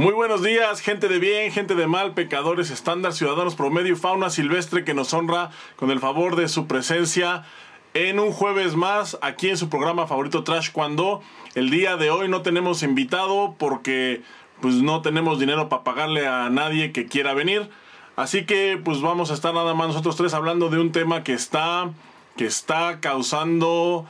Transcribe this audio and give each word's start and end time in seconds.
Muy 0.00 0.14
buenos 0.14 0.42
días, 0.42 0.80
gente 0.80 1.08
de 1.08 1.18
bien, 1.18 1.52
gente 1.52 1.74
de 1.74 1.86
mal, 1.86 2.14
pecadores 2.14 2.70
estándar, 2.70 3.12
ciudadanos 3.12 3.54
promedio 3.54 3.98
fauna 3.98 4.30
silvestre 4.30 4.82
que 4.82 4.94
nos 4.94 5.12
honra 5.12 5.50
con 5.76 5.90
el 5.90 6.00
favor 6.00 6.36
de 6.36 6.48
su 6.48 6.66
presencia 6.66 7.44
en 7.92 8.18
un 8.18 8.32
jueves 8.32 8.76
más 8.76 9.18
aquí 9.20 9.50
en 9.50 9.58
su 9.58 9.68
programa 9.68 10.06
favorito 10.06 10.42
Trash 10.42 10.70
cuando 10.72 11.20
el 11.54 11.68
día 11.68 11.98
de 11.98 12.10
hoy 12.10 12.28
no 12.28 12.40
tenemos 12.40 12.82
invitado 12.82 13.56
porque 13.58 14.22
pues 14.62 14.76
no 14.76 15.02
tenemos 15.02 15.38
dinero 15.38 15.68
para 15.68 15.84
pagarle 15.84 16.26
a 16.26 16.48
nadie 16.48 16.92
que 16.92 17.04
quiera 17.04 17.34
venir. 17.34 17.68
Así 18.16 18.46
que 18.46 18.80
pues 18.82 19.02
vamos 19.02 19.30
a 19.30 19.34
estar 19.34 19.52
nada 19.52 19.74
más 19.74 19.88
nosotros 19.88 20.16
tres 20.16 20.32
hablando 20.32 20.70
de 20.70 20.80
un 20.80 20.92
tema 20.92 21.24
que 21.24 21.34
está 21.34 21.90
que 22.38 22.46
está 22.46 23.00
causando 23.00 24.06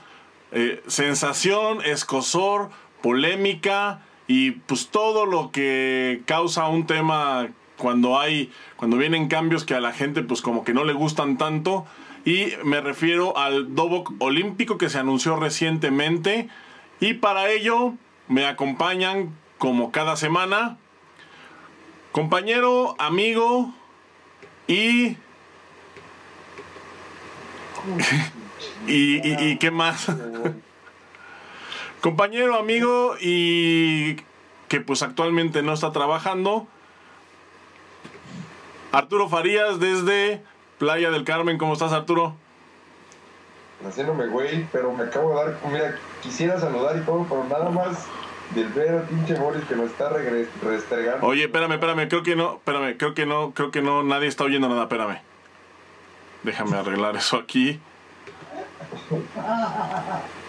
eh, 0.53 0.85
sensación, 0.87 1.85
escosor, 1.85 2.71
polémica 3.03 4.03
y 4.31 4.53
pues 4.53 4.91
todo 4.91 5.27
lo 5.27 5.51
que 5.51 6.23
causa 6.25 6.69
un 6.69 6.87
tema 6.87 7.49
cuando 7.77 8.17
hay 8.17 8.53
cuando 8.77 8.97
vienen 8.97 9.27
cambios 9.27 9.65
que 9.65 9.75
a 9.75 9.81
la 9.81 9.93
gente 9.93 10.23
pues 10.23 10.41
como 10.41 10.63
que 10.63 10.73
no 10.73 10.85
le 10.85 10.93
gustan 10.93 11.37
tanto. 11.37 11.85
Y 12.25 12.53
me 12.63 12.81
refiero 12.81 13.37
al 13.37 13.75
Dobok 13.75 14.13
olímpico 14.21 14.79
que 14.79 14.89
se 14.89 15.01
anunció 15.01 15.35
recientemente. 15.35 16.49
Y 17.01 17.15
para 17.15 17.51
ello 17.51 17.95
me 18.29 18.47
acompañan 18.47 19.35
como 19.59 19.91
cada 19.91 20.15
semana 20.15 20.79
compañero, 22.13 22.95
amigo 23.01 23.75
y 24.69 25.17
y, 28.87 29.29
y, 29.29 29.37
y 29.41 29.59
qué 29.59 29.73
más 29.73 30.07
compañero, 32.01 32.59
amigo 32.59 33.15
y 33.21 34.17
que 34.69 34.81
pues 34.81 35.03
actualmente 35.03 35.63
no 35.63 35.73
está 35.73 35.93
trabajando. 35.93 36.67
Arturo 38.93 39.29
Farías 39.29 39.79
desde 39.79 40.43
Playa 40.79 41.11
del 41.11 41.25
Carmen, 41.25 41.59
¿cómo 41.59 41.75
estás 41.75 41.93
Arturo? 41.93 42.35
Haciéndome 43.87 44.27
güey, 44.27 44.67
pero 44.73 44.93
me 44.93 45.05
acabo 45.05 45.31
de 45.31 45.37
dar, 45.37 45.59
mira, 45.71 45.99
quisiera 46.23 46.61
saludar 46.61 46.97
y 46.97 47.01
todo, 47.01 47.25
pero 47.29 47.45
nada 47.45 47.71
más 47.71 48.07
del 48.55 48.69
ver 48.69 48.99
a 48.99 49.03
pinche 49.03 49.35
Boris 49.35 49.65
que 49.65 49.77
nos 49.77 49.91
está 49.91 50.11
restregando. 50.63 51.27
Oye, 51.27 51.45
espérame, 51.45 51.73
espérame, 51.73 52.09
creo 52.09 52.23
que 52.23 52.37
no, 52.37 52.57
espérame, 52.57 52.97
creo 52.97 53.15
que 53.15 53.27
no, 53.27 53.53
creo 53.55 53.71
que 53.71 53.81
no, 53.81 54.03
nadie 54.03 54.29
está 54.29 54.45
oyendo 54.45 54.69
nada, 54.69 54.83
espérame. 54.83 55.21
Déjame 56.43 56.77
arreglar 56.77 57.17
eso 57.17 57.37
aquí. 57.37 57.81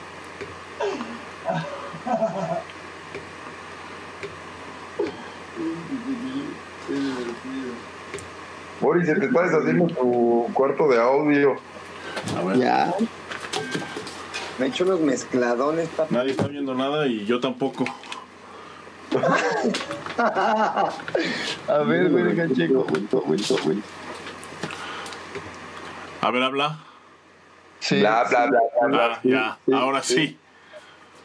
Boris, 8.80 9.06
se 9.06 9.16
te 9.16 9.26
está 9.28 9.44
deshaciendo 9.44 9.88
tu 9.88 10.50
cuarto 10.54 10.88
de 10.88 11.00
audio. 11.00 11.56
A 12.38 12.42
ver, 12.44 12.58
Ya. 12.58 12.94
Me 14.58 14.66
he 14.68 14.70
hecho 14.70 14.84
unos 14.84 15.00
mezcladones, 15.00 15.88
papi. 15.90 16.14
nadie 16.14 16.32
está 16.32 16.46
oyendo 16.46 16.76
nada 16.76 17.08
y 17.08 17.26
yo 17.26 17.40
tampoco. 17.40 17.86
A 21.68 21.78
ver, 21.86 22.10
güey, 22.12 22.36
Cacheco. 22.36 22.86
Aguento, 22.88 23.18
aguento, 23.26 23.58
aguento. 23.58 23.88
A 26.22 26.32
ver, 26.32 26.44
habla. 26.44 26.80
Sí. 27.80 28.00
Bla, 28.00 28.24
bla, 28.30 28.46
bla, 28.46 28.60
bla, 28.60 28.88
bla. 28.88 29.06
Ah, 29.16 29.20
ya, 29.24 29.58
sí, 29.66 29.74
ahora 29.74 30.04
sí. 30.04 30.38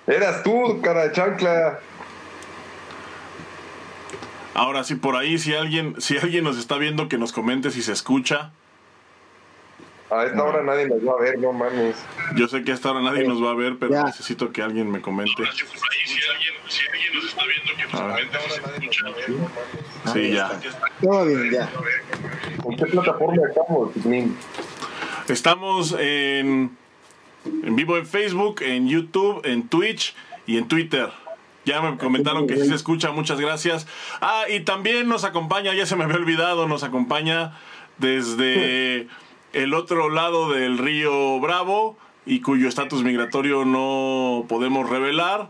Sí. 0.07 0.13
Eras 0.13 0.43
tú, 0.43 0.81
cara 0.83 1.05
de 1.09 1.13
chancla. 1.13 1.81
Ahora 4.55 4.85
sí, 4.85 4.95
por 4.95 5.17
ahí, 5.17 5.39
si 5.39 5.55
alguien, 5.55 6.01
si 6.01 6.17
alguien 6.17 6.43
nos 6.45 6.57
está 6.57 6.79
viendo, 6.79 7.09
que 7.09 7.19
nos 7.19 7.33
comente 7.33 7.71
si 7.71 7.83
se 7.83 7.93
escucha. 7.93 8.53
A 10.11 10.25
esta 10.25 10.43
hora 10.43 10.63
nadie 10.63 10.87
nos 10.89 10.99
va 11.07 11.15
a 11.19 11.21
ver, 11.21 11.39
no 11.39 11.53
mames. 11.53 11.97
Yo 12.37 12.47
sé 12.49 12.63
que 12.63 12.73
hasta 12.73 12.89
ahora 12.89 13.03
nadie 13.03 13.27
nos 13.27 13.43
va 13.43 13.51
a 13.51 13.55
ver, 13.55 13.77
pero 13.79 13.93
Ya. 13.93 14.05
necesito 14.05 14.53
que 14.53 14.63
alguien 14.63 14.91
me 14.91 15.01
comente. 15.03 15.43
A 17.93 18.07
ver, 18.07 18.29
sí, 20.13 20.31
ya. 20.33 20.51
Todo 21.03 21.25
bien, 21.27 21.51
ya. 21.53 21.69
¿En 22.65 22.77
qué 22.77 22.87
plataforma 22.87 23.43
estamos, 23.49 23.97
Nin? 24.07 24.37
Estamos 25.29 25.95
en, 25.99 26.77
en 27.63 27.77
vivo 27.77 27.97
en 27.97 28.07
Facebook, 28.07 28.63
en 28.63 28.89
YouTube, 28.89 29.41
en 29.45 29.69
Twitch 29.69 30.15
y 30.47 30.57
en 30.57 30.69
Twitter. 30.69 31.11
Ya 31.65 31.81
me 31.81 31.97
comentaron 31.99 32.47
que 32.47 32.57
sí 32.57 32.69
se 32.69 32.75
escucha, 32.75 33.11
muchas 33.11 33.41
gracias. 33.41 33.89
Ah, 34.21 34.45
y 34.49 34.61
también 34.61 35.09
nos 35.09 35.25
acompaña, 35.25 35.75
ya 35.75 35.85
se 35.85 35.97
me 35.97 36.05
había 36.05 36.17
olvidado, 36.17 36.69
nos 36.69 36.85
acompaña 36.85 37.59
desde 37.99 39.09
el 39.53 39.75
otro 39.75 40.11
lado 40.11 40.51
del 40.53 40.79
río 40.79 41.41
Bravo 41.41 41.97
y 42.25 42.41
cuyo 42.41 42.69
estatus 42.69 43.03
migratorio 43.03 43.65
no 43.65 44.45
podemos 44.49 44.89
revelar. 44.89 45.49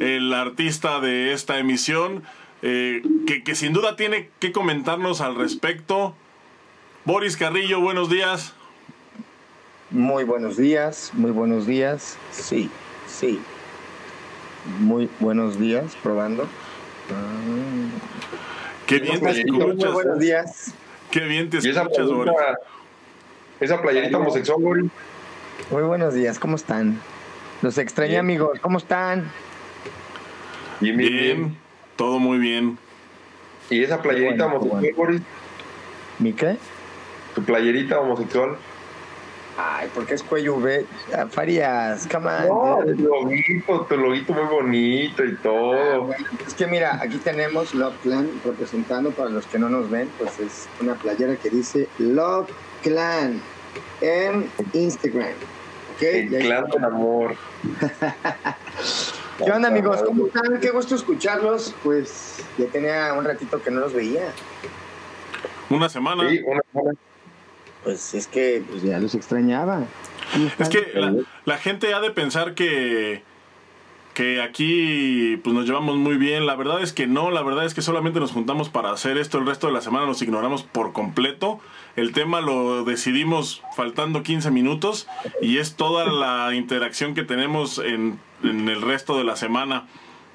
El 0.00 0.34
artista 0.34 1.00
de 1.00 1.32
esta 1.32 1.58
emisión, 1.58 2.22
eh, 2.62 3.02
que, 3.26 3.42
que 3.42 3.54
sin 3.54 3.72
duda 3.72 3.96
tiene 3.96 4.30
que 4.40 4.52
comentarnos 4.52 5.22
al 5.22 5.36
respecto. 5.36 6.14
Boris 7.06 7.36
Carrillo, 7.36 7.80
buenos 7.80 8.10
días. 8.10 8.55
Muy 9.90 10.24
buenos 10.24 10.56
días, 10.56 11.10
muy 11.14 11.30
buenos 11.30 11.66
días. 11.66 12.16
Sí, 12.32 12.70
sí. 13.06 13.40
Muy 14.80 15.08
buenos 15.20 15.58
días, 15.60 15.96
probando. 16.02 16.48
Qué 18.86 18.98
bien 18.98 19.14
te 19.14 19.20
playerita, 19.20 19.52
Muy 19.52 19.62
escuchas. 19.70 19.92
buenos 19.92 20.18
días. 20.18 20.74
Qué 21.10 21.20
bien 21.20 21.50
te 21.50 21.58
Y 21.58 21.70
esa 21.70 21.82
escuchas, 21.82 22.06
Boris. 22.08 22.32
playerita, 22.34 22.60
esa 23.60 23.82
playerita 23.82 24.18
homosexual, 24.18 24.60
Boris. 24.62 24.90
Muy 25.70 25.82
buenos 25.84 26.14
días, 26.14 26.38
¿cómo 26.38 26.56
están? 26.56 27.00
Los 27.62 27.78
extrañé, 27.78 28.10
Bien. 28.12 28.20
amigos. 28.20 28.58
¿Cómo 28.60 28.78
están? 28.78 29.30
Bien, 30.80 30.96
bien, 30.96 31.12
bien. 31.12 31.36
Bien, 31.38 31.56
todo 31.94 32.18
muy 32.18 32.38
bien. 32.38 32.76
Y 33.70 33.82
esa 33.84 34.02
playerita 34.02 34.46
Bueno, 34.46 34.56
homosexual, 34.56 34.80
bueno. 34.80 34.96
Boris. 34.96 35.22
¿Mi 36.18 36.32
qué? 36.32 36.56
Tu 37.36 37.42
playerita 37.44 38.00
homosexual. 38.00 38.56
Ay, 39.58 39.88
¿por 39.94 40.04
qué 40.06 40.14
es 40.14 40.22
cuello 40.22 40.56
V? 40.56 40.84
Ah, 41.16 41.26
Farías, 41.30 42.06
come 42.12 42.28
on. 42.28 42.46
No, 42.48 42.78
tu 42.94 43.02
loguito, 43.04 43.86
tu 43.88 43.96
loguito 43.96 44.32
muy 44.34 44.44
bonito 44.44 45.24
y 45.24 45.30
Ah, 45.32 45.38
todo. 45.42 46.02
bueno, 46.04 46.26
es 46.46 46.52
que 46.54 46.66
mira, 46.66 46.98
aquí 47.02 47.16
tenemos 47.18 47.74
Love 47.74 47.94
Clan 48.02 48.28
representando 48.44 49.12
para 49.12 49.30
los 49.30 49.46
que 49.46 49.58
no 49.58 49.68
nos 49.70 49.88
ven, 49.90 50.10
pues 50.18 50.38
es 50.40 50.68
una 50.80 50.94
playera 50.94 51.36
que 51.36 51.48
dice 51.48 51.88
Love 51.98 52.50
Clan 52.82 53.40
en 54.02 54.50
Instagram. 54.74 55.32
¿Ok? 55.96 56.02
El 56.02 56.28
clan 56.28 56.64
del 56.68 56.84
amor. 56.84 57.34
¿Qué 59.44 59.50
onda 59.52 59.68
amigos? 59.68 60.02
¿Cómo 60.02 60.26
están? 60.26 60.60
Qué 60.60 60.70
gusto 60.70 60.94
escucharlos. 60.94 61.74
Pues 61.82 62.42
ya 62.58 62.66
tenía 62.66 63.12
un 63.14 63.24
ratito 63.24 63.62
que 63.62 63.70
no 63.70 63.80
los 63.80 63.92
veía. 63.94 64.28
Una 65.70 65.88
semana. 65.88 66.28
Sí, 66.28 66.40
una 66.46 66.60
buena. 66.72 66.98
Pues 67.86 68.14
es 68.14 68.26
que 68.26 68.64
pues 68.68 68.82
ya 68.82 68.98
los 68.98 69.14
extrañaba. 69.14 69.84
¿Cómo 70.32 70.50
Es 70.58 70.68
que 70.68 70.90
la, 70.94 71.14
la 71.44 71.56
gente 71.56 71.94
ha 71.94 72.00
de 72.00 72.10
pensar 72.10 72.54
que, 72.54 73.22
que 74.12 74.42
aquí 74.42 75.36
pues 75.44 75.54
nos 75.54 75.66
llevamos 75.66 75.96
muy 75.96 76.16
bien. 76.16 76.46
La 76.46 76.56
verdad 76.56 76.82
es 76.82 76.92
que 76.92 77.06
no, 77.06 77.30
la 77.30 77.44
verdad 77.44 77.64
es 77.64 77.74
que 77.74 77.82
solamente 77.82 78.18
nos 78.18 78.32
juntamos 78.32 78.70
para 78.70 78.90
hacer 78.90 79.18
esto. 79.18 79.38
El 79.38 79.46
resto 79.46 79.68
de 79.68 79.72
la 79.72 79.82
semana 79.82 80.04
nos 80.04 80.20
ignoramos 80.20 80.64
por 80.64 80.92
completo. 80.92 81.60
El 81.94 82.12
tema 82.12 82.40
lo 82.40 82.82
decidimos 82.82 83.62
faltando 83.76 84.24
15 84.24 84.50
minutos 84.50 85.06
y 85.40 85.58
es 85.58 85.76
toda 85.76 86.06
la 86.06 86.56
interacción 86.56 87.14
que 87.14 87.22
tenemos 87.22 87.78
en, 87.78 88.18
en 88.42 88.68
el 88.68 88.82
resto 88.82 89.16
de 89.16 89.22
la 89.22 89.36
semana. 89.36 89.86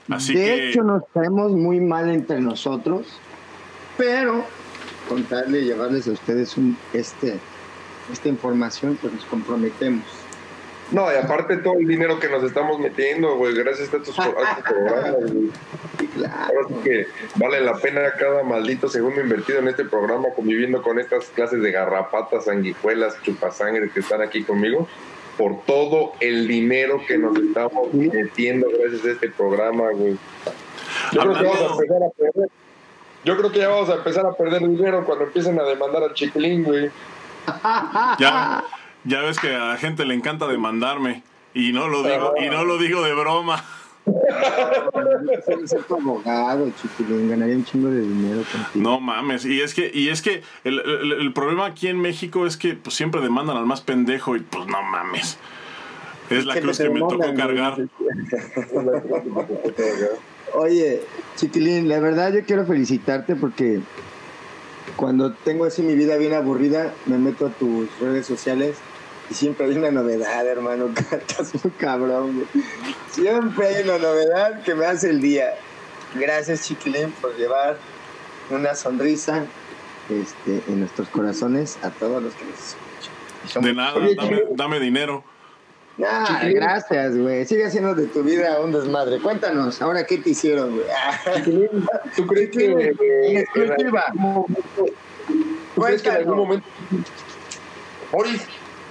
Así 0.09 0.35
de 0.35 0.45
que... 0.45 0.69
hecho, 0.69 0.84
nos 0.84 1.03
caemos 1.13 1.51
muy 1.51 1.81
mal 1.81 2.09
entre 2.09 2.40
nosotros, 2.40 3.07
pero 3.97 4.46
contarle 5.09 5.59
y 5.59 5.66
llevarles 5.66 6.08
a 6.08 6.11
ustedes 6.11 6.58
un, 6.58 6.78
este, 6.93 7.40
esta 8.13 8.29
información, 8.29 8.97
pues 9.02 9.13
nos 9.13 9.25
comprometemos. 9.25 10.03
No, 10.91 11.11
y 11.11 11.16
aparte 11.16 11.58
todo 11.58 11.75
el 11.79 11.87
dinero 11.87 12.19
que 12.19 12.28
nos 12.28 12.43
estamos 12.43 12.78
metiendo, 12.78 13.37
güey, 13.37 13.55
gracias 13.55 13.93
a 13.93 13.97
estos, 13.97 14.19
a 14.19 14.58
programas, 14.58 15.31
güey. 15.31 15.49
Claro. 16.16 16.35
Ahora 16.35 16.67
sí 16.67 16.73
que 16.84 17.08
vale 17.35 17.61
la 17.61 17.75
pena 17.75 18.02
cada 18.19 18.43
maldito 18.43 18.90
segundo 18.90 19.22
invertido 19.22 19.59
en 19.59 19.69
este 19.69 19.85
programa, 19.85 20.28
conviviendo 20.35 20.81
con 20.81 20.99
estas 20.99 21.28
clases 21.28 21.61
de 21.61 21.72
garrapatas, 21.72 22.46
sanguijuelas, 22.46 23.16
chupasangre 23.23 23.90
que 23.90 24.02
están 24.02 24.22
aquí 24.22 24.43
conmigo, 24.43 24.87
por 25.37 25.63
todo 25.63 26.11
el 26.19 26.46
dinero 26.47 27.02
que 27.08 27.17
nos 27.17 27.37
estamos 27.37 27.93
metiendo 27.93 28.67
gracias 28.78 29.05
a 29.05 29.11
este 29.11 29.29
programa, 29.29 29.91
güey. 29.91 30.17
Yo 31.13 31.22
creo 31.22 31.34
que 31.34 31.43
vamos 31.46 31.61
a 31.61 31.73
empezar 31.73 32.03
a 32.03 32.09
perder. 32.09 32.49
Yo 33.23 33.37
creo 33.37 33.52
que 33.52 33.59
ya 33.59 33.69
vamos 33.69 33.90
a 33.90 33.93
empezar 33.93 34.25
a 34.25 34.34
perder 34.34 34.61
dinero 34.61 35.05
cuando 35.05 35.25
empiecen 35.25 35.58
a 35.59 35.63
demandar 35.63 36.03
al 36.03 36.13
chiquilín, 36.13 36.63
güey. 36.63 36.91
Ya, 38.20 38.64
ya 39.03 39.22
ves 39.22 39.40
que 39.40 39.53
a 39.55 39.66
la 39.66 39.78
gente 39.78 40.05
le 40.05 40.14
encanta 40.14 40.47
demandarme 40.47 41.23
y 41.53 41.72
no 41.73 41.88
lo 41.88 42.03
digo 42.03 42.34
y 42.41 42.49
no 42.49 42.64
lo 42.66 42.78
digo 42.78 43.02
de 43.03 43.14
broma. 43.14 43.64
Soy 45.46 45.67
ser 45.67 45.84
tu 45.84 45.96
abogado, 45.96 46.70
chiquilín. 46.82 47.29
Ganaría 47.29 47.55
un 47.55 47.66
chingo 47.66 47.90
de 47.90 48.02
dinero 48.02 48.41
contigo. 48.52 48.90
No 48.90 48.99
mames, 48.99 49.46
y 49.46 49.61
es 49.61 49.73
que, 49.76 49.91
y 49.93 50.09
es 50.09 50.22
que 50.22 50.41
el, 50.64 50.79
el- 50.79 51.11
el 51.14 51.34
problema 51.34 51.66
aquí 51.67 51.88
en 51.88 51.99
México 52.02 52.46
es 52.47 52.58
que 52.58 52.73
pues, 52.73 52.96
siempre 52.96 53.22
demandan 53.22 53.58
al 53.58 53.66
más 53.66 53.82
pendejo 53.82 54.35
y 54.35 54.40
pues 54.40 54.66
no 54.67 54.82
mames. 54.82 55.37
Es 56.29 56.46
la 56.46 56.53
Que 56.55 56.61
cruz 56.61 56.78
que 56.78 56.90
me 56.90 56.99
tocó 57.02 57.17
cargar. 57.35 57.78
Oye, 60.53 61.02
chiquilín, 61.35 61.87
la 61.87 61.99
verdad 61.99 62.34
yo 62.34 62.44
quiero 62.46 62.66
felicitarte 62.66 63.35
porque 63.35 63.79
cuando 65.01 65.33
tengo 65.33 65.65
así 65.65 65.81
mi 65.81 65.95
vida 65.95 66.15
bien 66.17 66.31
aburrida, 66.35 66.93
me 67.07 67.17
meto 67.17 67.47
a 67.47 67.49
tus 67.49 67.89
redes 67.99 68.27
sociales 68.27 68.77
y 69.31 69.33
siempre 69.33 69.65
hay 69.65 69.75
una 69.75 69.89
novedad, 69.89 70.45
hermano. 70.45 70.89
Estás 71.11 71.55
muy 71.55 71.73
cabrón, 71.73 72.35
güey. 72.35 72.63
Siempre 73.09 73.65
hay 73.67 73.83
una 73.83 73.97
novedad 73.97 74.61
que 74.61 74.75
me 74.75 74.85
hace 74.85 75.09
el 75.09 75.19
día. 75.19 75.55
Gracias, 76.13 76.67
chiquilín, 76.67 77.11
por 77.19 77.35
llevar 77.35 77.77
una 78.51 78.75
sonrisa 78.75 79.43
este, 80.07 80.61
en 80.71 80.81
nuestros 80.81 81.07
corazones 81.09 81.79
a 81.81 81.89
todos 81.89 82.21
los 82.21 82.35
que 82.35 82.45
nos 82.45 82.53
escuchan. 82.59 83.13
Somos- 83.47 83.65
De 83.65 83.73
nada, 83.73 83.95
Oye, 83.95 84.13
dame, 84.13 84.41
dame 84.51 84.79
dinero. 84.79 85.23
Ah, 86.05 86.41
gracias, 86.43 87.17
güey. 87.17 87.45
Sigue 87.45 87.65
haciendo 87.65 87.95
de 87.95 88.07
tu 88.07 88.23
vida 88.23 88.59
un 88.61 88.71
desmadre. 88.71 89.19
Cuéntanos, 89.19 89.81
ahora 89.81 90.05
qué 90.05 90.17
te 90.17 90.31
hicieron, 90.31 90.75
güey. 90.75 90.85
Chiquilín, 91.35 91.85
¿Tú 92.15 92.27
crees 92.27 92.49
que, 92.51 92.95
exclusiva. 93.39 94.05
¿Tú 95.75 95.81
crees 95.81 96.01
que 96.01 96.09
en 96.09 96.15
algún 96.15 96.37
momento 96.37 96.65
Boris, 98.11 98.45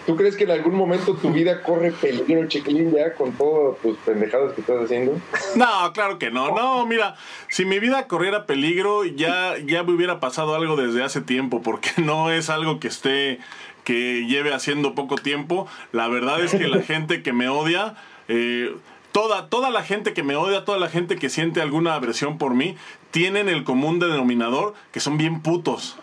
¿tú 0.06 0.16
crees 0.16 0.34
que 0.36 0.44
en 0.44 0.50
algún 0.50 0.74
momento 0.74 1.14
tu 1.14 1.30
vida 1.30 1.62
corre 1.62 1.92
peligro, 1.92 2.48
chiquilín, 2.48 2.92
ya 2.92 3.14
con 3.14 3.32
todas 3.32 3.78
tus 3.80 3.98
pendejadas 3.98 4.54
que 4.54 4.62
estás 4.62 4.84
haciendo? 4.84 5.20
No, 5.56 5.92
claro 5.92 6.18
que 6.18 6.30
no. 6.30 6.54
No, 6.54 6.86
mira, 6.86 7.16
si 7.48 7.64
mi 7.64 7.78
vida 7.80 8.06
corriera 8.06 8.46
peligro, 8.46 9.04
ya, 9.04 9.56
ya 9.58 9.82
me 9.82 9.92
hubiera 9.92 10.20
pasado 10.20 10.54
algo 10.54 10.76
desde 10.76 11.02
hace 11.02 11.20
tiempo, 11.20 11.60
porque 11.62 11.90
no 11.98 12.30
es 12.30 12.48
algo 12.48 12.80
que 12.80 12.88
esté, 12.88 13.40
que 13.84 14.26
lleve 14.26 14.52
haciendo 14.52 14.94
poco 14.94 15.16
tiempo. 15.16 15.66
La 15.92 16.08
verdad 16.08 16.42
es 16.42 16.52
que 16.52 16.68
la 16.68 16.82
gente 16.82 17.22
que 17.22 17.32
me 17.32 17.48
odia, 17.48 17.96
eh, 18.28 18.74
toda, 19.12 19.48
toda 19.48 19.70
la 19.70 19.82
gente 19.82 20.12
que 20.14 20.22
me 20.22 20.36
odia, 20.36 20.64
toda 20.64 20.78
la 20.78 20.88
gente 20.88 21.16
que 21.16 21.28
siente 21.28 21.60
alguna 21.60 21.94
aversión 21.94 22.38
por 22.38 22.54
mí, 22.54 22.76
tienen 23.10 23.48
el 23.48 23.64
común 23.64 23.98
denominador 23.98 24.74
que 24.92 25.00
son 25.00 25.18
bien 25.18 25.40
putos. 25.42 25.96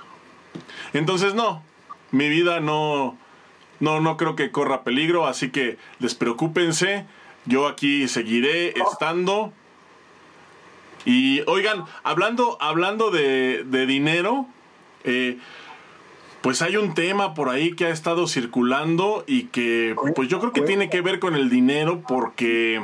Entonces, 0.93 1.33
no, 1.33 1.63
mi 2.11 2.29
vida 2.29 2.59
no, 2.59 3.17
no, 3.79 3.99
no 3.99 4.17
creo 4.17 4.35
que 4.35 4.51
corra 4.51 4.83
peligro, 4.83 5.27
así 5.27 5.49
que 5.49 5.77
despreocúpense. 5.99 7.05
Yo 7.45 7.67
aquí 7.67 8.07
seguiré 8.07 8.73
estando. 8.77 9.53
Y 11.05 11.41
oigan, 11.47 11.85
hablando, 12.03 12.57
hablando 12.59 13.11
de, 13.11 13.63
de 13.63 13.85
dinero, 13.85 14.45
eh, 15.05 15.37
pues 16.41 16.61
hay 16.61 16.77
un 16.77 16.93
tema 16.93 17.33
por 17.33 17.49
ahí 17.49 17.73
que 17.73 17.85
ha 17.85 17.89
estado 17.89 18.27
circulando 18.27 19.23
y 19.27 19.43
que 19.45 19.95
pues 20.15 20.29
yo 20.29 20.39
creo 20.39 20.53
que 20.53 20.61
tiene 20.61 20.89
que 20.89 21.01
ver 21.01 21.19
con 21.19 21.35
el 21.35 21.49
dinero 21.49 22.03
porque 22.07 22.81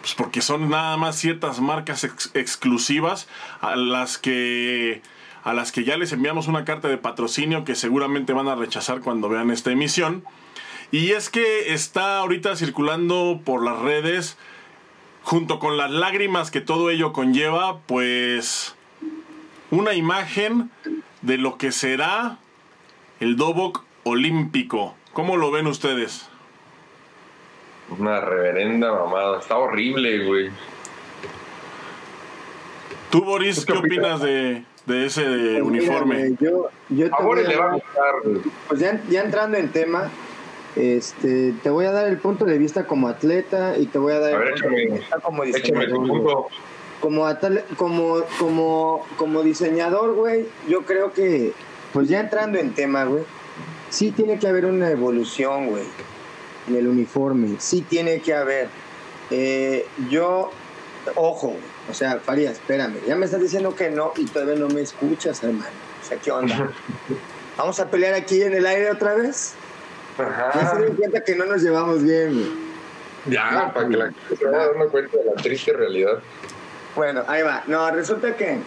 pues 0.00 0.14
porque 0.14 0.40
son 0.42 0.68
nada 0.70 0.96
más 0.96 1.16
ciertas 1.16 1.60
marcas 1.60 2.04
ex- 2.04 2.30
exclusivas 2.34 3.28
a 3.60 3.76
las 3.76 4.18
que 4.18 5.02
a 5.44 5.52
las 5.54 5.72
que 5.72 5.84
ya 5.84 5.96
les 5.96 6.12
enviamos 6.12 6.46
una 6.48 6.64
carta 6.64 6.88
de 6.88 6.98
patrocinio 6.98 7.64
que 7.64 7.74
seguramente 7.74 8.32
van 8.32 8.48
a 8.48 8.54
rechazar 8.54 9.00
cuando 9.00 9.28
vean 9.28 9.50
esta 9.50 9.70
emisión. 9.70 10.22
Y 10.90 11.12
es 11.12 11.30
que 11.30 11.72
está 11.72 12.18
ahorita 12.18 12.56
circulando 12.56 13.40
por 13.44 13.64
las 13.64 13.78
redes 13.78 14.36
junto 15.22 15.58
con 15.58 15.76
las 15.76 15.90
lágrimas 15.90 16.50
que 16.50 16.60
todo 16.60 16.90
ello 16.90 17.12
conlleva, 17.12 17.78
pues 17.80 18.74
una 19.70 19.94
imagen 19.94 20.70
de 21.22 21.38
lo 21.38 21.58
que 21.58 21.72
será 21.72 22.38
el 23.20 23.36
Dobok 23.36 23.84
olímpico. 24.04 24.94
¿Cómo 25.12 25.36
lo 25.36 25.50
ven 25.50 25.66
ustedes? 25.66 26.28
Una 27.98 28.20
reverenda 28.20 28.92
mamada. 28.92 29.40
Está 29.40 29.56
horrible, 29.58 30.26
güey. 30.26 30.50
Tú, 33.10 33.24
Boris, 33.24 33.64
¿Tú 33.64 33.66
qué 33.66 33.72
¿qué 33.72 33.78
opinas 33.78 34.20
de, 34.20 34.64
de 34.86 35.06
ese 35.06 35.62
uniforme? 35.62 36.16
Mira, 36.30 36.36
yo, 36.40 36.68
yo 36.90 37.06
A 37.14 37.22
Boris 37.22 37.48
le 37.48 37.56
va 37.56 37.70
a 37.70 37.74
gustar. 37.74 38.42
Pues 38.68 38.80
ya, 38.80 39.00
ya 39.08 39.22
entrando 39.22 39.56
en 39.56 39.72
tema, 39.72 40.10
este, 40.76 41.54
te 41.62 41.70
voy 41.70 41.86
a 41.86 41.92
dar 41.92 42.06
el 42.06 42.18
punto 42.18 42.44
de 42.44 42.58
vista 42.58 42.86
como 42.86 43.08
atleta 43.08 43.78
y 43.78 43.86
te 43.86 43.98
voy 43.98 44.12
a 44.12 44.18
dar 44.20 44.34
A 44.34 44.36
el 44.36 44.38
ver, 44.40 44.52
punto 44.52 44.68
de 44.68 44.74
échame- 44.84 44.98
vista 44.98 45.20
como 45.20 45.44
Échame 45.44 45.86
tu 45.88 46.06
punto. 46.06 46.46
Como, 47.00 47.26
atle- 47.28 47.64
como, 47.76 48.22
como, 48.38 49.06
como 49.16 49.42
diseñador, 49.42 50.14
güey, 50.14 50.46
yo 50.68 50.82
creo 50.82 51.12
que, 51.12 51.52
pues 51.92 52.08
ya 52.08 52.20
entrando 52.20 52.58
en 52.58 52.74
tema, 52.74 53.04
güey, 53.04 53.22
sí 53.90 54.10
tiene 54.10 54.38
que 54.38 54.48
haber 54.48 54.64
una 54.66 54.90
evolución, 54.90 55.68
güey, 55.68 55.84
en 56.66 56.74
el 56.76 56.88
uniforme, 56.88 57.56
sí 57.58 57.82
tiene 57.82 58.20
que 58.20 58.34
haber. 58.34 58.68
Eh, 59.30 59.86
yo, 60.10 60.50
ojo, 61.14 61.48
güey, 61.48 61.60
o 61.90 61.94
sea, 61.94 62.18
Farías, 62.18 62.54
espérame, 62.54 62.96
ya 63.06 63.14
me 63.14 63.26
estás 63.26 63.40
diciendo 63.40 63.74
que 63.76 63.90
no 63.90 64.12
y 64.16 64.24
todavía 64.26 64.56
no 64.56 64.68
me 64.68 64.80
escuchas, 64.80 65.42
hermano. 65.44 65.70
O 66.02 66.06
sea, 66.08 66.18
¿qué 66.18 66.32
onda? 66.32 66.70
¿Vamos 67.56 67.78
a 67.80 67.90
pelear 67.90 68.14
aquí 68.14 68.42
en 68.42 68.54
el 68.54 68.66
aire 68.66 68.90
otra 68.90 69.14
vez? 69.14 69.54
Ya 70.18 70.24
se 70.52 70.58
Ajá. 70.58 70.76
dieron 70.78 70.96
cuenta 70.96 71.22
que 71.22 71.36
no 71.36 71.44
nos 71.46 71.62
llevamos 71.62 72.02
bien, 72.02 72.32
güey. 72.34 72.68
Ya, 73.26 73.70
para 73.74 73.88
que 73.88 73.96
la 73.96 74.04
gente 74.06 74.36
se 74.36 74.44
vaya 74.46 74.66
dando 74.68 74.88
cuenta 74.90 75.16
de 75.16 75.24
la 75.24 75.32
triste 75.34 75.72
realidad. 75.72 76.18
Bueno, 76.98 77.22
ahí 77.28 77.42
va. 77.42 77.62
No, 77.68 77.88
resulta 77.92 78.34
que 78.34 78.58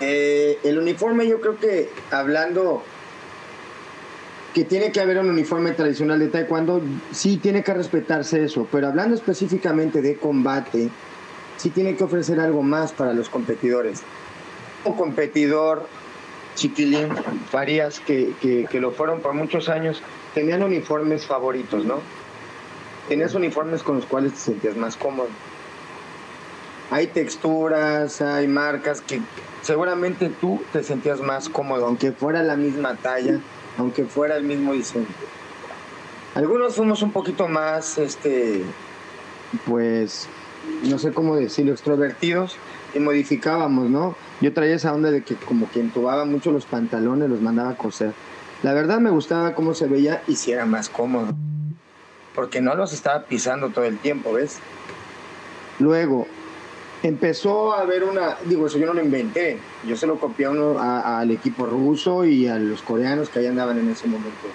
eh, 0.00 0.58
el 0.64 0.78
uniforme 0.78 1.28
yo 1.28 1.38
creo 1.38 1.58
que 1.58 1.90
hablando 2.10 2.82
que 4.54 4.64
tiene 4.64 4.90
que 4.90 5.02
haber 5.02 5.18
un 5.18 5.28
uniforme 5.28 5.72
tradicional 5.72 6.18
de 6.18 6.28
taekwondo, 6.28 6.80
sí 7.12 7.36
tiene 7.36 7.62
que 7.62 7.74
respetarse 7.74 8.42
eso, 8.42 8.66
pero 8.72 8.86
hablando 8.86 9.14
específicamente 9.14 10.00
de 10.00 10.16
combate, 10.16 10.88
sí 11.58 11.68
tiene 11.68 11.94
que 11.94 12.04
ofrecer 12.04 12.40
algo 12.40 12.62
más 12.62 12.92
para 12.92 13.12
los 13.12 13.28
competidores. 13.28 14.00
Un 14.86 14.94
competidor, 14.94 15.86
Chiquilín, 16.54 17.10
Farías, 17.50 18.00
que, 18.00 18.32
que, 18.40 18.64
que 18.64 18.80
lo 18.80 18.92
fueron 18.92 19.20
por 19.20 19.34
muchos 19.34 19.68
años, 19.68 20.00
tenían 20.32 20.62
uniformes 20.62 21.26
favoritos, 21.26 21.84
¿no? 21.84 22.00
Tenías 23.10 23.34
uniformes 23.34 23.82
con 23.82 23.96
los 23.96 24.06
cuales 24.06 24.32
te 24.32 24.38
sentías 24.38 24.76
más 24.78 24.96
cómodo 24.96 25.28
hay 26.90 27.06
texturas, 27.06 28.20
hay 28.20 28.46
marcas 28.46 29.00
que 29.00 29.20
seguramente 29.62 30.30
tú 30.40 30.60
te 30.72 30.82
sentías 30.82 31.20
más 31.20 31.48
cómodo, 31.48 31.86
aunque 31.86 32.12
fuera 32.12 32.42
la 32.42 32.56
misma 32.56 32.96
talla, 32.96 33.40
aunque 33.78 34.04
fuera 34.04 34.36
el 34.36 34.44
mismo 34.44 34.72
diseño. 34.72 35.06
Algunos 36.34 36.76
fuimos 36.76 37.02
un 37.02 37.12
poquito 37.12 37.48
más, 37.48 37.98
este, 37.98 38.62
pues, 39.66 40.28
no 40.82 40.98
sé 40.98 41.12
cómo 41.12 41.36
decirlo, 41.36 41.72
extrovertidos 41.72 42.56
y 42.94 42.98
modificábamos, 42.98 43.88
¿no? 43.88 44.16
Yo 44.40 44.52
traía 44.52 44.74
esa 44.74 44.92
onda 44.92 45.10
de 45.10 45.22
que 45.22 45.36
como 45.36 45.70
que 45.70 45.80
entubaba 45.80 46.24
mucho 46.24 46.50
los 46.50 46.66
pantalones, 46.66 47.30
los 47.30 47.40
mandaba 47.40 47.70
a 47.70 47.76
coser. 47.76 48.12
La 48.62 48.72
verdad 48.72 48.98
me 48.98 49.10
gustaba 49.10 49.54
cómo 49.54 49.74
se 49.74 49.86
veía 49.86 50.22
y 50.26 50.36
si 50.36 50.52
era 50.52 50.66
más 50.66 50.88
cómodo. 50.88 51.34
Porque 52.34 52.60
no 52.60 52.74
los 52.74 52.92
estaba 52.92 53.24
pisando 53.24 53.70
todo 53.70 53.84
el 53.84 53.98
tiempo, 53.98 54.32
¿ves? 54.32 54.58
Luego, 55.78 56.26
empezó 57.08 57.74
a 57.74 57.82
haber 57.82 58.02
una, 58.02 58.38
digo, 58.46 58.66
eso 58.66 58.78
yo 58.78 58.86
no 58.86 58.94
lo 58.94 59.02
inventé, 59.04 59.58
yo 59.86 59.94
se 59.94 60.06
lo 60.06 60.18
copié 60.18 60.46
a 60.46 60.50
uno, 60.50 60.78
a- 60.78 61.20
al 61.20 61.30
equipo 61.30 61.66
ruso 61.66 62.24
y 62.24 62.48
a 62.48 62.58
los 62.58 62.80
coreanos 62.80 63.28
que 63.28 63.40
ahí 63.40 63.46
andaban 63.46 63.78
en 63.78 63.90
ese 63.90 64.06
momento, 64.08 64.48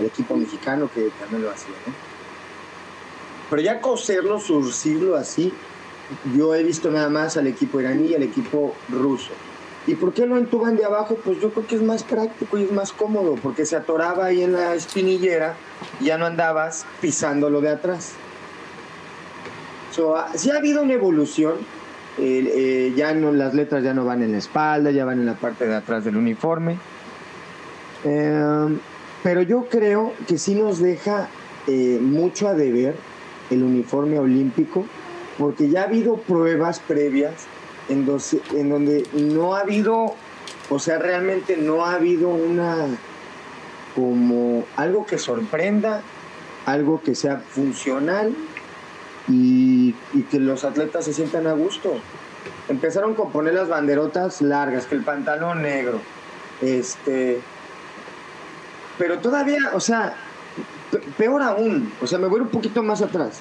al 0.00 0.06
equipo 0.06 0.36
mexicano 0.36 0.90
que 0.92 1.10
también 1.20 1.42
lo 1.44 1.50
hacía, 1.50 1.74
¿no? 1.86 1.92
Pero 3.48 3.62
ya 3.62 3.80
coserlo, 3.80 4.40
surcirlo 4.40 5.14
así, 5.14 5.52
yo 6.36 6.54
he 6.56 6.64
visto 6.64 6.90
nada 6.90 7.08
más 7.08 7.36
al 7.36 7.46
equipo 7.46 7.80
iraní 7.80 8.08
y 8.08 8.14
al 8.16 8.22
equipo 8.24 8.74
ruso. 8.90 9.30
¿Y 9.86 9.94
por 9.94 10.12
qué 10.12 10.26
lo 10.26 10.36
entuban 10.38 10.76
de 10.76 10.84
abajo? 10.84 11.16
Pues 11.24 11.40
yo 11.40 11.50
creo 11.52 11.66
que 11.66 11.74
es 11.76 11.82
más 11.82 12.02
práctico 12.02 12.58
y 12.58 12.64
es 12.64 12.72
más 12.72 12.92
cómodo, 12.92 13.36
porque 13.42 13.64
se 13.66 13.76
atoraba 13.76 14.26
ahí 14.26 14.42
en 14.42 14.52
la 14.54 14.74
espinillera 14.74 15.54
y 16.00 16.06
ya 16.06 16.18
no 16.18 16.26
andabas 16.26 16.84
pisándolo 17.00 17.60
de 17.60 17.70
atrás. 17.70 18.12
So, 19.92 20.16
ah, 20.16 20.28
sí 20.34 20.50
ha 20.50 20.56
habido 20.56 20.82
una 20.82 20.94
evolución. 20.94 21.54
Eh, 22.18 22.92
ya 22.96 23.14
no, 23.14 23.32
las 23.32 23.54
letras 23.54 23.82
ya 23.82 23.94
no 23.94 24.04
van 24.04 24.22
en 24.22 24.32
la 24.32 24.38
espalda, 24.38 24.90
ya 24.90 25.04
van 25.04 25.20
en 25.20 25.26
la 25.26 25.34
parte 25.34 25.66
de 25.66 25.74
atrás 25.74 26.04
del 26.04 26.16
uniforme. 26.16 26.76
Eh, 28.04 28.78
pero 29.22 29.42
yo 29.42 29.66
creo 29.70 30.12
que 30.26 30.38
sí 30.38 30.54
nos 30.54 30.78
deja 30.78 31.28
eh, 31.66 31.98
mucho 32.02 32.48
a 32.48 32.54
deber 32.54 32.96
el 33.50 33.62
uniforme 33.62 34.18
olímpico, 34.18 34.84
porque 35.38 35.68
ya 35.68 35.82
ha 35.82 35.84
habido 35.84 36.16
pruebas 36.16 36.80
previas 36.80 37.46
en 37.88 38.06
donde 38.06 39.06
no 39.12 39.54
ha 39.54 39.60
habido, 39.60 40.14
o 40.70 40.78
sea, 40.78 40.98
realmente 40.98 41.56
no 41.56 41.84
ha 41.84 41.94
habido 41.94 42.28
una 42.28 42.86
como 43.94 44.64
algo 44.76 45.04
que 45.04 45.18
sorprenda, 45.18 46.02
algo 46.64 47.02
que 47.02 47.14
sea 47.14 47.38
funcional 47.38 48.34
y 49.28 49.94
que 50.32 50.40
los 50.40 50.64
atletas 50.64 51.04
se 51.04 51.12
sientan 51.12 51.46
a 51.46 51.52
gusto. 51.52 51.94
Empezaron 52.70 53.14
con 53.14 53.30
poner 53.30 53.52
las 53.52 53.68
banderotas 53.68 54.40
largas, 54.40 54.86
que 54.86 54.94
el 54.94 55.02
pantalón 55.02 55.60
negro. 55.60 56.00
Este. 56.62 57.38
Pero 58.96 59.18
todavía, 59.18 59.58
o 59.74 59.80
sea, 59.80 60.14
peor 61.18 61.42
aún, 61.42 61.92
o 62.00 62.06
sea, 62.06 62.18
me 62.18 62.28
voy 62.28 62.40
un 62.40 62.48
poquito 62.48 62.82
más 62.82 63.02
atrás. 63.02 63.40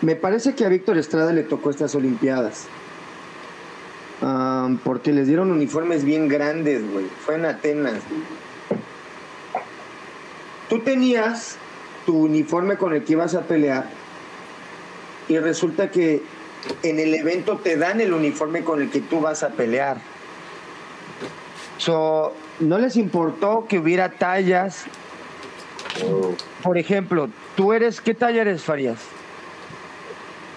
Me 0.00 0.16
parece 0.16 0.54
que 0.54 0.64
a 0.64 0.68
Víctor 0.70 0.96
Estrada 0.96 1.30
le 1.32 1.42
tocó 1.42 1.68
estas 1.68 1.94
Olimpiadas. 1.94 2.66
porque 4.82 5.12
les 5.12 5.26
dieron 5.26 5.52
uniformes 5.52 6.04
bien 6.04 6.26
grandes, 6.26 6.90
güey. 6.90 7.04
Fue 7.26 7.34
en 7.34 7.44
Atenas. 7.44 8.00
Tú 10.70 10.78
tenías 10.80 11.58
tu 12.06 12.16
uniforme 12.16 12.78
con 12.78 12.94
el 12.94 13.04
que 13.04 13.12
ibas 13.12 13.34
a 13.34 13.42
pelear 13.42 13.95
y 15.28 15.38
resulta 15.38 15.90
que 15.90 16.22
en 16.82 16.98
el 16.98 17.14
evento 17.14 17.58
te 17.58 17.76
dan 17.76 18.00
el 18.00 18.12
uniforme 18.12 18.62
con 18.64 18.80
el 18.80 18.90
que 18.90 19.00
tú 19.00 19.20
vas 19.20 19.42
a 19.42 19.50
pelear. 19.50 19.98
So, 21.78 22.32
no 22.60 22.78
les 22.78 22.96
importó 22.96 23.66
que 23.68 23.78
hubiera 23.78 24.10
tallas. 24.10 24.84
Por 26.62 26.78
ejemplo, 26.78 27.28
tú 27.54 27.72
eres, 27.72 28.00
¿qué 28.00 28.14
talla 28.14 28.42
eres, 28.42 28.62
Farías? 28.62 28.98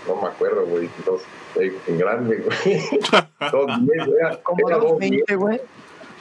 No 0.07 0.15
me 0.21 0.27
acuerdo, 0.27 0.65
güey. 0.65 0.89
Dos, 1.05 1.21
en 1.55 1.97
grande, 1.97 2.37
güey. 2.37 2.79
dos 3.51 3.67
diez, 3.81 4.05
güey. 4.05 4.43
Como 4.43 4.69
dos 4.69 4.99
veinte, 4.99 5.35
güey. 5.35 5.61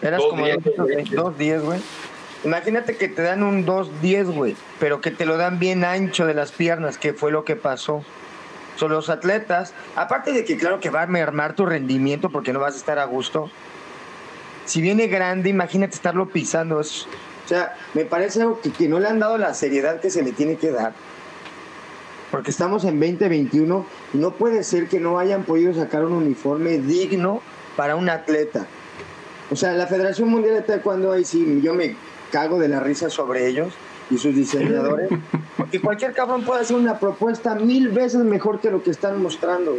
Eras 0.02 0.22
como 0.22 0.46
dos 1.14 1.38
diez, 1.38 1.62
güey. 1.62 1.80
Imagínate 2.44 2.96
que 2.96 3.08
te 3.08 3.22
dan 3.22 3.42
un 3.42 3.66
2-10, 3.66 4.32
güey, 4.32 4.56
pero 4.78 5.00
que 5.00 5.10
te 5.10 5.26
lo 5.26 5.36
dan 5.36 5.58
bien 5.58 5.84
ancho 5.84 6.24
de 6.24 6.34
las 6.34 6.52
piernas, 6.52 6.96
que 6.96 7.12
fue 7.12 7.32
lo 7.32 7.44
que 7.44 7.56
pasó. 7.56 8.04
Son 8.78 8.92
los 8.92 9.10
atletas, 9.10 9.74
aparte 9.96 10.32
de 10.32 10.44
que 10.44 10.56
claro 10.56 10.78
que 10.78 10.88
va 10.88 11.02
a 11.02 11.06
mermar 11.08 11.56
tu 11.56 11.66
rendimiento 11.66 12.30
porque 12.30 12.52
no 12.52 12.60
vas 12.60 12.74
a 12.74 12.76
estar 12.76 13.00
a 13.00 13.06
gusto. 13.06 13.50
Si 14.66 14.80
viene 14.80 15.08
grande, 15.08 15.50
imagínate 15.50 15.96
estarlo 15.96 16.28
pisando. 16.28 16.78
o 16.78 16.84
sea, 16.84 17.74
me 17.94 18.04
parece 18.04 18.40
algo 18.40 18.60
que, 18.60 18.70
que 18.70 18.88
no 18.88 19.00
le 19.00 19.08
han 19.08 19.18
dado 19.18 19.36
la 19.36 19.52
seriedad 19.52 19.98
que 19.98 20.10
se 20.10 20.22
le 20.22 20.30
tiene 20.30 20.58
que 20.58 20.70
dar. 20.70 20.92
Porque 22.30 22.52
estamos 22.52 22.84
en 22.84 23.00
2021 23.00 23.84
y 24.14 24.18
no 24.18 24.34
puede 24.34 24.62
ser 24.62 24.86
que 24.86 25.00
no 25.00 25.18
hayan 25.18 25.42
podido 25.42 25.74
sacar 25.74 26.04
un 26.04 26.12
uniforme 26.12 26.78
digno 26.78 27.42
para 27.74 27.96
un 27.96 28.08
atleta. 28.08 28.64
O 29.50 29.56
sea, 29.56 29.72
la 29.72 29.88
Federación 29.88 30.28
Mundial 30.28 30.54
de 30.54 30.62
Taekwondo 30.62 31.10
ahí 31.10 31.24
sí, 31.24 31.60
yo 31.64 31.74
me 31.74 31.96
cago 32.30 32.60
de 32.60 32.68
la 32.68 32.78
risa 32.78 33.10
sobre 33.10 33.48
ellos 33.48 33.74
y 34.10 34.18
sus 34.18 34.34
diseñadores. 34.34 35.10
Porque 35.56 35.80
cualquier 35.80 36.12
cabrón 36.14 36.44
puede 36.44 36.62
hacer 36.62 36.76
una 36.76 36.98
propuesta 36.98 37.54
mil 37.54 37.88
veces 37.88 38.22
mejor 38.24 38.60
que 38.60 38.70
lo 38.70 38.82
que 38.82 38.90
están 38.90 39.20
mostrando, 39.22 39.76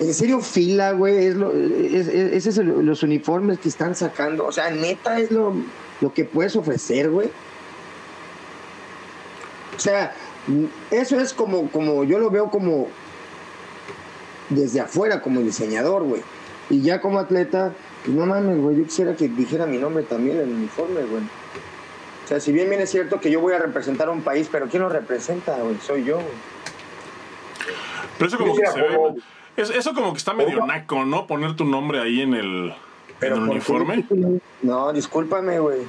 En 0.00 0.14
serio, 0.14 0.40
fila, 0.40 0.92
güey, 0.92 1.26
es 1.26 1.36
lo, 1.36 1.52
es, 1.52 2.46
es, 2.46 2.56
los 2.56 3.02
uniformes 3.02 3.58
que 3.58 3.68
están 3.68 3.94
sacando. 3.94 4.46
O 4.46 4.52
sea, 4.52 4.70
neta 4.70 5.20
es 5.20 5.30
lo, 5.30 5.54
lo 6.00 6.12
que 6.12 6.24
puedes 6.24 6.56
ofrecer, 6.56 7.10
güey. 7.10 7.30
O 9.76 9.78
sea, 9.78 10.14
eso 10.90 11.20
es 11.20 11.32
como, 11.32 11.70
como, 11.70 12.04
yo 12.04 12.18
lo 12.18 12.30
veo 12.30 12.50
como 12.50 12.88
desde 14.50 14.80
afuera, 14.80 15.22
como 15.22 15.40
diseñador, 15.40 16.02
güey. 16.02 16.22
Y 16.70 16.80
ya 16.80 17.00
como 17.00 17.18
atleta, 17.18 17.74
no 18.06 18.26
mames, 18.26 18.58
güey, 18.58 18.76
yo 18.76 18.84
quisiera 18.84 19.14
que 19.14 19.28
dijera 19.28 19.66
mi 19.66 19.78
nombre 19.78 20.02
también 20.04 20.38
en 20.38 20.42
el 20.48 20.54
uniforme, 20.54 21.02
güey. 21.02 21.22
O 22.32 22.34
sea, 22.34 22.40
si 22.40 22.50
bien 22.50 22.70
bien 22.70 22.80
es 22.80 22.88
cierto 22.88 23.20
que 23.20 23.30
yo 23.30 23.40
voy 23.40 23.52
a 23.52 23.58
representar 23.58 24.08
a 24.08 24.10
un 24.10 24.22
país, 24.22 24.48
pero 24.50 24.66
¿quién 24.66 24.82
lo 24.82 24.88
representa, 24.88 25.54
güey? 25.58 25.76
Soy 25.82 26.02
yo, 26.02 26.14
güey. 26.14 26.28
Pero 28.16 28.28
eso 28.28 28.38
como 28.38 28.56
que 28.56 28.66
se 28.66 28.80
ve, 28.80 29.78
eso 29.78 29.92
como 29.92 30.12
que 30.12 30.16
está 30.16 30.32
medio 30.32 30.64
naco, 30.64 31.04
¿no? 31.04 31.26
Poner 31.26 31.56
tu 31.56 31.66
nombre 31.66 32.00
ahí 32.00 32.22
en 32.22 32.32
el, 32.32 32.74
en 33.20 33.32
el 33.34 33.38
uniforme. 33.38 34.06
No, 34.62 34.94
discúlpame, 34.94 35.58
güey. 35.58 35.80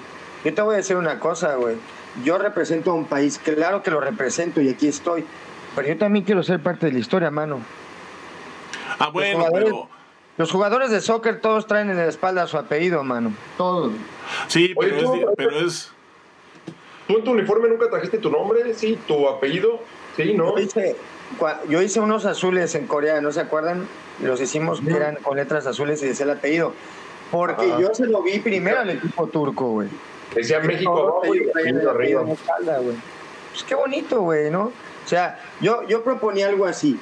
Yo 0.44 0.54
te 0.54 0.62
voy 0.62 0.74
a 0.74 0.78
decir 0.80 0.98
una 0.98 1.18
cosa, 1.18 1.56
güey. 1.56 1.78
Yo 2.26 2.38
represento 2.38 2.92
a 2.92 2.96
un 2.96 3.06
país, 3.06 3.40
claro 3.42 3.82
que 3.82 3.92
lo 3.92 4.02
represento 4.02 4.60
y 4.60 4.68
aquí 4.68 4.90
estoy. 4.90 5.24
Pero 5.78 5.88
yo 5.88 5.98
también 5.98 6.26
quiero 6.26 6.44
ser 6.44 6.60
parte 6.62 6.88
de 6.88 6.92
la 6.92 7.00
historia, 7.00 7.32
mano. 7.32 7.62
Ah, 9.00 9.08
bueno, 9.14 9.46
pero 9.50 9.88
los 10.36 10.52
jugadores 10.52 10.92
de 10.92 11.00
soccer 11.00 11.40
todos 11.40 11.68
traen 11.68 11.90
en 11.90 11.96
la 11.96 12.08
espalda 12.08 12.48
su 12.48 12.58
apellido, 12.58 13.02
mano. 13.06 13.32
Todos. 13.58 13.94
Sí, 14.48 14.76
pero, 14.78 15.50
es, 15.66 15.93
¿Tú 17.14 17.20
en 17.20 17.26
tu 17.26 17.32
uniforme 17.32 17.70
nunca 17.70 17.90
trajiste 17.92 18.18
tu 18.18 18.32
nombre? 18.32 18.74
Sí, 18.74 18.98
tu 19.08 19.28
apellido. 19.28 19.80
Sí, 20.18 20.34
¿no? 20.34 20.56
Yo 21.70 21.82
hice, 21.82 22.00
unos 22.00 22.26
azules 22.26 22.74
en 22.74 22.88
Corea, 22.88 23.22
¿no 23.22 23.32
se 23.32 23.40
acuerdan? 23.40 23.88
Los 24.20 24.42
hicimos 24.42 24.82
que 24.82 24.92
eran 24.92 25.18
con 25.18 25.38
letras 25.38 25.68
azules 25.68 26.02
y 26.02 26.08
decía 26.08 26.26
el 26.26 26.32
apellido. 26.32 26.74
Porque 27.30 27.68
yo 27.80 27.94
se 27.94 28.08
lo 28.08 28.24
vi 28.24 28.40
primero 28.40 28.80
al 28.80 28.90
equipo 28.90 29.28
turco, 29.28 29.70
güey. 29.70 29.90
Decía 30.34 30.60
México 30.60 31.22
arriba. 31.88 32.24
Pues 32.24 33.64
qué 33.68 33.76
bonito, 33.76 34.22
güey, 34.22 34.50
¿no? 34.50 34.72
O 35.06 35.08
sea, 35.08 35.40
yo, 35.62 35.88
yo 35.88 36.04
proponía 36.04 36.48
algo 36.48 36.66
así 36.66 37.00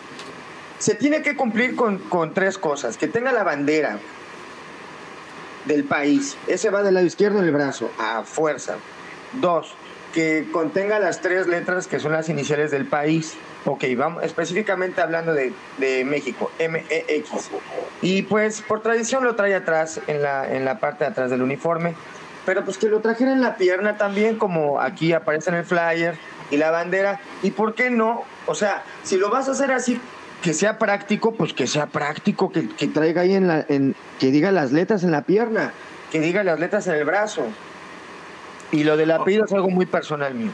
se 0.78 0.96
tiene 0.96 1.22
que 1.22 1.36
cumplir 1.36 1.76
con, 1.76 2.34
tres 2.34 2.58
cosas. 2.58 2.98
Que 2.98 3.08
tenga 3.08 3.32
la 3.32 3.44
bandera 3.44 4.00
del 5.66 5.84
país. 5.84 6.36
Ese 6.48 6.72
va 6.72 6.82
del 6.82 6.96
lado 6.96 7.06
izquierdo 7.06 7.40
en 7.40 7.46
el 7.46 7.52
brazo, 7.52 7.92
a 8.00 8.24
fuerza. 8.24 8.78
Dos, 9.34 9.76
que 10.14 10.48
contenga 10.52 11.00
las 11.00 11.22
tres 11.22 11.48
letras 11.48 11.88
que 11.88 12.00
son 12.00 12.12
las 12.12 12.30
iniciales 12.30 12.72
del 12.72 12.86
país. 12.86 13.36
Ok, 13.66 13.84
vamos, 13.96 14.24
específicamente 14.24 15.02
hablando 15.02 15.34
de, 15.34 15.54
México, 16.06 16.52
MEX. 16.60 17.50
Y 18.02 18.24
pues 18.24 18.62
por 18.62 18.82
tradición 18.82 19.24
lo 19.24 19.36
trae 19.36 19.56
atrás, 19.56 20.02
en 20.08 20.22
la, 20.22 20.52
en 20.52 20.66
la 20.66 20.80
parte 20.80 21.04
de 21.04 21.12
atrás 21.12 21.30
del 21.30 21.42
uniforme. 21.42 21.96
Pero 22.46 22.66
pues 22.66 22.78
que 22.78 22.88
lo 22.88 23.02
trajera 23.02 23.34
en 23.34 23.42
la 23.42 23.56
pierna 23.56 23.98
también, 23.98 24.38
como 24.38 24.82
aquí 24.82 25.14
aparece 25.14 25.52
en 25.52 25.58
el 25.58 25.66
flyer, 25.66 26.16
y 26.52 26.58
la 26.58 26.70
bandera. 26.70 27.20
¿Y 27.42 27.52
por 27.52 27.74
qué 27.74 27.90
no? 27.90 28.24
O 28.46 28.56
sea, 28.56 28.84
si 29.04 29.18
lo 29.18 29.30
vas 29.30 29.48
a 29.48 29.52
hacer 29.52 29.72
así, 29.72 30.00
que 30.42 30.54
sea 30.54 30.78
práctico, 30.78 31.34
pues 31.34 31.54
que 31.54 31.68
sea 31.68 31.88
práctico, 31.88 32.52
que, 32.52 32.64
traiga 32.88 33.22
ahí 33.22 33.36
en 33.36 33.48
la, 33.48 33.66
en, 33.68 33.96
que 34.20 34.32
diga 34.32 34.52
las 34.52 34.72
letras 34.72 35.04
en 35.04 35.12
la 35.12 35.22
pierna, 35.22 35.72
que 36.12 36.20
diga 36.20 36.44
las 36.44 36.60
letras 36.60 36.88
en 36.88 36.96
el 36.96 37.06
brazo. 37.06 37.44
Y 38.72 38.84
lo 38.84 38.98
del 38.98 39.12
apellido 39.12 39.46
es 39.46 39.52
algo 39.52 39.70
muy 39.70 39.86
personal 39.86 40.34
mío. 40.34 40.52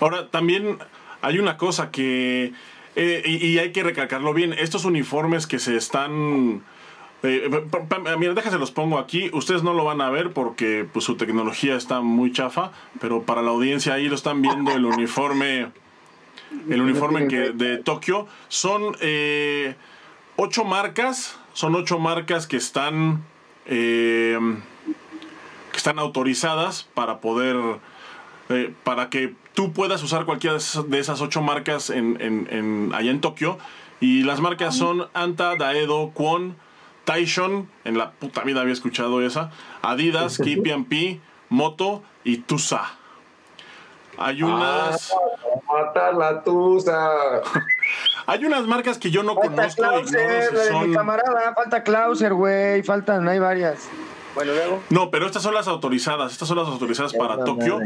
Ahora, 0.00 0.28
también 0.28 0.78
hay 1.20 1.38
una 1.38 1.56
cosa 1.56 1.90
que, 1.90 2.52
eh, 2.96 3.22
y, 3.24 3.58
hay 3.58 3.72
que 3.72 3.82
recalcarlo 3.82 4.34
bien, 4.34 4.52
estos 4.52 4.84
uniformes 4.84 5.46
que 5.46 5.58
se 5.58 5.76
están... 5.76 6.62
Eh, 7.24 7.48
mira, 8.18 8.34
déjense 8.34 8.58
los 8.58 8.72
pongo 8.72 8.98
aquí. 8.98 9.30
Ustedes 9.32 9.62
no 9.62 9.74
lo 9.74 9.84
van 9.84 10.00
a 10.00 10.10
ver 10.10 10.32
porque 10.32 10.86
pues, 10.92 11.04
su 11.04 11.16
tecnología 11.16 11.76
está 11.76 12.00
muy 12.00 12.32
chafa, 12.32 12.72
pero 13.00 13.22
para 13.22 13.42
la 13.42 13.50
audiencia 13.50 13.94
ahí 13.94 14.08
lo 14.08 14.16
están 14.16 14.42
viendo 14.42 14.72
el 14.72 14.84
uniforme 14.84 15.68
el 16.68 16.80
uniforme 16.80 17.28
que, 17.28 17.50
de 17.50 17.78
Tokio. 17.78 18.26
Son 18.48 18.96
eh, 19.00 19.74
ocho 20.36 20.64
marcas, 20.64 21.38
son 21.52 21.74
ocho 21.74 21.98
marcas 21.98 22.46
que 22.46 22.56
están, 22.56 23.22
eh, 23.66 24.38
que 25.72 25.78
están 25.78 25.98
autorizadas 25.98 26.84
para 26.94 27.20
poder, 27.20 27.56
eh, 28.50 28.72
para 28.84 29.10
que 29.10 29.34
tú 29.54 29.72
puedas 29.72 30.02
usar 30.02 30.24
cualquiera 30.26 30.58
de 30.86 30.98
esas 30.98 31.20
ocho 31.20 31.42
marcas 31.42 31.90
en, 31.90 32.18
en, 32.20 32.92
allá 32.94 33.10
en 33.10 33.20
Tokio. 33.20 33.58
Y 34.00 34.22
las 34.22 34.40
marcas 34.40 34.76
son 34.76 35.08
Anta, 35.14 35.56
Daedo, 35.56 36.10
Kwon, 36.10 36.56
Taishon, 37.04 37.68
en 37.84 37.98
la 37.98 38.12
puta 38.12 38.42
vida 38.42 38.60
había 38.60 38.72
escuchado 38.72 39.22
esa, 39.22 39.50
Adidas, 39.80 40.38
KPMP, 40.38 41.20
Moto 41.48 42.02
y 42.24 42.38
Tusa. 42.38 42.82
Hay 44.18 44.42
unas. 44.42 45.12
mata 45.66 46.12
la 46.12 46.42
tusa. 46.42 47.10
hay 48.26 48.44
unas 48.44 48.66
marcas 48.66 48.98
que 48.98 49.10
yo 49.10 49.22
no 49.22 49.34
falta 49.34 49.56
conozco. 49.56 49.82
Clauser, 49.82 50.68
son... 50.68 50.90
mi 50.90 50.94
camarada, 50.94 51.54
falta 51.54 51.82
Clauser, 51.82 52.34
güey. 52.34 52.82
Faltan, 52.82 53.26
hay 53.26 53.38
varias. 53.38 53.88
Bueno, 54.34 54.52
luego. 54.52 54.82
No, 54.90 55.10
pero 55.10 55.26
estas 55.26 55.42
son 55.42 55.54
las 55.54 55.68
autorizadas. 55.68 56.32
Estas 56.32 56.48
son 56.48 56.58
las 56.58 56.68
autorizadas 56.68 57.12
para 57.12 57.44
Tokio. 57.44 57.78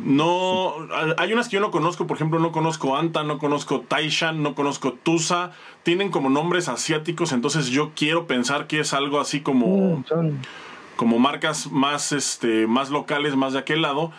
No, 0.00 0.74
hay 1.18 1.32
unas 1.32 1.48
que 1.48 1.54
yo 1.54 1.60
no 1.60 1.70
conozco. 1.70 2.06
Por 2.06 2.16
ejemplo, 2.16 2.38
no 2.38 2.52
conozco 2.52 2.96
Anta, 2.96 3.24
no 3.24 3.38
conozco 3.38 3.80
Taishan, 3.80 4.42
no 4.42 4.54
conozco 4.54 4.92
Tusa. 4.92 5.52
Tienen 5.82 6.10
como 6.10 6.30
nombres 6.30 6.68
asiáticos. 6.68 7.32
Entonces 7.32 7.68
yo 7.68 7.92
quiero 7.94 8.26
pensar 8.26 8.66
que 8.66 8.80
es 8.80 8.92
algo 8.92 9.20
así 9.20 9.40
como. 9.40 10.04
Mm, 10.08 10.42
como 10.96 11.18
marcas 11.18 11.72
más, 11.72 12.12
este, 12.12 12.66
más 12.66 12.90
locales, 12.90 13.34
más 13.34 13.54
de 13.54 13.60
aquel 13.60 13.80
lado. 13.80 14.12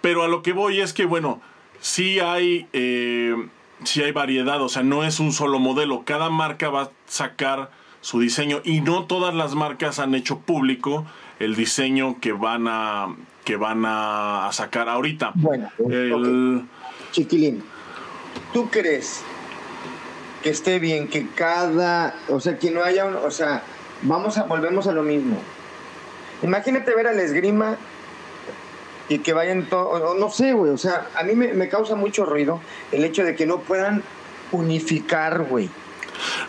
Pero 0.00 0.22
a 0.22 0.28
lo 0.28 0.42
que 0.42 0.52
voy 0.52 0.80
es 0.80 0.92
que, 0.92 1.04
bueno, 1.04 1.40
sí 1.80 2.20
hay, 2.20 2.68
eh, 2.72 3.34
sí 3.82 4.02
hay 4.02 4.12
variedad, 4.12 4.62
o 4.62 4.68
sea, 4.68 4.84
no 4.84 5.02
es 5.02 5.18
un 5.18 5.32
solo 5.32 5.58
modelo. 5.58 6.04
Cada 6.04 6.30
marca 6.30 6.70
va 6.70 6.82
a 6.82 6.90
sacar 7.06 7.72
su 8.00 8.20
diseño 8.20 8.60
y 8.64 8.80
no 8.80 9.04
todas 9.04 9.34
las 9.34 9.54
marcas 9.54 9.98
han 9.98 10.14
hecho 10.14 10.38
público 10.38 11.06
el 11.38 11.54
diseño 11.56 12.18
que 12.20 12.32
van 12.32 12.66
a, 12.68 13.14
que 13.44 13.56
van 13.56 13.84
a, 13.86 14.48
sacar 14.52 14.88
ahorita. 14.88 15.32
Bueno, 15.34 15.70
el... 15.78 16.62
Chiquilín, 17.12 17.62
¿tú 18.52 18.68
crees 18.70 19.24
que 20.42 20.50
esté 20.50 20.78
bien, 20.78 21.08
que 21.08 21.26
cada, 21.28 22.14
o 22.28 22.40
sea, 22.40 22.58
que 22.58 22.70
no 22.70 22.82
haya, 22.82 23.04
un, 23.04 23.16
o 23.16 23.30
sea, 23.30 23.62
vamos 24.02 24.38
a, 24.38 24.44
volvemos 24.44 24.86
a 24.86 24.92
lo 24.92 25.02
mismo. 25.02 25.36
Imagínate 26.42 26.94
ver 26.94 27.06
al 27.06 27.18
esgrima 27.18 27.76
y 29.08 29.18
que 29.18 29.32
vayan 29.32 29.68
todo, 29.68 30.14
no 30.14 30.30
sé, 30.30 30.52
güey, 30.52 30.70
o 30.72 30.78
sea, 30.78 31.08
a 31.14 31.24
mí 31.24 31.34
me, 31.34 31.52
me 31.52 31.68
causa 31.68 31.96
mucho 31.96 32.24
ruido 32.24 32.60
el 32.92 33.04
hecho 33.04 33.24
de 33.24 33.34
que 33.34 33.44
no 33.44 33.60
puedan 33.60 34.02
unificar, 34.52 35.44
güey. 35.44 35.68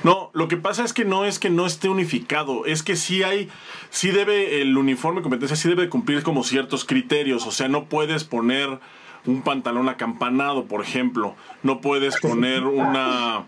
No, 0.03 0.31
lo 0.33 0.47
que 0.47 0.57
pasa 0.57 0.83
es 0.83 0.93
que 0.93 1.05
no 1.05 1.25
es 1.25 1.39
que 1.39 1.49
no 1.49 1.65
esté 1.65 1.89
unificado, 1.89 2.65
es 2.65 2.83
que 2.83 2.95
sí 2.95 3.23
hay, 3.23 3.49
sí 3.89 4.11
debe, 4.11 4.61
el 4.61 4.77
uniforme 4.77 5.19
de 5.19 5.23
competencia 5.23 5.55
sí 5.55 5.69
debe 5.69 5.89
cumplir 5.89 6.23
como 6.23 6.43
ciertos 6.43 6.85
criterios, 6.85 7.45
o 7.45 7.51
sea, 7.51 7.67
no 7.67 7.85
puedes 7.85 8.23
poner 8.23 8.79
un 9.25 9.41
pantalón 9.43 9.89
acampanado, 9.89 10.65
por 10.65 10.81
ejemplo, 10.81 11.35
no 11.63 11.81
puedes 11.81 12.19
poner 12.19 12.63
una... 12.63 13.45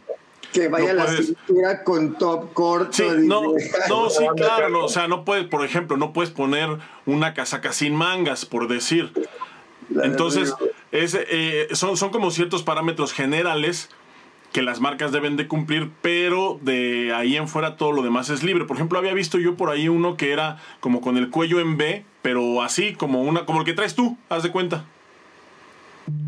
Que 0.52 0.68
vaya 0.68 0.94
la 0.94 1.08
cintura 1.08 1.84
con 1.84 2.16
top 2.16 2.54
corto. 2.54 2.94
Sí, 2.94 3.08
no, 3.24 3.42
no, 3.90 4.10
sí, 4.12 4.24
claro, 4.36 4.70
no, 4.70 4.86
o 4.86 4.88
sea, 4.88 5.08
no 5.08 5.26
puedes, 5.26 5.48
por 5.48 5.66
ejemplo, 5.66 5.98
no 5.98 6.14
puedes 6.14 6.30
poner 6.30 6.70
una 7.08 7.34
casaca 7.34 7.74
sin 7.74 7.96
mangas, 7.96 8.46
por 8.46 8.68
decir. 8.68 9.12
Entonces, 10.04 10.54
es, 10.92 11.18
eh, 11.20 11.70
son, 11.72 11.98
son 11.98 12.12
como 12.12 12.30
ciertos 12.30 12.62
parámetros 12.62 13.14
generales 13.14 13.90
que 14.54 14.62
las 14.62 14.80
marcas 14.80 15.12
deben 15.12 15.36
de 15.36 15.48
cumplir, 15.48 15.92
pero 16.02 16.60
de 16.62 17.12
ahí 17.14 17.36
en 17.36 17.50
fuera 17.50 17.76
todo 17.76 17.92
lo 17.92 18.04
demás 18.04 18.30
es 18.30 18.44
libre. 18.44 18.66
Por 18.66 18.78
ejemplo, 18.78 19.00
había 19.00 19.14
visto 19.14 19.40
yo 19.40 19.56
por 19.56 19.70
ahí 19.70 19.90
uno 19.90 20.16
que 20.16 20.32
era 20.32 20.58
como 20.80 21.02
con 21.02 21.18
el 21.18 21.30
cuello 21.30 21.60
en 21.60 21.76
B, 21.76 22.06
pero 22.22 22.62
así 22.62 22.94
como 22.94 23.24
una 23.24 23.46
como 23.46 23.60
el 23.60 23.66
que 23.66 23.74
traes 23.74 23.96
tú, 23.96 24.18
haz 24.30 24.44
de 24.44 24.52
cuenta. 24.52 24.86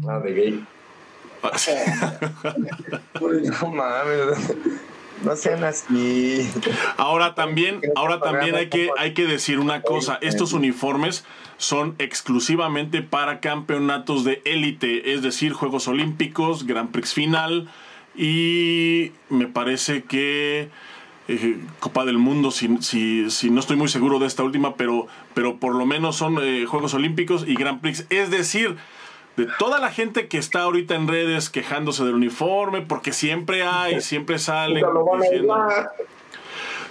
Ah, 0.07 0.19
de 0.19 0.33
gay. 0.33 0.65
no 3.61 3.69
mames. 3.69 4.55
No 5.23 5.35
sean 5.35 5.63
así. 5.63 6.49
Ahora 6.97 7.35
también, 7.35 7.81
ahora 7.95 8.19
también 8.19 8.55
hay 8.55 8.69
que, 8.69 8.89
hay 8.97 9.13
que 9.13 9.25
decir 9.25 9.59
una 9.59 9.81
cosa. 9.81 10.17
Estos 10.21 10.53
uniformes 10.53 11.25
son 11.57 11.95
exclusivamente 11.99 13.03
para 13.03 13.39
campeonatos 13.39 14.23
de 14.23 14.41
élite, 14.45 15.13
es 15.13 15.21
decir, 15.21 15.53
Juegos 15.53 15.87
Olímpicos, 15.87 16.65
Grand 16.65 16.91
Prix 16.91 17.13
final 17.13 17.69
y 18.17 19.11
me 19.29 19.47
parece 19.47 20.03
que 20.03 20.69
eh, 21.27 21.57
Copa 21.79 22.05
del 22.05 22.17
Mundo, 22.17 22.51
si, 22.51 22.77
si, 22.81 23.29
si, 23.31 23.49
no 23.49 23.59
estoy 23.59 23.77
muy 23.77 23.87
seguro 23.87 24.19
de 24.19 24.27
esta 24.27 24.43
última, 24.43 24.75
pero, 24.75 25.07
pero 25.33 25.57
por 25.57 25.73
lo 25.73 25.85
menos 25.85 26.15
son 26.15 26.37
eh, 26.41 26.65
Juegos 26.65 26.93
Olímpicos 26.93 27.45
y 27.47 27.55
Grand 27.55 27.81
Prix. 27.81 28.05
Es 28.09 28.29
decir, 28.29 28.77
de 29.35 29.47
toda 29.57 29.79
la 29.79 29.91
gente 29.91 30.27
que 30.27 30.37
está 30.37 30.61
ahorita 30.61 30.95
en 30.95 31.07
redes 31.07 31.49
quejándose 31.49 32.05
del 32.05 32.15
uniforme, 32.15 32.81
porque 32.81 33.11
siempre 33.11 33.63
hay, 33.63 34.01
siempre 34.01 34.39
salen 34.39 34.85
diciendo... 35.19 35.55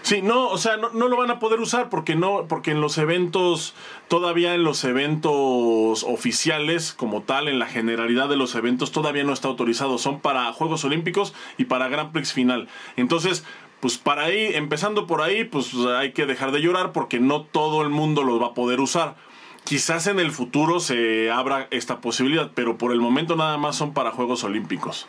Sí, 0.04 0.20
no, 0.20 0.48
o 0.50 0.58
sea, 0.58 0.76
no, 0.76 0.90
lo 0.90 1.16
van 1.16 1.30
a 1.30 1.38
poder 1.38 1.60
usar 1.60 1.88
porque 1.88 2.14
no, 2.14 2.44
porque 2.46 2.72
en 2.72 2.82
los 2.82 2.98
eventos, 2.98 3.72
todavía 4.08 4.54
en 4.54 4.62
los 4.62 4.84
eventos 4.84 6.02
oficiales, 6.02 6.92
como 6.92 7.22
tal, 7.22 7.48
en 7.48 7.58
la 7.58 7.64
generalidad 7.64 8.28
de 8.28 8.36
los 8.36 8.54
eventos, 8.54 8.92
todavía 8.92 9.24
no 9.24 9.32
está 9.32 9.48
autorizado. 9.48 9.96
Son 9.96 10.20
para 10.20 10.52
Juegos 10.52 10.84
Olímpicos 10.84 11.32
y 11.56 11.64
para 11.64 11.88
Grand 11.88 12.12
Prix 12.12 12.34
final. 12.34 12.68
Entonces, 12.96 13.46
pues 13.80 13.96
para 13.96 14.24
ahí, 14.24 14.50
empezando 14.52 15.06
por 15.06 15.22
ahí, 15.22 15.44
pues 15.44 15.72
hay 15.74 16.12
que 16.12 16.26
dejar 16.26 16.52
de 16.52 16.60
llorar 16.60 16.92
porque 16.92 17.18
no 17.18 17.40
todo 17.40 17.80
el 17.80 17.88
mundo 17.88 18.24
los 18.24 18.38
va 18.42 18.48
a 18.48 18.54
poder 18.54 18.80
usar. 18.80 19.16
Quizás 19.64 20.06
en 20.06 20.20
el 20.20 20.32
futuro 20.32 20.80
se 20.80 21.30
abra 21.30 21.66
esta 21.70 22.02
posibilidad, 22.02 22.50
pero 22.54 22.76
por 22.76 22.92
el 22.92 23.00
momento 23.00 23.36
nada 23.36 23.56
más 23.56 23.76
son 23.76 23.94
para 23.94 24.10
Juegos 24.10 24.44
Olímpicos. 24.44 25.06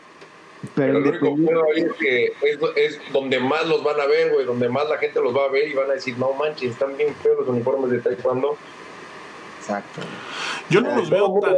Pero, 0.74 0.98
el 0.98 1.08
único 1.08 1.36
pedo 1.36 1.64
ahí 1.66 1.82
es 1.82 1.94
que 1.94 2.34
es, 2.76 3.00
donde 3.12 3.40
más 3.40 3.68
los 3.68 3.84
van 3.84 4.00
a 4.00 4.06
ver, 4.06 4.34
güey, 4.34 4.46
donde 4.46 4.70
más 4.70 4.90
la 4.90 4.98
gente 4.98 5.20
los 5.22 5.36
va 5.36 5.46
a 5.46 5.50
ver 5.50 5.68
y 5.70 5.74
van 5.74 5.90
a 5.90 5.94
decir, 5.94 6.18
no 6.18 6.34
manches, 6.34 6.72
están 6.72 6.96
bien 6.98 7.14
feos 7.16 7.40
los 7.40 7.48
uniformes 7.50 7.92
de 7.92 8.00
taekwondo. 8.00 8.58
Exacto. 9.60 10.02
Yo 10.70 10.82
no 10.82 10.96
los 10.96 11.10
veo 11.10 11.40
tan... 11.42 11.56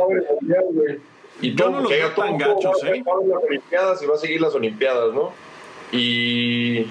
Y 1.40 1.54
Yo 1.54 1.70
no 1.70 1.82
los 1.82 1.90
veo 1.90 2.10
tan 2.12 2.38
gachos, 2.38 2.84
¿eh? 2.84 3.04
las 3.06 3.44
Olimpiadas 3.44 4.02
y 4.02 4.06
va 4.08 4.16
a 4.16 4.18
seguir 4.18 4.42
las 4.42 4.56
Olimpiadas, 4.56 5.14
¿no? 5.14 5.32
Y... 5.92 6.88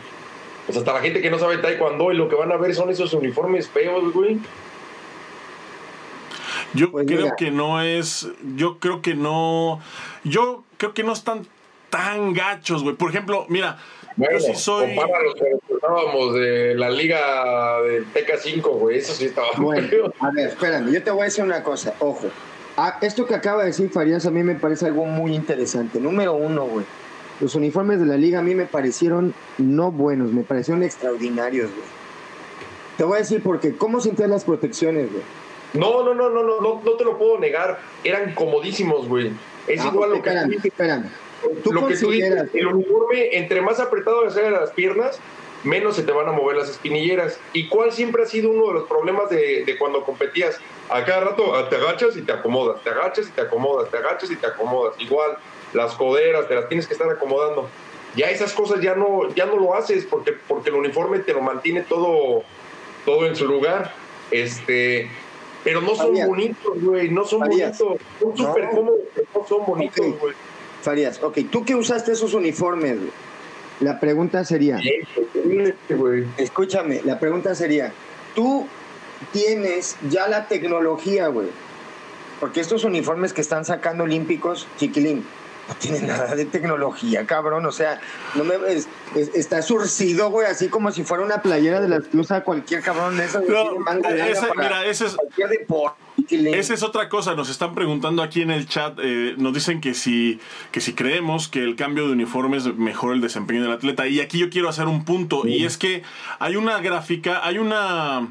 Pues 0.67 0.79
hasta 0.79 0.93
la 0.93 1.01
gente 1.01 1.21
que 1.21 1.31
no 1.31 1.39
sabe 1.39 1.59
taekwondo 1.59 2.13
y 2.13 2.17
lo 2.17 2.29
que 2.29 2.35
van 2.35 2.51
a 2.51 2.57
ver 2.57 2.75
son 2.75 2.91
esos 2.91 3.13
uniformes 3.15 3.69
feos, 3.69 4.13
güey. 4.13 4.39
Yo 6.75 6.91
pues 6.91 7.07
creo 7.07 7.37
que 7.37 7.51
no 7.51 7.81
es, 7.81 8.29
yo 8.57 8.79
creo 8.79 9.01
que 9.01 9.15
no, 9.15 9.81
yo 10.25 10.65
creo 10.77 10.93
que 10.93 11.05
no 11.05 11.13
están 11.13 11.47
tan 11.91 12.33
gachos, 12.33 12.83
güey. 12.83 12.97
Por 12.97 13.11
ejemplo, 13.11 13.47
mira, 13.49 13.79
yo 14.17 14.41
sí 14.41 14.55
soy. 14.55 14.95
Compara 14.97 15.23
los 15.23 15.35
que 15.35 15.75
estábamos 15.75 16.35
de 16.35 16.75
la 16.75 16.91
liga 16.91 17.81
del 17.83 18.07
TK5, 18.13 18.63
güey. 18.79 18.99
Eso 18.99 19.13
sí 19.13 19.27
estaba. 19.27 19.49
Bueno, 19.57 19.89
a 20.21 20.31
ver, 20.31 20.49
espérame, 20.49 20.91
yo 20.91 21.03
te 21.03 21.11
voy 21.11 21.23
a 21.23 21.25
decir 21.25 21.45
una 21.45 21.63
cosa, 21.63 21.95
ojo. 21.99 22.29
Ah, 22.79 22.99
esto 23.01 23.25
que 23.25 23.35
acaba 23.35 23.63
de 23.63 23.69
decir 23.69 23.91
Farías 23.91 24.27
a 24.27 24.31
mí 24.31 24.43
me 24.43 24.55
parece 24.55 24.87
algo 24.87 25.07
muy 25.07 25.35
interesante. 25.35 25.99
Número 25.99 26.35
uno, 26.35 26.65
güey. 26.65 26.85
Los 27.41 27.55
uniformes 27.55 28.01
de 28.01 28.07
la 28.07 28.17
liga 28.17 28.41
a 28.41 28.43
mí 28.43 28.55
me 28.55 28.67
parecieron 28.67 29.35
no 29.59 29.91
buenos, 29.91 30.33
me 30.33 30.43
parecieron 30.43 30.83
extraordinarios, 30.83 31.71
güey. 31.71 31.87
Te 32.97 33.05
voy 33.05 33.17
a 33.17 33.19
decir 33.19 33.43
porque, 33.43 33.77
¿cómo 33.77 34.01
sentías 34.01 34.31
las 34.31 34.45
protecciones, 34.45 35.11
güey? 35.11 35.23
No, 35.75 36.03
no, 36.03 36.15
no, 36.15 36.31
no, 36.31 36.43
no, 36.43 36.61
no, 36.61 36.83
no 36.83 36.93
te 36.93 37.05
lo 37.05 37.19
puedo 37.19 37.39
negar. 37.39 37.79
Eran 38.05 38.35
comodísimos, 38.35 39.07
güey. 39.07 39.33
Es 39.67 39.81
ah, 39.83 39.91
igual 39.93 40.11
lo 40.11 40.23
que. 40.23 40.31
Espérame, 40.31 40.57
espérame 40.63 41.11
lo 41.71 41.87
que 41.87 41.97
tú 41.97 42.11
dices, 42.11 42.49
el 42.55 42.67
uniforme, 42.67 43.37
entre 43.37 43.61
más 43.61 43.81
apretado 43.81 44.29
sea 44.31 44.51
las 44.51 44.71
piernas, 44.71 45.21
menos 45.65 45.97
se 45.97 46.03
te 46.03 46.13
van 46.13 46.29
a 46.29 46.33
mover 46.33 46.57
las 46.57 46.69
espinilleras. 46.69 47.39
¿Y 47.53 47.69
cuál 47.69 47.93
siempre 47.93 48.23
ha 48.23 48.27
sido 48.27 48.51
uno 48.51 48.69
de 48.69 48.75
los 48.75 48.89
problemas 48.89 49.29
de, 49.31 49.65
de, 49.65 49.79
cuando 49.79 50.05
competías? 50.05 50.59
A 50.89 51.05
cada 51.05 51.21
rato 51.21 51.55
ah, 51.55 51.69
te 51.69 51.77
agachas 51.77 52.17
y 52.17 52.23
te 52.23 52.33
acomodas, 52.33 52.83
te 52.83 52.91
agachas 52.91 53.29
y 53.29 53.33
te 53.33 53.41
acomodas, 53.41 53.91
te 53.91 53.97
agachas 53.99 54.31
y 54.31 54.37
te 54.37 54.47
acomodas. 54.47 54.95
Igual, 54.99 55.37
las 55.73 55.95
coderas, 55.95 56.49
te 56.49 56.55
las 56.55 56.69
tienes 56.69 56.87
que 56.87 56.95
estar 56.95 57.11
acomodando. 57.11 57.69
Ya 58.15 58.31
esas 58.31 58.53
cosas 58.53 58.81
ya 58.81 58.95
no, 58.95 59.29
ya 59.35 59.45
no 59.47 59.57
lo 59.57 59.75
haces 59.75 60.07
porque, 60.07 60.33
porque 60.33 60.71
el 60.71 60.77
uniforme 60.77 61.19
te 61.19 61.35
lo 61.35 61.43
mantiene 61.43 61.83
todo, 61.83 62.45
todo 63.05 63.27
en 63.27 63.37
su 63.37 63.47
lugar. 63.47 63.93
Este, 64.31 65.11
pero 65.65 65.81
no 65.81 65.95
son 65.95 66.15
bonitos, 66.27 66.83
güey, 66.83 67.11
no 67.11 67.25
son 67.25 67.41
bonitos. 67.41 67.77
Son 67.77 68.37
súper 68.37 68.71
cómodos, 68.71 69.01
no 69.35 69.47
son 69.47 69.67
bonitos, 69.67 70.19
güey. 70.21 70.35
Farías, 70.87 71.21
ok, 71.21 71.39
tú 71.51 71.65
que 71.65 71.75
usaste 71.75 72.13
esos 72.13 72.33
uniformes, 72.33 72.97
la 73.81 73.99
pregunta 73.99 74.45
sería, 74.45 74.79
escúchame, 76.39 77.03
la 77.05 77.19
pregunta 77.19 77.57
sería, 77.57 77.93
tú 78.37 78.69
tienes 79.33 79.97
ya 80.09 80.29
la 80.29 80.47
tecnología, 80.47 81.27
güey, 81.27 81.49
porque 82.39 82.61
estos 82.61 82.85
uniformes 82.85 83.33
que 83.33 83.41
están 83.41 83.65
sacando 83.65 84.05
olímpicos, 84.05 84.69
chiquilín, 84.79 85.25
no 85.69 85.75
tienen 85.75 86.07
nada 86.07 86.37
de 86.37 86.45
tecnología, 86.45 87.27
cabrón. 87.27 87.67
O 87.67 87.73
sea, 87.73 88.01
no 88.37 88.45
me 88.45 88.55
está 89.35 89.63
surcido, 89.63 90.31
güey, 90.31 90.47
así 90.47 90.69
como 90.69 90.93
si 90.93 91.03
fuera 91.03 91.25
una 91.25 91.43
playera 91.43 91.81
de 91.81 91.89
las 91.89 92.05
que 92.07 92.17
usa 92.17 92.45
cualquier 92.45 92.81
cabrón 92.83 93.17
de 93.17 93.25
eso. 93.25 93.43
mira, 94.57 94.87
ese 94.87 95.07
es, 95.07 95.17
esa 96.31 96.75
es 96.75 96.83
otra 96.83 97.09
cosa, 97.09 97.35
nos 97.35 97.51
están 97.51 97.75
preguntando 97.75 98.23
aquí 98.23 98.43
en 98.43 98.51
el 98.51 98.67
chat, 98.67 98.99
eh, 99.03 99.35
nos 99.39 99.53
dicen 99.53 99.81
que 99.81 99.95
si, 99.95 100.41
que 100.73 100.81
si 100.81 100.95
creemos 100.95 101.49
que 101.49 101.63
el 101.63 101.77
cambio 101.77 102.07
de 102.07 102.13
uniformes 102.13 102.67
mejora 102.77 103.15
el 103.15 103.21
desempeño 103.21 103.63
del 103.63 103.73
atleta. 103.73 104.07
Y 104.09 104.21
aquí 104.21 104.39
yo 104.39 104.51
quiero 104.51 104.69
hacer 104.69 104.87
un 104.87 105.05
punto, 105.05 105.47
y 105.47 105.65
es 105.65 105.77
que 105.77 106.03
hay 106.39 106.57
una 106.57 106.79
gráfica, 106.81 107.45
hay 107.45 107.59
una... 107.59 108.29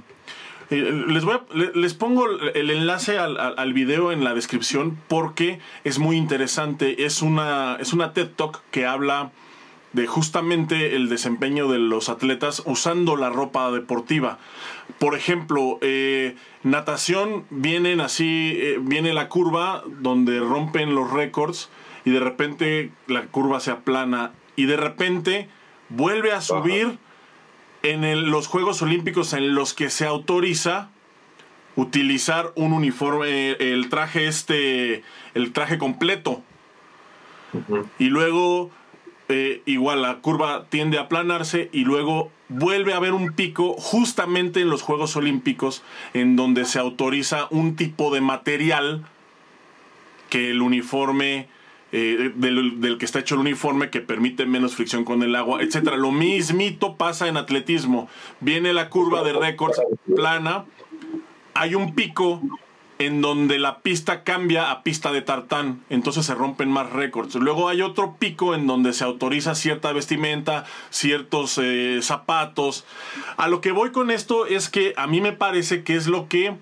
Eh, 0.71 1.03
les, 1.07 1.23
voy 1.23 1.37
les 1.75 1.93
pongo 1.93 2.27
el 2.27 2.71
enlace 2.71 3.19
al, 3.19 3.37
al, 3.37 3.73
video 3.73 4.11
en 4.11 4.23
la 4.23 4.33
descripción 4.33 4.97
porque 5.07 5.59
es 5.83 5.99
muy 5.99 6.17
interesante. 6.17 7.05
Es 7.05 7.21
una, 7.21 7.77
es 7.79 7.93
una 7.93 8.13
TED 8.13 8.29
Talk 8.35 8.63
que 8.71 8.87
habla 8.87 9.31
de 9.95 10.07
justamente 10.07 10.97
el 10.97 11.07
desempeño 11.07 11.69
de 11.69 11.79
los 11.79 12.09
atletas 12.09 12.61
usando 12.65 13.15
la 13.15 13.29
ropa 13.29 13.71
deportiva. 13.71 14.39
Por 14.99 15.15
ejemplo, 15.15 15.79
eh, 15.81 16.35
natación 16.63 17.45
vienen 17.49 18.01
así, 18.01 18.57
eh, 18.57 18.77
viene 18.81 19.13
la 19.13 19.29
curva 19.29 19.83
donde 19.87 20.41
rompen 20.41 20.95
los 20.95 21.11
récords 21.11 21.69
y 22.03 22.11
de 22.11 22.19
repente 22.19 22.91
la 23.07 23.27
curva 23.27 23.61
se 23.61 23.71
aplana 23.71 24.33
y 24.57 24.65
de 24.65 24.75
repente 24.75 25.47
vuelve 25.87 26.33
a 26.33 26.41
subir 26.41 26.99
en 27.81 28.29
los 28.29 28.47
Juegos 28.47 28.81
Olímpicos 28.81 29.31
en 29.31 29.55
los 29.55 29.73
que 29.73 29.89
se 29.89 30.05
autoriza 30.05 30.89
utilizar 31.77 32.51
un 32.55 32.73
uniforme, 32.73 33.51
el 33.51 33.89
traje 33.89 34.27
este, 34.27 35.03
el 35.35 35.53
traje 35.53 35.77
completo. 35.77 36.41
Y 37.99 38.05
luego 38.05 38.71
eh, 39.27 39.61
igual 39.65 40.01
la 40.01 40.17
curva 40.17 40.65
tiende 40.69 40.97
a 40.97 41.01
aplanarse 41.01 41.69
y 41.71 41.83
luego 41.83 42.31
vuelve 42.47 42.93
a 42.93 42.97
haber 42.97 43.13
un 43.13 43.33
pico 43.33 43.73
justamente 43.73 44.61
en 44.61 44.69
los 44.69 44.81
Juegos 44.81 45.15
Olímpicos 45.15 45.83
en 46.13 46.35
donde 46.35 46.65
se 46.65 46.79
autoriza 46.79 47.47
un 47.49 47.75
tipo 47.75 48.13
de 48.13 48.21
material 48.21 49.03
que 50.29 50.51
el 50.51 50.61
uniforme 50.61 51.47
eh, 51.91 52.31
del, 52.35 52.81
del, 52.81 52.97
que 52.97 53.05
está 53.05 53.19
hecho 53.19 53.35
el 53.35 53.41
uniforme 53.41 53.89
que 53.89 54.01
permite 54.01 54.45
menos 54.45 54.75
fricción 54.75 55.05
con 55.05 55.23
el 55.23 55.35
agua, 55.35 55.61
etcétera. 55.61 55.97
Lo 55.97 56.11
mismito 56.11 56.95
pasa 56.95 57.27
en 57.27 57.37
atletismo. 57.37 58.09
Viene 58.41 58.73
la 58.73 58.89
curva 58.89 59.23
de 59.23 59.33
récords 59.33 59.81
plana, 60.13 60.65
hay 61.53 61.73
un 61.73 61.95
pico 61.95 62.41
en 62.97 63.21
donde 63.21 63.59
la 63.59 63.79
pista 63.79 64.23
cambia 64.23 64.71
a 64.71 64.83
pista 64.83 65.11
de 65.11 65.21
tartán, 65.21 65.83
entonces 65.89 66.25
se 66.25 66.35
rompen 66.35 66.69
más 66.69 66.89
récords. 66.89 67.35
Luego 67.35 67.67
hay 67.67 67.81
otro 67.81 68.15
pico 68.17 68.55
en 68.55 68.67
donde 68.67 68.93
se 68.93 69.03
autoriza 69.03 69.55
cierta 69.55 69.91
vestimenta, 69.91 70.65
ciertos 70.89 71.57
eh, 71.57 71.99
zapatos. 72.01 72.85
A 73.37 73.47
lo 73.47 73.61
que 73.61 73.71
voy 73.71 73.91
con 73.91 74.11
esto 74.11 74.45
es 74.45 74.69
que 74.69 74.93
a 74.97 75.07
mí 75.07 75.21
me 75.21 75.33
parece 75.33 75.83
que 75.83 75.95
es 75.95 76.07
lo 76.07 76.27
que 76.27 76.55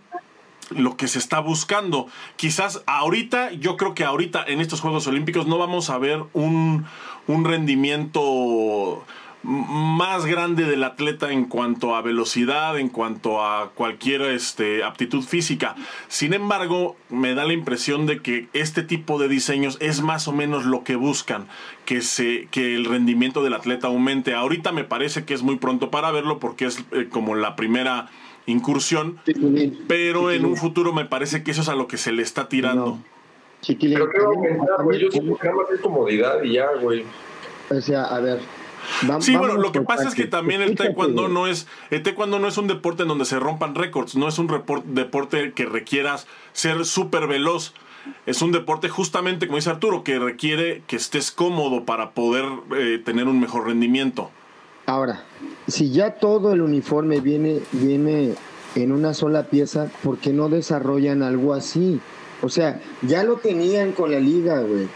lo 0.70 0.98
que 0.98 1.08
se 1.08 1.20
está 1.20 1.40
buscando. 1.40 2.08
Quizás 2.36 2.82
ahorita, 2.86 3.52
yo 3.52 3.78
creo 3.78 3.94
que 3.94 4.06
ahorita 4.06 4.44
en 4.48 4.62
estos 4.62 4.82
Juegos 4.82 5.06
Olímpicos 5.08 5.46
no 5.46 5.58
vamos 5.58 5.90
a 5.90 5.98
ver 5.98 6.24
un, 6.34 6.86
un 7.28 7.46
rendimiento 7.46 9.04
más 9.44 10.26
grande 10.26 10.64
del 10.64 10.84
atleta 10.84 11.32
en 11.32 11.46
cuanto 11.46 11.96
a 11.96 12.02
velocidad, 12.02 12.80
en 12.80 12.90
cuanto 12.90 13.44
a 13.44 13.72
cualquier 13.76 14.22
este, 14.22 14.84
aptitud 14.84 15.22
física. 15.22 15.76
Sin 16.08 16.34
embargo, 16.34 16.96
me 17.10 17.36
da 17.36 17.46
la 17.46 17.54
impresión 17.54 18.06
de 18.06 18.22
que 18.22 18.48
este 18.54 18.84
tipo 18.84 19.20
de 19.20 19.28
diseños 19.28 19.78
es 19.82 20.02
más 20.02 20.28
o 20.28 20.32
menos 20.32 20.66
lo 20.66 20.84
que 20.84 20.96
buscan, 20.96 21.48
que, 21.86 22.02
se, 22.02 22.48
que 22.52 22.76
el 22.76 22.86
rendimiento 22.86 23.44
del 23.44 23.54
atleta 23.54 23.88
aumente. 23.88 24.34
Ahorita 24.34 24.72
me 24.72 24.86
parece 24.86 25.26
que 25.26 25.34
es 25.34 25.44
muy 25.44 25.58
pronto 25.58 25.92
para 25.92 26.12
verlo 26.12 26.40
porque 26.40 26.66
es 26.66 26.84
eh, 26.92 27.08
como 27.10 27.36
la 27.36 27.56
primera 27.58 28.10
incursión, 28.46 29.20
pero 29.88 30.32
en 30.32 30.46
un 30.46 30.58
futuro 30.58 30.94
me 30.94 31.06
parece 31.06 31.44
que 31.44 31.52
eso 31.52 31.62
es 31.62 31.70
a 31.70 31.76
lo 31.76 31.88
que 31.88 31.98
se 31.98 32.12
le 32.12 32.24
está 32.24 32.48
tirando. 32.48 32.98
Pero 33.66 34.10
que 34.10 34.20
va 34.20 34.26
a 34.26 34.28
aumentar, 34.28 34.84
güey. 34.84 35.00
Yo 35.00 35.12
siento 35.12 35.38
que 35.38 35.48
nada 35.48 35.62
más 35.62 35.72
es 35.72 35.80
comodidad 35.80 36.44
y 36.44 36.54
ya, 36.54 36.68
güey. 36.82 37.06
O 37.70 37.80
sea, 37.80 38.04
a 38.04 38.20
ver, 38.20 38.40
sí, 39.20 39.36
bueno, 39.36 39.56
lo 39.56 39.72
que 39.72 39.82
pasa 39.82 40.08
es 40.08 40.16
que 40.16 40.26
también 40.26 40.62
el 40.62 40.76
taekwondo 40.76 41.28
no 41.28 41.48
es 41.48 41.68
el 41.90 42.04
taekwondo 42.04 42.40
no 42.40 42.48
es 42.48 42.58
un 42.58 42.68
deporte 42.68 43.04
en 43.04 43.10
donde 43.10 43.26
se 43.26 43.40
rompan 43.40 43.76
récords, 43.76 44.16
no 44.16 44.28
es 44.28 44.38
un 44.40 44.48
deporte 44.86 45.54
que 45.54 45.66
requieras 45.66 46.28
ser 46.54 46.86
súper 46.86 47.28
veloz. 47.28 47.74
Es 48.26 48.42
un 48.42 48.52
deporte 48.52 48.90
justamente, 48.90 49.48
como 49.48 49.58
dice 49.58 49.70
Arturo, 49.70 50.04
que 50.04 50.20
requiere 50.20 50.84
que 50.88 50.98
estés 50.98 51.32
cómodo 51.32 51.86
para 51.86 52.12
poder 52.12 52.44
eh, 52.78 53.02
tener 53.04 53.30
un 53.30 53.40
mejor 53.40 53.68
rendimiento. 53.68 54.30
Ahora, 54.86 55.24
si 55.68 55.92
ya 55.92 56.16
todo 56.16 56.52
el 56.52 56.62
uniforme 56.62 57.22
viene, 57.22 57.62
viene 57.72 58.36
en 58.76 58.92
una 58.92 59.14
sola 59.14 59.44
pieza, 59.44 59.90
¿por 60.04 60.18
qué 60.18 60.34
no 60.34 60.50
desarrollan 60.50 61.24
algo 61.24 61.54
así? 61.54 62.02
O 62.42 62.50
sea, 62.50 62.82
ya 63.02 63.24
lo 63.24 63.38
tenían 63.38 63.94
con 63.94 64.12
la 64.12 64.20
liga, 64.20 64.60
güey. 64.60 64.88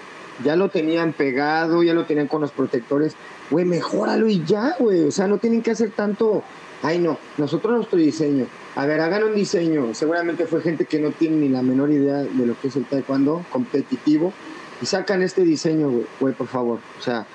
Ya 0.43 0.56
lo 0.56 0.69
tenían 0.69 1.13
pegado, 1.13 1.82
ya 1.84 1.93
lo 1.93 2.04
tenían 2.06 2.28
con 2.28 2.41
los 2.41 2.52
protectores 2.52 3.15
güey, 3.50 3.66
mejóralo 3.66 4.28
y 4.28 4.44
ya, 4.44 4.76
güey. 4.80 5.06
O 5.06 5.12
sea, 5.12 5.28
no 5.28 5.38
tienen 5.38 5.62
que 5.62 5.72
hacer 5.72 5.92
tanto. 5.92 6.44
Ay, 6.84 7.00
no, 7.00 7.18
nosotros 7.38 7.74
nuestro 7.74 7.98
diseño. 7.98 8.46
A 8.76 8.86
ver, 8.86 9.02
hagan 9.02 9.24
un 9.24 9.36
diseño. 9.36 9.94
Seguramente 9.94 10.46
fue 10.46 10.62
gente 10.62 10.86
que 10.86 11.00
no 11.00 11.12
tiene 11.12 11.38
ni 11.38 11.50
la 11.50 11.62
menor 11.62 11.92
idea 11.92 12.18
de 12.18 12.46
lo 12.46 12.60
que 12.60 12.68
es 12.68 12.76
el 12.76 12.86
taekwondo 12.86 13.46
competitivo. 13.52 14.34
Y 14.82 14.86
sacan 14.86 15.24
este 15.24 15.42
diseño, 15.42 15.92
güey, 16.20 16.34
por 16.34 16.48
favor. 16.48 16.80
O 17.00 17.02
sea, 17.02 17.26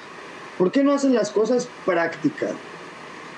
¿por 0.59 0.71
qué 0.71 0.85
no 0.85 0.93
hacen 0.93 1.15
las 1.15 1.31
cosas 1.31 1.69
prácticas? 1.85 2.53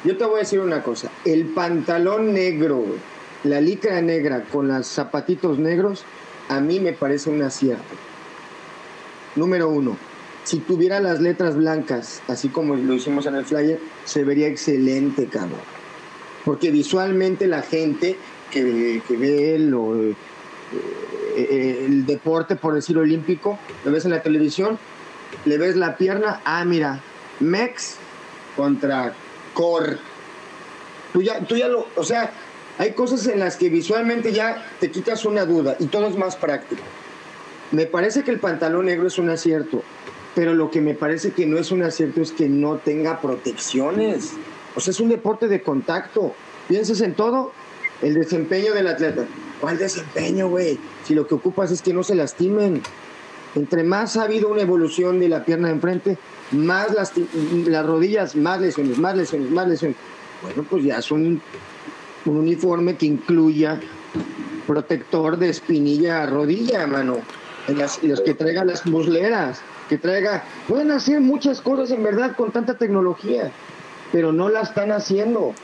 Yo 0.04 0.18
te 0.18 0.24
voy 0.24 0.36
a 0.36 0.38
decir 0.40 0.60
una 0.60 0.82
cosa. 0.82 1.10
El 1.24 1.46
pantalón 1.46 2.34
negro, 2.34 2.76
güey, 2.76 2.98
la 3.44 3.60
licra 3.62 4.02
negra 4.02 4.44
con 4.44 4.68
los 4.68 4.86
zapatitos 4.86 5.58
negros, 5.58 6.04
a 6.50 6.60
mí 6.60 6.80
me 6.80 6.92
parece 6.92 7.30
un 7.30 7.42
acierto. 7.42 7.82
Número 9.36 9.70
uno 9.70 9.96
si 10.44 10.58
tuviera 10.58 11.00
las 11.00 11.20
letras 11.20 11.56
blancas, 11.56 12.22
así 12.28 12.50
como 12.50 12.76
lo 12.76 12.94
hicimos 12.94 13.26
en 13.26 13.34
el 13.34 13.46
flyer, 13.46 13.80
se 14.04 14.24
vería 14.24 14.46
excelente, 14.46 15.26
cabrón. 15.26 15.60
Porque 16.44 16.70
visualmente 16.70 17.46
la 17.46 17.62
gente 17.62 18.18
que, 18.50 18.62
ve 18.62 19.56
eh, 19.56 20.14
eh, 21.36 21.84
el 21.86 22.04
deporte, 22.04 22.56
por 22.56 22.74
decir 22.74 22.98
olímpico, 22.98 23.58
lo 23.84 23.90
ves 23.90 24.04
en 24.04 24.10
la 24.10 24.22
televisión, 24.22 24.78
le 25.46 25.56
ves 25.56 25.76
la 25.76 25.96
pierna, 25.96 26.42
ah, 26.44 26.64
mira, 26.66 27.00
Mex 27.40 27.96
contra 28.54 29.14
Cor. 29.54 29.98
Tú 31.14 31.22
ya, 31.22 31.40
tú 31.40 31.56
ya 31.56 31.68
lo, 31.68 31.86
o 31.96 32.04
sea, 32.04 32.30
hay 32.76 32.92
cosas 32.92 33.26
en 33.28 33.40
las 33.40 33.56
que 33.56 33.70
visualmente 33.70 34.32
ya 34.32 34.66
te 34.78 34.90
quitas 34.90 35.24
una 35.24 35.46
duda 35.46 35.76
y 35.78 35.86
todo 35.86 36.06
es 36.08 36.18
más 36.18 36.36
práctico. 36.36 36.82
Me 37.72 37.86
parece 37.86 38.24
que 38.24 38.30
el 38.30 38.40
pantalón 38.40 38.86
negro 38.86 39.06
es 39.06 39.18
un 39.18 39.30
acierto 39.30 39.82
pero 40.34 40.54
lo 40.54 40.70
que 40.70 40.80
me 40.80 40.94
parece 40.94 41.32
que 41.32 41.46
no 41.46 41.58
es 41.58 41.70
un 41.70 41.82
acierto 41.82 42.20
es 42.20 42.32
que 42.32 42.48
no 42.48 42.76
tenga 42.76 43.20
protecciones. 43.20 44.32
O 44.74 44.80
sea, 44.80 44.90
es 44.90 45.00
un 45.00 45.08
deporte 45.08 45.46
de 45.46 45.62
contacto. 45.62 46.34
Piensas 46.68 47.00
en 47.02 47.14
todo, 47.14 47.52
el 48.02 48.14
desempeño 48.14 48.74
del 48.74 48.88
atleta. 48.88 49.26
¿Cuál 49.60 49.78
desempeño, 49.78 50.48
güey? 50.48 50.78
Si 51.04 51.14
lo 51.14 51.26
que 51.26 51.34
ocupas 51.34 51.70
es 51.70 51.82
que 51.82 51.94
no 51.94 52.02
se 52.02 52.16
lastimen. 52.16 52.82
Entre 53.54 53.84
más 53.84 54.16
ha 54.16 54.24
habido 54.24 54.48
una 54.48 54.62
evolución 54.62 55.20
de 55.20 55.28
la 55.28 55.44
pierna 55.44 55.68
de 55.68 55.74
enfrente, 55.74 56.18
más 56.50 56.92
las, 56.92 57.12
las 57.66 57.86
rodillas, 57.86 58.34
más 58.34 58.60
lesiones, 58.60 58.98
más 58.98 59.16
lesiones, 59.16 59.50
más 59.50 59.68
lesiones. 59.68 59.96
Bueno, 60.42 60.66
pues 60.68 60.82
ya 60.82 60.98
es 60.98 61.10
un, 61.12 61.40
un 62.24 62.36
uniforme 62.36 62.96
que 62.96 63.06
incluya 63.06 63.80
protector 64.66 65.38
de 65.38 65.50
espinilla 65.50 66.24
a 66.24 66.26
rodilla, 66.26 66.84
mano. 66.88 67.18
En 67.68 67.78
las, 67.78 68.02
los 68.02 68.20
que 68.22 68.34
traigan 68.34 68.66
las 68.66 68.86
musleras 68.86 69.62
que 69.88 69.98
traiga. 69.98 70.44
Pueden 70.68 70.90
hacer 70.90 71.20
muchas 71.20 71.60
cosas 71.60 71.90
en 71.90 72.02
verdad 72.02 72.36
con 72.36 72.52
tanta 72.52 72.78
tecnología, 72.78 73.50
pero 74.12 74.32
no 74.32 74.48
la 74.48 74.60
están 74.60 74.92
haciendo. 74.92 75.54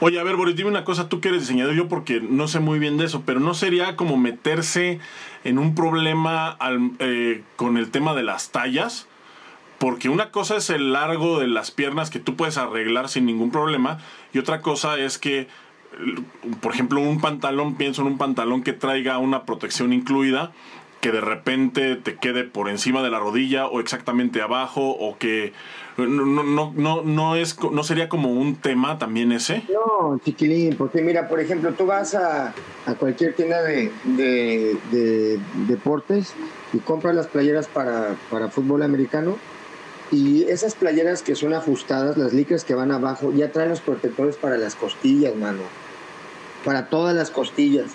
Oye, 0.00 0.18
a 0.18 0.24
ver, 0.24 0.36
Boris, 0.36 0.56
dime 0.56 0.70
una 0.70 0.84
cosa, 0.84 1.08
tú 1.08 1.20
que 1.20 1.28
eres 1.28 1.42
diseñador, 1.42 1.74
yo 1.74 1.88
porque 1.88 2.20
no 2.20 2.48
sé 2.48 2.60
muy 2.60 2.78
bien 2.78 2.96
de 2.96 3.04
eso, 3.04 3.22
pero 3.26 3.40
¿no 3.40 3.54
sería 3.54 3.96
como 3.96 4.16
meterse 4.16 5.00
en 5.44 5.58
un 5.58 5.74
problema 5.74 6.56
eh, 6.98 7.42
con 7.56 7.76
el 7.76 7.90
tema 7.90 8.14
de 8.14 8.22
las 8.22 8.50
tallas? 8.50 9.06
Porque 9.78 10.08
una 10.08 10.30
cosa 10.30 10.56
es 10.56 10.70
el 10.70 10.92
largo 10.92 11.38
de 11.38 11.46
las 11.46 11.70
piernas 11.70 12.10
que 12.10 12.18
tú 12.18 12.34
puedes 12.34 12.58
arreglar 12.58 13.08
sin 13.08 13.26
ningún 13.26 13.50
problema, 13.50 13.98
y 14.32 14.38
otra 14.38 14.60
cosa 14.60 14.98
es 14.98 15.18
que, 15.18 15.46
por 16.60 16.72
ejemplo, 16.72 17.00
un 17.00 17.20
pantalón, 17.20 17.76
pienso 17.76 18.02
en 18.02 18.08
un 18.08 18.18
pantalón 18.18 18.62
que 18.62 18.72
traiga 18.72 19.18
una 19.18 19.44
protección 19.44 19.92
incluida, 19.92 20.52
que 21.00 21.12
de 21.12 21.20
repente 21.20 21.96
te 21.96 22.16
quede 22.16 22.44
por 22.44 22.68
encima 22.68 23.02
de 23.02 23.10
la 23.10 23.18
rodilla 23.18 23.66
o 23.66 23.80
exactamente 23.80 24.42
abajo 24.42 24.90
o 24.90 25.16
que 25.16 25.52
no, 25.96 26.44
no, 26.44 26.72
no, 26.74 27.02
no, 27.02 27.36
es, 27.36 27.56
no 27.60 27.82
sería 27.82 28.08
como 28.08 28.32
un 28.32 28.56
tema 28.56 28.98
también 28.98 29.32
ese? 29.32 29.64
No, 29.68 30.18
chiquilín, 30.24 30.76
porque 30.76 31.02
mira, 31.02 31.28
por 31.28 31.40
ejemplo, 31.40 31.72
tú 31.72 31.86
vas 31.86 32.14
a, 32.14 32.54
a 32.86 32.94
cualquier 32.94 33.34
tienda 33.34 33.62
de, 33.62 33.90
de, 34.04 35.40
deportes 35.66 36.34
y 36.72 36.78
compras 36.78 37.14
las 37.14 37.26
playeras 37.26 37.66
para, 37.66 38.14
para 38.30 38.48
fútbol 38.48 38.82
americano 38.82 39.36
y 40.10 40.44
esas 40.44 40.74
playeras 40.74 41.22
que 41.22 41.34
son 41.34 41.52
ajustadas, 41.52 42.16
las 42.16 42.32
licras 42.32 42.64
que 42.64 42.74
van 42.74 42.92
abajo, 42.92 43.32
ya 43.32 43.50
traen 43.52 43.70
los 43.70 43.80
protectores 43.80 44.36
para 44.36 44.56
las 44.56 44.74
costillas, 44.74 45.34
mano. 45.36 45.62
Para 46.64 46.88
todas 46.88 47.14
las 47.14 47.30
costillas. 47.30 47.86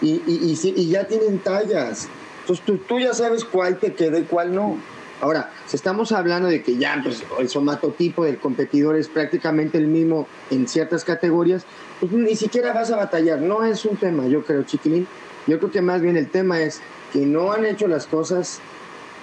Y, 0.00 0.22
y, 0.26 0.58
y, 0.62 0.80
y 0.80 0.88
ya 0.88 1.06
tienen 1.06 1.38
tallas. 1.40 2.08
Entonces 2.48 2.86
tú, 2.86 2.98
ya 2.98 3.12
sabes 3.12 3.44
cuál 3.44 3.78
te 3.78 3.92
queda 3.92 4.18
y 4.18 4.22
cuál 4.22 4.54
no. 4.54 4.78
Ahora, 5.20 5.50
si 5.66 5.76
estamos 5.76 6.12
hablando 6.12 6.48
de 6.48 6.62
que 6.62 6.78
ya 6.78 6.98
pues, 7.02 7.22
el 7.38 7.48
somatotipo 7.50 8.24
del 8.24 8.38
competidor 8.38 8.96
es 8.96 9.08
prácticamente 9.08 9.76
el 9.76 9.86
mismo 9.86 10.26
en 10.50 10.66
ciertas 10.66 11.04
categorías, 11.04 11.64
pues 12.00 12.10
ni 12.12 12.36
siquiera 12.36 12.72
vas 12.72 12.90
a 12.90 12.96
batallar. 12.96 13.40
No 13.40 13.64
es 13.64 13.84
un 13.84 13.96
tema, 13.96 14.26
yo 14.28 14.44
creo, 14.44 14.62
chiquilín. 14.62 15.06
Yo 15.46 15.58
creo 15.58 15.70
que 15.70 15.82
más 15.82 16.00
bien 16.00 16.16
el 16.16 16.30
tema 16.30 16.60
es 16.60 16.80
que 17.12 17.18
no 17.18 17.52
han 17.52 17.66
hecho 17.66 17.86
las 17.86 18.06
cosas 18.06 18.60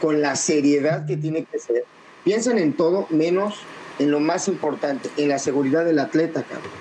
con 0.01 0.21
la 0.21 0.35
seriedad 0.35 1.07
que 1.07 1.17
tiene 1.17 1.45
que 1.45 1.57
ser. 1.57 1.85
Piensan 2.23 2.59
en 2.59 2.73
todo 2.73 3.07
menos 3.09 3.61
en 3.97 4.11
lo 4.11 4.19
más 4.19 4.47
importante, 4.47 5.09
en 5.17 5.29
la 5.29 5.39
seguridad 5.39 5.83
del 5.83 5.97
atleta, 5.97 6.43
cabrón. 6.43 6.71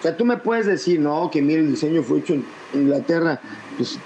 O 0.00 0.02
sea, 0.02 0.16
tú 0.16 0.24
me 0.24 0.36
puedes 0.36 0.66
decir, 0.66 0.98
no, 0.98 1.30
que 1.30 1.42
mire, 1.42 1.60
el 1.60 1.70
diseño 1.70 2.02
fue 2.02 2.18
hecho 2.18 2.34
en 2.34 2.44
Inglaterra. 2.72 3.40
Pues 3.76 3.98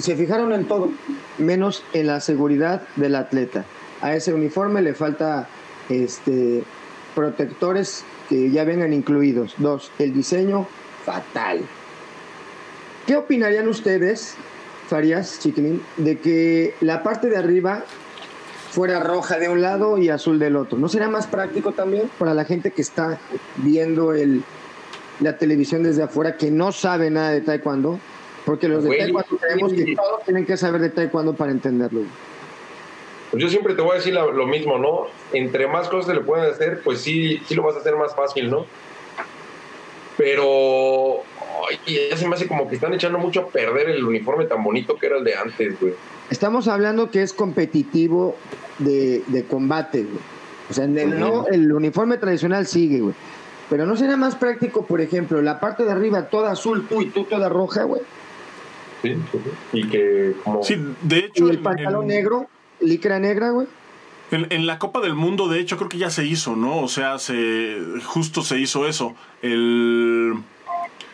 se 0.00 0.16
fijaron 0.16 0.52
en 0.52 0.66
todo, 0.66 0.90
menos 1.38 1.84
en 1.92 2.06
la 2.06 2.20
seguridad 2.20 2.82
del 2.96 3.14
atleta. 3.14 3.64
A 4.00 4.14
ese 4.14 4.32
uniforme 4.32 4.82
le 4.82 4.94
falta 4.94 5.48
este, 5.88 6.64
protectores 7.14 8.04
que 8.28 8.50
ya 8.50 8.64
vengan 8.64 8.92
incluidos. 8.92 9.54
Dos, 9.58 9.90
el 9.98 10.12
diseño 10.12 10.66
fatal. 11.04 11.60
¿Qué 13.06 13.16
opinarían 13.16 13.68
ustedes, 13.68 14.36
Farías, 14.88 15.40
Chiquilín, 15.40 15.82
de 15.96 16.18
que 16.18 16.74
la 16.80 17.02
parte 17.02 17.28
de 17.28 17.36
arriba 17.36 17.84
fuera 18.70 19.00
roja 19.00 19.38
de 19.38 19.48
un 19.48 19.60
lado 19.60 19.98
y 19.98 20.08
azul 20.08 20.38
del 20.38 20.56
otro? 20.56 20.78
¿No 20.78 20.88
sería 20.88 21.08
más 21.08 21.26
práctico 21.26 21.72
también 21.72 22.08
para 22.18 22.34
la 22.34 22.44
gente 22.44 22.70
que 22.70 22.82
está 22.82 23.18
viendo 23.56 24.14
el, 24.14 24.44
la 25.20 25.36
televisión 25.36 25.82
desde 25.82 26.04
afuera, 26.04 26.36
que 26.36 26.50
no 26.50 26.70
sabe 26.70 27.10
nada 27.10 27.30
de 27.30 27.40
taekwondo? 27.40 27.98
Porque 28.44 28.68
los 28.68 28.84
de 28.84 28.96
taekwondo 28.96 29.36
creemos 29.38 29.72
que 29.72 29.94
todos 29.94 30.24
tienen 30.24 30.46
que 30.46 30.56
saber 30.56 30.80
de 30.80 30.90
taekwondo 30.90 31.34
para 31.34 31.52
entenderlo. 31.52 32.02
Pues 33.30 33.42
yo 33.42 33.48
siempre 33.48 33.74
te 33.74 33.80
voy 33.80 33.92
a 33.92 33.94
decir 33.94 34.12
lo 34.12 34.46
mismo, 34.46 34.78
¿no? 34.78 35.06
Entre 35.32 35.66
más 35.66 35.88
cosas 35.88 36.06
se 36.06 36.14
le 36.14 36.20
pueden 36.20 36.50
hacer, 36.50 36.82
pues 36.82 37.00
sí, 37.00 37.40
sí 37.46 37.54
lo 37.54 37.62
vas 37.62 37.76
a 37.76 37.78
hacer 37.78 37.96
más 37.96 38.14
fácil, 38.14 38.50
¿no? 38.50 38.66
Pero 40.18 41.22
ya 41.86 42.16
se 42.16 42.28
me 42.28 42.34
hace 42.34 42.46
como 42.46 42.68
que 42.68 42.74
están 42.74 42.92
echando 42.92 43.18
mucho 43.18 43.40
a 43.40 43.46
perder 43.46 43.88
el 43.88 44.04
uniforme 44.04 44.44
tan 44.44 44.62
bonito 44.62 44.96
que 44.96 45.06
era 45.06 45.16
el 45.16 45.24
de 45.24 45.34
antes, 45.34 45.80
güey. 45.80 45.94
Estamos 46.30 46.68
hablando 46.68 47.10
que 47.10 47.22
es 47.22 47.32
competitivo 47.32 48.36
de, 48.78 49.44
combate, 49.48 50.02
güey. 50.02 50.18
O 50.68 50.74
sea, 50.74 50.84
el, 50.84 51.18
no, 51.18 51.46
el 51.46 51.72
uniforme 51.72 52.18
tradicional 52.18 52.66
sigue, 52.66 53.00
güey. 53.00 53.14
Pero 53.70 53.86
no 53.86 53.96
sería 53.96 54.18
más 54.18 54.36
práctico, 54.36 54.84
por 54.84 55.00
ejemplo, 55.00 55.40
la 55.40 55.58
parte 55.58 55.84
de 55.84 55.92
arriba 55.92 56.28
toda 56.28 56.52
azul, 56.52 56.86
tú 56.86 57.00
y 57.00 57.06
tú 57.06 57.24
toda 57.24 57.48
roja, 57.48 57.84
güey. 57.84 58.02
Sí, 59.02 59.16
y 59.72 59.88
que 59.88 60.34
como... 60.44 60.62
Sí, 60.62 60.76
de 61.02 61.18
hecho... 61.18 61.46
Y 61.46 61.50
el 61.50 61.58
pantalón 61.58 62.06
negro, 62.06 62.48
licra 62.80 63.18
negra, 63.18 63.50
güey. 63.50 63.66
En, 64.32 64.66
la 64.66 64.78
Copa 64.78 65.00
del 65.00 65.14
Mundo, 65.14 65.48
de 65.48 65.60
hecho, 65.60 65.76
creo 65.76 65.90
que 65.90 65.98
ya 65.98 66.08
se 66.08 66.24
hizo, 66.24 66.56
¿no? 66.56 66.78
O 66.78 66.88
sea, 66.88 67.18
se 67.18 67.76
justo 68.06 68.40
se 68.40 68.58
hizo 68.58 68.86
eso. 68.86 69.14
El 69.42 70.32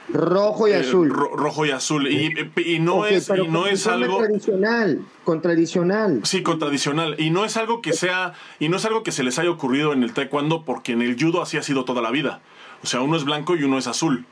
rojo 0.09 0.69
y 0.69 0.73
azul. 0.73 1.11
rojo 1.11 1.67
y 1.67 1.73
azul. 1.73 2.07
Y, 2.07 2.79
no 2.79 3.07
es, 3.07 3.29
y 3.29 3.49
no 3.49 3.67
es 3.67 3.89
algo. 3.89 4.19
Tradicional, 4.19 5.01
con 5.25 5.43
tradicional. 5.43 6.21
Sí, 6.23 6.45
con 6.45 6.61
tradicional. 6.61 7.17
Y 7.19 7.31
no 7.31 7.45
es 7.45 7.57
algo 7.57 7.83
que 7.83 7.93
sea. 7.93 8.35
Y 8.61 8.69
no 8.69 8.77
es 8.77 8.85
algo 8.85 9.03
que 9.03 9.11
se 9.11 9.25
les 9.25 9.37
haya 9.41 9.51
ocurrido 9.51 9.93
en 9.93 10.05
el 10.05 10.13
taekwondo, 10.13 10.65
porque 10.65 10.93
en 10.93 11.03
el 11.03 11.21
judo 11.21 11.43
así 11.43 11.57
ha 11.57 11.63
sido 11.65 11.85
toda 11.85 12.01
la 12.03 12.13
vida. 12.13 12.41
O 12.85 12.87
sea, 12.87 13.01
uno 13.01 13.17
es 13.17 13.25
blanco 13.25 13.57
y 13.57 13.65
uno 13.65 13.79
es 13.79 13.89
azul. 13.89 14.27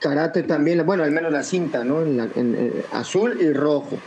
Karate 0.00 0.42
también, 0.42 0.84
bueno, 0.84 1.04
al 1.04 1.10
menos 1.10 1.30
la 1.30 1.42
cinta, 1.42 1.84
¿no? 1.84 2.02
En, 2.02 2.20
eh, 2.36 2.84
azul 2.92 3.38
y 3.40 3.52
rojo 3.52 3.98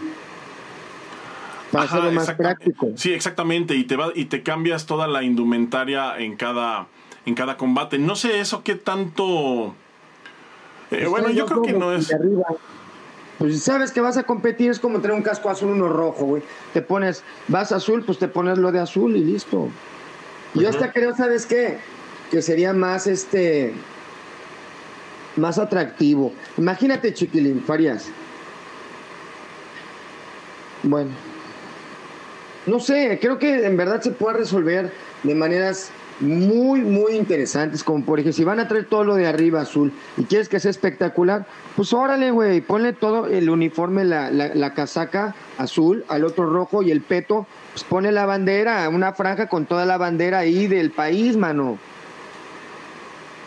para 1.73 2.11
más 2.11 2.31
práctico. 2.31 2.91
Sí, 2.95 3.11
exactamente, 3.11 3.75
y 3.75 3.83
te 3.83 3.95
va, 3.95 4.11
y 4.13 4.25
te 4.25 4.43
cambias 4.43 4.85
toda 4.85 5.07
la 5.07 5.23
indumentaria 5.23 6.17
en 6.19 6.35
cada, 6.35 6.87
en 7.25 7.35
cada 7.35 7.57
combate. 7.57 7.97
No 7.97 8.15
sé 8.15 8.39
eso 8.39 8.63
qué 8.63 8.75
tanto. 8.75 9.75
Eh, 10.91 11.07
bueno, 11.07 11.29
yo 11.31 11.45
creo 11.45 11.61
que 11.63 11.73
no 11.73 11.93
es. 11.93 12.15
Pues 13.39 13.63
sabes 13.63 13.91
que 13.91 13.99
vas 13.99 14.17
a 14.17 14.23
competir, 14.23 14.69
es 14.69 14.79
como 14.79 14.99
tener 15.01 15.17
un 15.17 15.23
casco 15.23 15.49
azul, 15.49 15.71
uno 15.71 15.89
rojo, 15.89 16.25
güey. 16.25 16.43
Te 16.71 16.81
pones, 16.81 17.23
vas 17.47 17.71
azul, 17.71 18.03
pues 18.05 18.19
te 18.19 18.27
pones 18.27 18.59
lo 18.59 18.71
de 18.71 18.79
azul 18.79 19.17
y 19.17 19.23
listo. 19.23 19.69
Yo 20.53 20.69
hasta 20.69 20.91
creo, 20.91 21.15
¿sabes 21.15 21.47
qué? 21.47 21.79
Que 22.29 22.41
sería 22.41 22.73
más 22.73 23.07
este. 23.07 23.73
Más 25.35 25.57
atractivo. 25.57 26.33
Imagínate, 26.57 27.13
chiquilín, 27.13 27.63
Farías. 27.63 28.09
Bueno, 30.83 31.11
no 32.65 32.79
sé, 32.79 33.17
creo 33.21 33.39
que 33.39 33.65
en 33.65 33.77
verdad 33.77 34.01
se 34.01 34.11
puede 34.11 34.37
resolver 34.37 34.91
de 35.23 35.35
maneras 35.35 35.91
muy, 36.19 36.81
muy 36.81 37.13
interesantes, 37.13 37.83
como 37.83 38.05
por 38.05 38.19
ejemplo, 38.19 38.35
si 38.35 38.43
van 38.43 38.59
a 38.59 38.67
traer 38.67 38.85
todo 38.85 39.03
lo 39.03 39.15
de 39.15 39.27
arriba 39.27 39.61
azul 39.61 39.91
y 40.17 40.23
quieres 40.23 40.47
que 40.47 40.59
sea 40.59 40.71
espectacular, 40.71 41.45
pues 41.75 41.91
órale, 41.93 42.31
güey, 42.31 42.61
ponle 42.61 42.93
todo 42.93 43.27
el 43.27 43.49
uniforme, 43.49 44.03
la, 44.05 44.29
la, 44.31 44.73
casaca 44.73 45.35
azul, 45.57 46.05
al 46.07 46.23
otro 46.23 46.49
rojo 46.49 46.83
y 46.83 46.91
el 46.91 47.01
peto, 47.01 47.47
pues 47.71 47.83
pone 47.83 48.11
la 48.11 48.25
bandera, 48.25 48.87
una 48.89 49.13
franja 49.13 49.47
con 49.47 49.65
toda 49.65 49.85
la 49.85 49.97
bandera 49.97 50.39
ahí 50.39 50.67
del 50.67 50.91
país, 50.91 51.35
mano. 51.35 51.77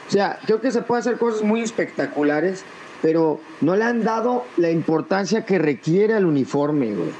O 0.09 0.11
sea, 0.11 0.39
creo 0.47 0.61
que 0.61 0.71
se 0.71 0.83
puede 0.83 1.01
hacer 1.01 1.19
cosas 1.19 1.43
muy 1.43 1.63
espectaculares, 1.63 2.65
pero 3.03 3.41
no 3.61 3.77
le 3.77 3.85
han 3.85 4.05
dado 4.05 4.45
la 4.57 4.71
importancia 4.71 5.45
que 5.45 5.59
requiere 5.59 6.15
al 6.15 6.25
uniforme, 6.25 6.95
güey. 6.95 7.11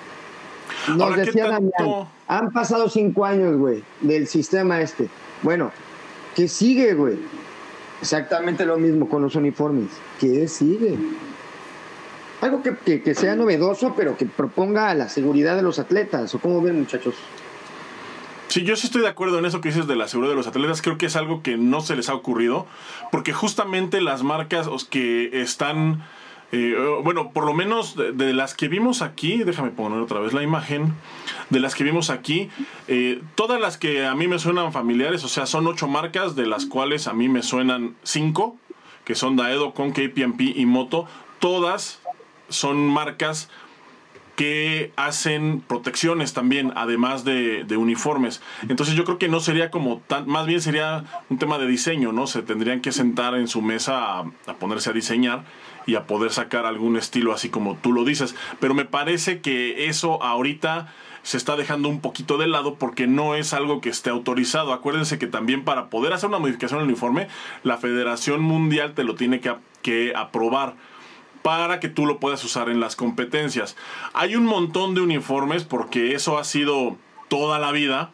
Nos 0.97 1.17
decía 1.17 1.49
Damián, 1.49 2.09
han 2.29 2.51
pasado 2.53 2.89
cinco 2.89 3.25
años, 3.25 3.57
güey, 3.57 3.83
del 4.01 4.27
sistema 4.27 4.81
este. 4.81 5.09
Bueno, 5.43 5.73
¿qué 6.35 6.49
sigue, 6.49 6.95
güey? 6.95 7.19
Exactamente 8.01 8.65
lo 8.65 8.77
mismo 8.77 9.09
con 9.09 9.23
los 9.23 9.35
uniformes. 9.35 9.91
¿Qué 10.21 10.47
sigue? 10.49 10.97
Algo 12.41 12.63
que, 12.63 13.03
que, 13.03 13.15
sea 13.15 13.35
novedoso, 13.35 13.95
pero 13.97 14.17
que 14.17 14.27
proponga 14.27 14.95
la 14.95 15.09
seguridad 15.09 15.57
de 15.57 15.63
los 15.63 15.79
atletas. 15.79 16.35
¿O 16.35 16.39
cómo 16.39 16.61
ven, 16.61 16.79
muchachos? 16.79 17.15
Sí, 18.49 18.63
yo 18.63 18.77
sí 18.77 18.87
estoy 18.87 19.03
de 19.03 19.09
acuerdo 19.09 19.39
en 19.39 19.45
eso 19.45 19.61
que 19.61 19.71
dices 19.71 19.87
de 19.87 19.97
la 19.97 20.09
seguridad 20.09 20.33
de 20.33 20.37
los 20.37 20.47
atletas. 20.47 20.83
Creo 20.83 20.99
que 20.99 21.07
es 21.07 21.17
algo 21.17 21.43
que 21.43 21.57
no 21.57 21.81
se 21.81 21.97
les 21.97 22.09
ha 22.09 22.15
ocurrido, 22.15 22.67
porque 23.11 23.33
justamente 23.33 24.01
las 24.01 24.23
marcas 24.23 24.69
que 24.89 25.43
están 25.43 26.05
eh, 26.53 26.77
bueno, 27.03 27.33
por 27.33 27.45
lo 27.45 27.55
menos 27.55 27.97
de, 27.97 28.33
las 28.33 28.55
que 28.55 28.69
vimos 28.69 29.03
aquí, 29.03 29.39
déjame 29.39 29.71
poner 29.71 29.99
otra 29.99 30.21
vez 30.21 30.33
la 30.33 30.43
imagen, 30.43 30.95
de 31.51 31.59
las 31.59 31.75
que 31.75 31.83
vimos 31.83 32.09
aquí, 32.09 32.51
eh, 32.87 33.21
todas 33.35 33.61
las 33.61 33.77
que 33.77 34.07
a 34.07 34.15
mí 34.15 34.29
me 34.29 34.39
suenan 34.39 34.73
familiares, 34.73 35.25
o 35.25 35.29
sea, 35.29 35.47
son 35.47 35.67
ocho 35.67 35.89
marcas, 35.89 36.37
de 36.37 36.47
las 36.47 36.67
cuales 36.67 37.09
a 37.09 37.13
mí 37.13 37.29
me 37.29 37.43
suenan 37.43 37.97
cinco, 38.05 38.57
que 39.05 39.17
son 39.17 39.37
Daedo, 39.37 39.75
Con, 39.75 39.91
KPMP 39.91 40.41
y 40.57 40.67
Moto, 40.67 41.07
todas 41.41 42.01
son 42.49 42.87
marcas 42.89 43.51
que 44.37 44.93
hacen 44.97 45.63
protecciones 45.67 46.35
también, 46.35 46.73
además 46.77 47.25
de, 47.25 47.65
uniformes. 47.77 48.43
Entonces 48.69 48.95
yo 48.95 49.05
creo 49.05 49.19
que 49.19 49.29
no 49.29 49.41
sería 49.41 49.71
como 49.71 49.99
tan, 50.07 50.29
más 50.29 50.47
bien 50.47 50.61
sería 50.61 51.05
un 51.29 51.39
tema 51.39 51.59
de 51.59 51.67
diseño, 51.67 52.13
¿no? 52.13 52.27
Se 52.27 52.43
tendrían 52.43 52.81
que 52.81 52.93
sentar 52.93 53.35
en 53.35 53.49
su 53.49 53.63
mesa 53.63 54.21
a 54.21 54.55
ponerse 54.59 54.91
a 54.91 54.93
diseñar 54.93 55.45
y 55.87 55.95
a 55.95 56.07
poder 56.07 56.33
sacar 56.33 56.67
algún 56.67 56.97
estilo 56.97 57.33
así 57.33 57.49
como 57.49 57.77
tú 57.77 57.93
lo 57.93 58.05
dices. 58.05 58.35
Pero 58.61 58.75
me 58.75 58.85
parece 58.85 59.41
que 59.41 59.89
eso 59.89 60.23
ahorita 60.23 60.93
se 61.23 61.37
está 61.37 61.57
dejando 61.57 61.89
un 61.89 62.01
poquito 62.01 62.39
de 62.39 62.47
lado 62.47 62.77
porque 62.77 63.07
no 63.07 63.35
es 63.35 63.53
algo 63.53 63.81
que 63.81 63.89
esté 63.89 64.11
autorizado. 64.11 64.73
Acuérdense 64.73 65.19
que 65.19 65.27
también 65.27 65.65
para 65.65 65.91
poder 65.91 66.13
hacer 66.13 66.29
una 66.29 66.39
modificación 66.39 66.81
el 66.81 66.87
uniforme, 66.87 67.29
la 67.65 67.79
Federación 67.79 68.43
Mundial 68.43 68.95
te 68.95 69.03
lo 69.03 69.17
tiene 69.17 69.41
que, 69.41 69.55
que 69.83 70.13
aprobar 70.15 70.75
para 71.47 71.79
que 71.79 71.89
tú 71.89 72.07
lo 72.07 72.19
puedas 72.19 72.43
usar 72.43 72.69
en 72.69 72.81
las 72.81 72.97
competencias. 72.97 73.77
Hay 74.15 74.35
un 74.35 74.47
montón 74.47 74.97
de 74.97 75.01
uniformes 75.01 75.63
porque 75.63 76.13
eso 76.17 76.39
ha 76.39 76.43
sido 76.43 76.97
toda 77.29 77.61
la 77.61 77.71
vida 77.71 78.11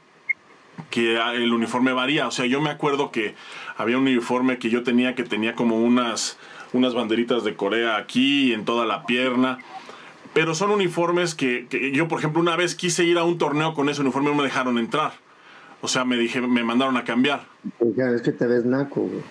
que 0.90 1.16
el 1.16 1.50
uniforme 1.54 1.94
varía. 1.94 2.28
O 2.28 2.30
sea, 2.30 2.44
yo 2.44 2.60
me 2.60 2.68
acuerdo 2.68 3.10
que 3.10 3.34
había 3.78 3.96
un 3.96 4.02
uniforme 4.02 4.58
que 4.58 4.68
yo 4.68 4.82
tenía 4.82 5.14
que 5.14 5.22
tenía 5.22 5.54
como 5.54 5.78
unas 5.78 6.36
unas 6.74 6.92
banderitas 6.92 7.42
de 7.42 7.56
Corea 7.56 7.96
aquí 7.96 8.50
y 8.50 8.52
en 8.52 8.66
toda 8.66 8.84
la 8.84 9.06
pierna. 9.06 9.56
Pero 10.34 10.54
son 10.54 10.70
uniformes 10.70 11.34
que, 11.34 11.66
yo, 11.94 12.08
por 12.08 12.18
ejemplo, 12.18 12.38
una 12.38 12.56
vez 12.56 12.74
quise 12.74 13.04
ir 13.04 13.16
a 13.16 13.24
un 13.24 13.38
torneo 13.38 13.72
con 13.72 13.88
ese 13.88 14.02
uniforme 14.02 14.28
y 14.28 14.32
no 14.32 14.38
me 14.42 14.44
dejaron 14.44 14.76
entrar. 14.76 15.12
O 15.80 15.88
sea, 15.88 16.04
me 16.04 16.18
dije, 16.18 16.42
me 16.42 16.64
mandaron 16.64 16.98
a 16.98 17.04
cambiar. 17.04 17.46
Es 17.80 18.20
que 18.20 18.32
te 18.32 18.46
ves 18.46 18.66
naco, 18.66 19.00
güey. 19.00 19.22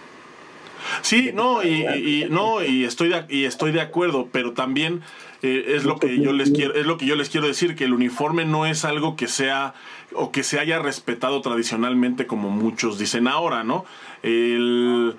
Sí, 1.01 1.31
no, 1.33 1.63
y, 1.63 2.27
no, 2.29 2.63
y 2.63 2.85
estoy 2.85 3.09
de, 3.09 3.25
y 3.29 3.45
estoy 3.45 3.71
de 3.71 3.81
acuerdo, 3.81 4.27
pero 4.31 4.53
también 4.53 5.01
eh, 5.41 5.73
es 5.75 5.83
lo 5.83 5.97
que 5.97 6.19
yo 6.19 6.33
les 6.33 6.51
quiero, 6.51 6.75
es 6.75 6.85
lo 6.85 6.97
que 6.97 7.05
yo 7.05 7.15
les 7.15 7.29
quiero 7.29 7.47
decir, 7.47 7.75
que 7.75 7.85
el 7.85 7.93
uniforme 7.93 8.45
no 8.45 8.65
es 8.65 8.85
algo 8.85 9.15
que 9.15 9.27
sea 9.27 9.73
o 10.13 10.31
que 10.31 10.43
se 10.43 10.59
haya 10.59 10.79
respetado 10.79 11.41
tradicionalmente 11.41 12.27
como 12.27 12.49
muchos 12.49 12.97
dicen 12.99 13.27
ahora, 13.27 13.63
¿no? 13.63 13.85
El 14.23 15.15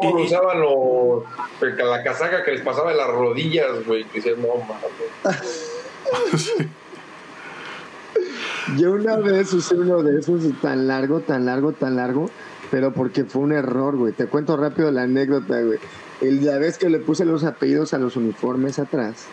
¿Cómo 0.00 0.22
usaban 0.22 0.60
los, 0.60 1.24
la 1.60 2.02
casaca 2.04 2.44
que 2.44 2.52
les 2.52 2.60
pasaba 2.60 2.92
en 2.92 2.98
las 2.98 3.08
rodillas, 3.08 3.84
güey? 3.84 4.04
Que 4.04 4.20
decían, 4.20 4.42
no, 4.42 4.48
Yo 8.76 8.92
una 8.92 9.16
vez 9.16 9.52
usé 9.54 9.74
uno 9.74 10.02
de 10.02 10.20
esos 10.20 10.42
tan 10.60 10.86
largo, 10.86 11.20
tan 11.20 11.46
largo, 11.46 11.72
tan 11.72 11.96
largo, 11.96 12.30
pero 12.70 12.92
porque 12.92 13.24
fue 13.24 13.42
un 13.42 13.52
error, 13.52 13.96
güey. 13.96 14.12
Te 14.12 14.26
cuento 14.26 14.56
rápido 14.56 14.90
la 14.90 15.02
anécdota, 15.02 15.60
güey. 15.62 15.78
La 16.20 16.58
vez 16.58 16.78
que 16.78 16.90
le 16.90 16.98
puse 16.98 17.24
los 17.24 17.44
apellidos 17.44 17.94
a 17.94 17.98
los 17.98 18.16
uniformes 18.16 18.78
atrás, 18.78 19.26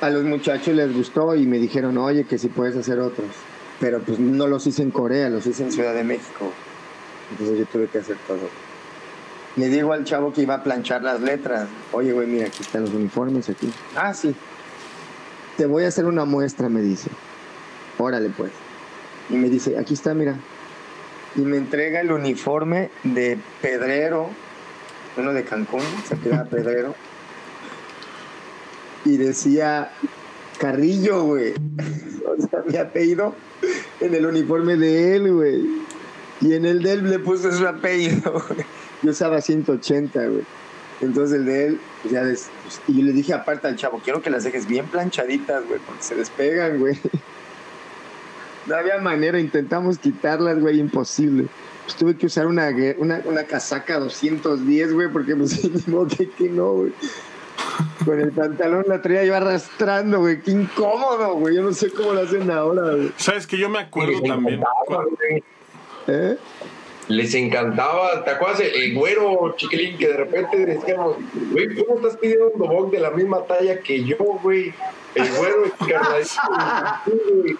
a 0.00 0.10
los 0.10 0.24
muchachos 0.24 0.74
les 0.74 0.92
gustó 0.92 1.34
y 1.36 1.46
me 1.46 1.58
dijeron, 1.58 1.96
oye, 1.98 2.24
que 2.24 2.38
si 2.38 2.48
puedes 2.48 2.76
hacer 2.76 2.98
otros. 2.98 3.28
Pero 3.80 4.00
pues 4.00 4.18
no 4.18 4.46
los 4.46 4.66
hice 4.66 4.82
en 4.82 4.90
Corea, 4.90 5.28
los 5.28 5.46
hice 5.46 5.62
en 5.62 5.72
Ciudad 5.72 5.94
de 5.94 6.04
México. 6.04 6.50
Entonces 7.30 7.58
yo 7.58 7.66
tuve 7.66 7.86
que 7.86 7.98
hacer 7.98 8.16
todo. 8.26 8.48
Le 9.56 9.68
digo 9.68 9.92
al 9.92 10.04
chavo 10.04 10.32
que 10.32 10.42
iba 10.42 10.54
a 10.54 10.62
planchar 10.62 11.02
las 11.02 11.20
letras. 11.20 11.68
Oye, 11.92 12.12
güey, 12.12 12.26
mira, 12.26 12.46
aquí 12.46 12.62
están 12.62 12.82
los 12.82 12.92
uniformes 12.92 13.48
aquí. 13.48 13.72
Ah, 13.96 14.12
sí. 14.14 14.34
Te 15.56 15.66
voy 15.66 15.84
a 15.84 15.88
hacer 15.88 16.06
una 16.06 16.24
muestra, 16.24 16.68
me 16.68 16.80
dice. 16.80 17.10
Órale, 17.98 18.30
pues. 18.30 18.50
Y 19.30 19.34
me 19.34 19.48
dice, 19.48 19.78
aquí 19.78 19.94
está, 19.94 20.14
mira. 20.14 20.36
Y 21.36 21.40
me 21.40 21.56
entrega 21.56 22.00
el 22.00 22.12
uniforme 22.12 22.90
de 23.04 23.38
pedrero, 23.60 24.28
uno 25.16 25.32
de 25.32 25.44
Cancún, 25.44 25.82
se 26.06 26.16
queda 26.18 26.44
pedrero. 26.50 26.94
Y 29.04 29.16
decía 29.16 29.90
Carrillo, 30.58 31.22
güey. 31.24 31.54
O 32.24 32.40
sea, 32.40 32.62
mi 32.66 32.76
apellido 32.76 33.34
en 34.00 34.14
el 34.14 34.24
uniforme 34.24 34.76
de 34.76 35.16
él, 35.16 35.32
güey. 35.32 35.66
Y 36.40 36.54
en 36.54 36.64
el 36.64 36.82
de 36.82 36.92
él 36.92 37.10
le 37.10 37.18
puse 37.18 37.52
su 37.52 37.66
apellido, 37.66 38.42
Yo 39.02 39.10
usaba 39.10 39.40
180, 39.40 40.26
güey. 40.26 40.44
Entonces 41.00 41.38
el 41.38 41.46
de 41.46 41.66
él, 41.66 41.80
ya 42.10 42.22
des, 42.24 42.48
y 42.86 42.98
yo 42.98 43.04
le 43.04 43.12
dije 43.12 43.34
aparte 43.34 43.66
al 43.66 43.76
chavo, 43.76 44.00
quiero 44.02 44.22
que 44.22 44.30
las 44.30 44.44
dejes 44.44 44.68
bien 44.68 44.86
planchaditas, 44.86 45.66
güey, 45.66 45.80
porque 45.84 46.02
se 46.02 46.14
despegan, 46.14 46.78
güey. 46.78 46.96
No 48.66 48.76
había 48.76 48.98
manera, 48.98 49.38
intentamos 49.40 49.98
quitarlas, 49.98 50.60
güey, 50.60 50.78
imposible. 50.78 51.46
Pues 51.84 51.96
tuve 51.96 52.16
que 52.16 52.26
usar 52.26 52.46
una, 52.46 52.70
una, 52.98 53.20
una 53.24 53.44
casaca 53.44 53.98
210, 53.98 54.92
güey, 54.92 55.08
porque 55.08 55.34
me 55.34 55.46
no, 55.86 56.06
que, 56.06 56.30
que 56.30 56.48
no, 56.48 56.72
güey. 56.72 56.92
Con 58.04 58.20
el 58.20 58.32
pantalón 58.32 58.84
la 58.88 59.00
traía 59.00 59.24
yo 59.24 59.36
arrastrando, 59.36 60.20
güey. 60.20 60.40
Qué 60.42 60.52
incómodo, 60.52 61.34
güey. 61.34 61.56
Yo 61.56 61.62
no 61.62 61.72
sé 61.72 61.90
cómo 61.90 62.12
lo 62.12 62.22
hacen 62.22 62.50
ahora, 62.50 62.94
güey. 62.94 63.12
¿Sabes 63.16 63.46
que 63.46 63.58
Yo 63.58 63.68
me 63.68 63.78
acuerdo 63.78 64.20
también. 64.22 64.62
¿Eh? 66.08 66.36
Les 67.08 67.34
encantaba, 67.34 68.24
¿te 68.24 68.30
acuerdas? 68.30 68.60
El 68.60 68.94
güero 68.94 69.54
chiquilín 69.56 69.98
que 69.98 70.08
de 70.08 70.16
repente 70.16 70.64
decíamos, 70.64 71.16
güey, 71.50 71.74
¿cómo 71.76 71.96
estás 71.96 72.16
pidiendo 72.16 72.50
un 72.50 72.58
dobón 72.58 72.90
de 72.90 73.00
la 73.00 73.10
misma 73.10 73.44
talla 73.44 73.80
que 73.80 74.04
yo, 74.04 74.16
güey? 74.42 74.72
El 75.14 75.30
güero 75.32 75.62
güey. 75.80 77.56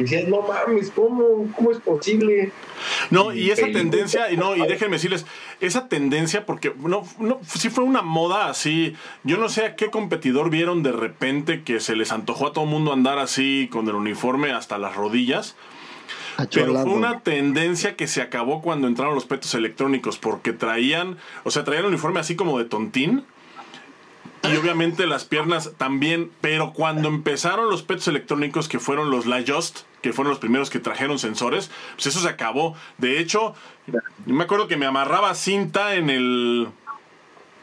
Y 0.00 0.04
decías, 0.04 0.28
no 0.28 0.40
mames, 0.40 0.90
¿cómo, 0.90 1.52
¿cómo 1.54 1.72
es 1.72 1.78
posible? 1.78 2.52
No, 3.10 3.34
y 3.34 3.50
esa 3.50 3.66
tendencia, 3.66 4.32
y 4.32 4.36
no, 4.38 4.56
y 4.56 4.66
déjenme 4.66 4.96
decirles, 4.96 5.26
esa 5.60 5.88
tendencia, 5.88 6.46
porque 6.46 6.72
no, 6.78 7.06
no, 7.18 7.38
sí 7.46 7.68
fue 7.68 7.84
una 7.84 8.00
moda 8.00 8.48
así. 8.48 8.96
Yo 9.24 9.36
no 9.36 9.50
sé 9.50 9.66
a 9.66 9.76
qué 9.76 9.90
competidor 9.90 10.48
vieron 10.48 10.82
de 10.82 10.92
repente 10.92 11.64
que 11.64 11.80
se 11.80 11.96
les 11.96 12.12
antojó 12.12 12.46
a 12.46 12.52
todo 12.54 12.64
el 12.64 12.70
mundo 12.70 12.94
andar 12.94 13.18
así 13.18 13.68
con 13.70 13.86
el 13.88 13.94
uniforme 13.94 14.52
hasta 14.52 14.78
las 14.78 14.96
rodillas. 14.96 15.54
Pero 16.50 16.72
fue 16.72 16.92
una 16.92 17.20
tendencia 17.20 17.94
que 17.94 18.06
se 18.06 18.22
acabó 18.22 18.62
cuando 18.62 18.86
entraron 18.86 19.14
los 19.14 19.26
petos 19.26 19.54
electrónicos, 19.54 20.16
porque 20.16 20.54
traían, 20.54 21.18
o 21.44 21.50
sea, 21.50 21.64
traían 21.64 21.84
el 21.84 21.90
uniforme 21.90 22.20
así 22.20 22.36
como 22.36 22.58
de 22.58 22.64
tontín. 22.64 23.24
Y 24.42 24.56
obviamente 24.56 25.06
las 25.06 25.24
piernas 25.24 25.72
también, 25.76 26.30
pero 26.40 26.72
cuando 26.72 27.08
empezaron 27.08 27.68
los 27.68 27.82
petos 27.82 28.08
electrónicos, 28.08 28.68
que 28.68 28.78
fueron 28.78 29.10
los 29.10 29.26
Just, 29.46 29.80
que 30.00 30.12
fueron 30.12 30.30
los 30.30 30.38
primeros 30.38 30.70
que 30.70 30.78
trajeron 30.78 31.18
sensores, 31.18 31.70
pues 31.94 32.06
eso 32.06 32.20
se 32.20 32.28
acabó. 32.28 32.74
De 32.96 33.20
hecho, 33.20 33.54
me 34.24 34.44
acuerdo 34.44 34.66
que 34.66 34.78
me 34.78 34.86
amarraba 34.86 35.34
cinta 35.34 35.94
en 35.94 36.08
el. 36.08 36.68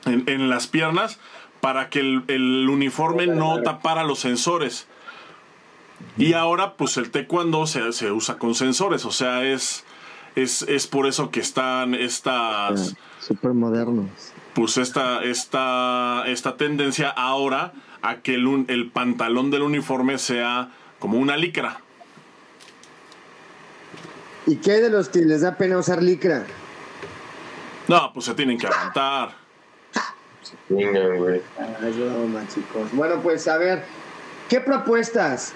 en, 0.05 0.49
las 0.49 0.67
piernas 0.67 1.19
para 1.61 1.89
que 1.89 1.99
el, 1.99 2.23
el 2.27 2.69
uniforme 2.69 3.25
no 3.25 3.61
tapara 3.63 4.03
los 4.03 4.19
sensores. 4.19 4.87
Y 6.17 6.33
ahora, 6.33 6.73
pues 6.75 6.97
el 6.97 7.09
taekwondo 7.09 7.65
se, 7.67 7.91
se 7.91 8.11
usa 8.11 8.37
con 8.37 8.55
sensores, 8.55 9.05
o 9.05 9.11
sea, 9.11 9.43
es, 9.43 9.83
es, 10.35 10.61
es 10.63 10.87
por 10.87 11.07
eso 11.07 11.31
que 11.31 11.39
están 11.39 11.95
estas... 11.95 12.95
Súper 13.19 13.53
modernos. 13.53 14.33
Pues 14.57 14.75
esta, 14.77 15.23
esta, 15.23 16.23
esta 16.25 16.57
tendencia 16.57 17.09
ahora 17.09 17.73
a 18.01 18.21
que 18.23 18.33
el, 18.33 18.65
el 18.69 18.89
pantalón 18.89 19.51
del 19.51 19.61
uniforme 19.61 20.17
sea 20.17 20.71
como 20.97 21.19
una 21.19 21.37
licra. 21.37 21.81
¿Y 24.47 24.55
qué 24.55 24.81
de 24.81 24.89
los 24.89 25.09
que 25.09 25.19
les 25.19 25.41
da 25.41 25.57
pena 25.57 25.77
usar 25.77 26.01
licra? 26.01 26.47
No, 27.87 28.11
pues 28.11 28.25
se 28.25 28.33
tienen 28.33 28.57
que 28.57 28.65
aguantar. 28.65 29.35
Venga, 30.69 31.07
güey. 31.17 31.39
Bueno, 32.93 33.21
pues 33.21 33.47
a 33.47 33.59
ver, 33.59 33.83
¿qué 34.49 34.59
propuestas 34.59 35.53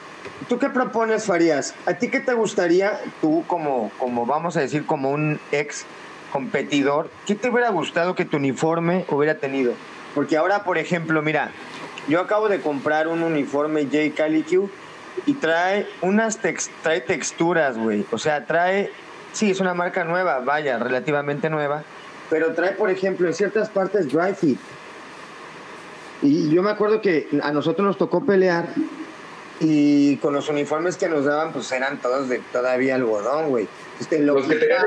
¿Tú 0.48 0.60
qué 0.60 0.70
propones, 0.70 1.26
Farías? 1.26 1.74
¿A 1.88 1.96
ti 1.96 2.10
qué 2.10 2.20
te 2.20 2.34
gustaría, 2.34 3.00
tú 3.20 3.44
como, 3.48 3.92
como 3.98 4.28
vamos 4.28 4.56
a 4.58 4.62
decir, 4.62 4.86
como 4.86 5.10
un 5.10 5.40
ex 5.52 5.88
competidor, 6.32 7.10
qué 7.26 7.36
te 7.36 7.50
hubiera 7.50 7.70
gustado 7.70 8.16
que 8.16 8.26
tu 8.26 8.38
uniforme 8.38 9.06
hubiera 9.10 9.36
tenido? 9.36 9.74
Porque 10.16 10.38
ahora, 10.38 10.64
por 10.64 10.78
ejemplo, 10.78 11.22
mira, 11.22 11.52
yo 12.08 12.20
acabo 12.20 12.50
de 12.50 12.62
comprar 12.62 13.08
un 13.08 13.24
uniforme 13.24 13.86
J. 13.86 14.16
Calicu 14.16 14.70
y 15.26 15.34
trae 15.34 15.88
unas 16.02 16.40
trae 16.82 17.02
texturas, 17.02 17.78
güey. 17.78 18.06
O 18.12 18.18
sea, 18.18 18.46
trae, 18.46 18.92
sí, 19.34 19.52
es 19.52 19.60
una 19.60 19.74
marca 19.74 20.04
nueva, 20.04 20.40
vaya, 20.40 20.80
relativamente 20.80 21.50
nueva, 21.50 21.84
pero 22.30 22.54
trae, 22.54 22.72
por 22.72 22.90
ejemplo, 22.90 23.28
en 23.28 23.34
ciertas 23.34 23.70
partes 23.70 24.12
dry 24.12 24.34
fit. 24.34 24.60
Y 26.22 26.50
yo 26.50 26.62
me 26.62 26.70
acuerdo 26.70 27.02
que 27.02 27.28
a 27.42 27.52
nosotros 27.52 27.86
nos 27.86 27.98
tocó 27.98 28.26
pelear 28.26 28.70
y 29.64 30.18
con 30.18 30.34
los 30.34 30.50
uniformes 30.50 30.98
que 30.98 31.08
nos 31.08 31.26
daban, 31.26 31.54
pues 31.54 31.72
eran 31.72 32.02
todos 32.02 32.28
de 32.28 32.40
todavía 32.52 32.96
algodón, 32.96 33.50
güey. 33.50 33.68
Este, 34.00 34.20
los 34.20 34.48
que 34.48 34.56
tenían 34.56 34.82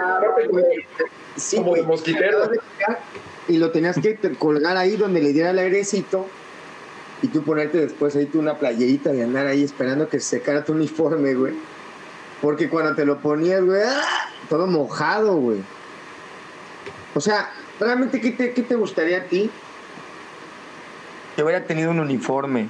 sí, 1.37 1.57
como 1.59 1.77
de 1.77 1.83
mosquitero. 1.85 2.51
Y 3.47 3.59
lo 3.59 3.71
tenías 3.71 3.97
que 4.01 4.19
colgar 4.37 4.77
ahí 4.77 4.97
donde 4.97 5.23
le 5.23 5.33
diera 5.33 5.51
el 5.51 5.59
airecito 5.61 6.27
y 7.23 7.29
tú 7.29 7.45
ponerte 7.45 7.79
después 7.79 8.17
ahí 8.17 8.27
tú 8.27 8.41
una 8.41 8.59
playerita 8.59 9.15
y 9.15 9.21
andar 9.21 9.47
ahí 9.47 9.63
esperando 9.63 10.09
que 10.09 10.19
se 10.19 10.39
secara 10.39 10.65
tu 10.65 10.73
uniforme, 10.73 11.35
güey. 11.35 11.55
Porque 12.43 12.69
cuando 12.69 12.97
te 12.97 13.05
lo 13.05 13.21
ponías, 13.21 13.63
güey, 13.63 13.81
¡ah! 13.81 14.29
todo 14.49 14.67
mojado, 14.67 15.37
güey. 15.37 15.61
O 17.15 17.21
sea, 17.21 17.53
realmente, 17.79 18.21
¿qué 18.21 18.33
te, 18.33 18.53
¿qué 18.53 18.63
te 18.63 18.75
gustaría 18.75 19.19
a 19.19 19.25
ti? 19.25 19.51
Que 21.37 21.45
hubiera 21.45 21.65
tenido 21.65 21.93
un 21.93 22.01
uniforme 22.01 22.67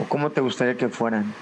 ¿O 0.00 0.04
cómo 0.08 0.30
te 0.30 0.40
gustaría 0.40 0.76
que 0.76 0.88
fueran? 0.88 1.34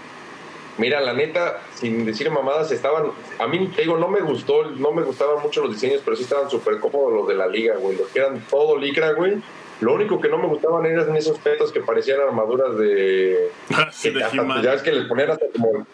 Mira, 0.78 1.00
la 1.00 1.12
neta, 1.12 1.60
sin 1.74 2.04
decir 2.04 2.30
mamadas, 2.30 2.70
estaban. 2.70 3.10
A 3.38 3.46
mí, 3.48 3.68
te 3.74 3.82
digo, 3.82 3.98
no 3.98 4.08
me 4.08 4.20
gustó, 4.20 4.70
no 4.70 4.92
me 4.92 5.02
gustaban 5.02 5.42
mucho 5.42 5.62
los 5.62 5.72
diseños, 5.72 6.02
pero 6.04 6.16
sí 6.16 6.22
estaban 6.22 6.48
súper 6.48 6.78
cómodos 6.78 7.12
los 7.12 7.28
de 7.28 7.34
la 7.34 7.48
liga, 7.48 7.76
güey. 7.76 7.96
Los 7.96 8.08
que 8.08 8.20
eran 8.20 8.40
todo 8.48 8.76
licra, 8.76 9.12
güey. 9.12 9.38
Lo 9.80 9.94
único 9.94 10.20
que 10.20 10.28
no 10.28 10.38
me 10.38 10.46
gustaban 10.46 10.86
eran 10.86 11.14
esos 11.16 11.38
petos 11.38 11.72
que 11.72 11.80
parecían 11.80 12.20
armaduras 12.20 12.76
de. 12.78 13.50
Sí, 13.92 14.10
de 14.10 14.20
ya 14.62 14.74
es 14.74 14.82
que 14.82 14.92
les 14.92 15.06
ponían 15.06 15.30
hasta 15.30 15.46
como 15.52 15.86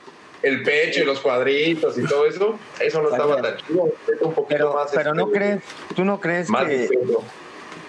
el 0.43 0.63
pecho 0.63 1.01
y 1.01 1.05
los 1.05 1.21
cuadritos 1.21 1.99
y 1.99 2.05
todo 2.05 2.27
eso. 2.27 2.59
Eso 2.79 3.03
no 3.03 3.09
estaba 3.09 3.41
tan 3.41 3.57
chido. 3.57 3.85
Un 4.21 4.35
poquito 4.35 4.47
pero, 4.49 4.75
más. 4.75 4.91
Pero 4.95 5.15
no 5.15 5.27
este, 5.27 5.39
crees, 5.39 5.63
tú 5.97 6.05
no 6.05 6.21
crees 6.21 6.51
que, 6.51 6.89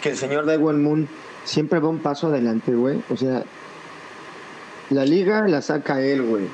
que 0.01 0.09
el 0.09 0.17
señor 0.17 0.45
Daewon 0.45 0.81
Moon 0.81 1.09
siempre 1.43 1.79
va 1.79 1.89
un 1.89 1.99
paso 1.99 2.27
adelante, 2.27 2.73
güey. 2.73 3.01
O 3.09 3.17
sea, 3.17 3.43
la 4.89 5.05
liga 5.05 5.47
la 5.47 5.61
saca 5.61 6.01
él, 6.01 6.21
güey. 6.21 6.47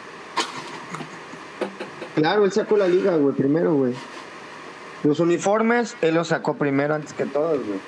Claro, 2.15 2.45
él 2.45 2.51
sacó 2.51 2.77
la 2.77 2.87
liga, 2.87 3.15
güey, 3.15 3.35
primero, 3.35 3.73
güey. 3.73 3.93
Los 5.03 5.19
uniformes, 5.19 5.95
él 6.01 6.15
los 6.15 6.27
sacó 6.27 6.55
primero 6.55 6.93
antes 6.93 7.13
que 7.13 7.25
todos, 7.25 7.65
güey. 7.65 7.79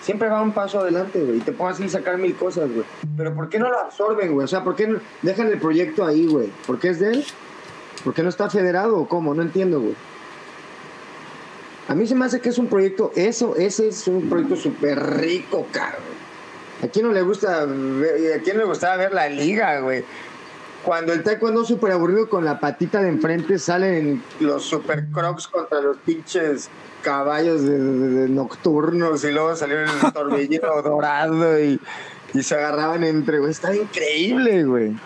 Siempre 0.00 0.28
va 0.28 0.42
un 0.42 0.52
paso 0.52 0.80
adelante, 0.80 1.20
güey. 1.22 1.38
Y 1.38 1.40
te 1.40 1.52
puedo 1.52 1.70
así 1.70 1.88
sacar 1.88 2.18
mil 2.18 2.34
cosas, 2.34 2.70
güey. 2.72 2.84
Pero 3.16 3.34
¿por 3.34 3.48
qué 3.48 3.58
no 3.58 3.68
lo 3.68 3.78
absorben, 3.78 4.32
güey? 4.32 4.44
O 4.44 4.48
sea, 4.48 4.64
¿por 4.64 4.74
qué 4.74 4.88
no 4.88 4.98
dejan 5.22 5.48
el 5.48 5.58
proyecto 5.58 6.04
ahí, 6.04 6.26
güey? 6.26 6.50
¿Por 6.66 6.78
qué 6.78 6.88
es 6.88 6.98
de 6.98 7.12
él? 7.12 7.24
¿Por 8.02 8.14
qué 8.14 8.22
no 8.22 8.28
está 8.28 8.50
federado 8.50 8.98
o 8.98 9.06
cómo? 9.06 9.34
No 9.34 9.42
entiendo, 9.42 9.80
güey. 9.80 9.94
A 11.88 11.94
mí 11.94 12.06
se 12.06 12.14
me 12.14 12.24
hace 12.24 12.40
que 12.40 12.48
es 12.48 12.58
un 12.58 12.68
proyecto, 12.68 13.12
eso, 13.16 13.56
ese 13.56 13.88
es 13.88 14.06
un 14.08 14.28
proyecto 14.28 14.56
súper 14.56 14.98
rico, 15.18 15.66
caro. 15.72 16.11
¿A 16.82 16.88
quién 16.88 17.06
no 17.06 17.12
le 17.12 17.22
gusta 17.22 17.62
a 17.62 17.66
quién 18.42 18.58
le 18.58 18.64
gustaba 18.64 18.96
ver 18.96 19.14
la 19.14 19.28
liga, 19.28 19.80
güey? 19.80 20.04
Cuando 20.84 21.12
el 21.12 21.22
taekwondo 21.22 21.64
súper 21.64 21.92
aburrido 21.92 22.28
con 22.28 22.44
la 22.44 22.58
patita 22.58 23.00
de 23.00 23.08
enfrente 23.08 23.58
salen 23.60 24.20
los 24.40 24.64
super 24.64 25.06
crocs 25.12 25.46
contra 25.46 25.80
los 25.80 25.96
pinches 25.98 26.68
caballos 27.02 27.62
de, 27.62 28.28
nocturnos 28.28 29.22
y 29.22 29.30
luego 29.30 29.54
salió 29.54 29.78
el 29.80 29.90
torbellino 30.12 30.82
dorado 30.82 31.60
y, 31.62 31.80
y, 32.34 32.42
se 32.42 32.56
agarraban 32.56 33.04
entre, 33.04 33.38
güey. 33.38 33.52
Está 33.52 33.74
increíble, 33.76 34.64
güey. 34.64 34.96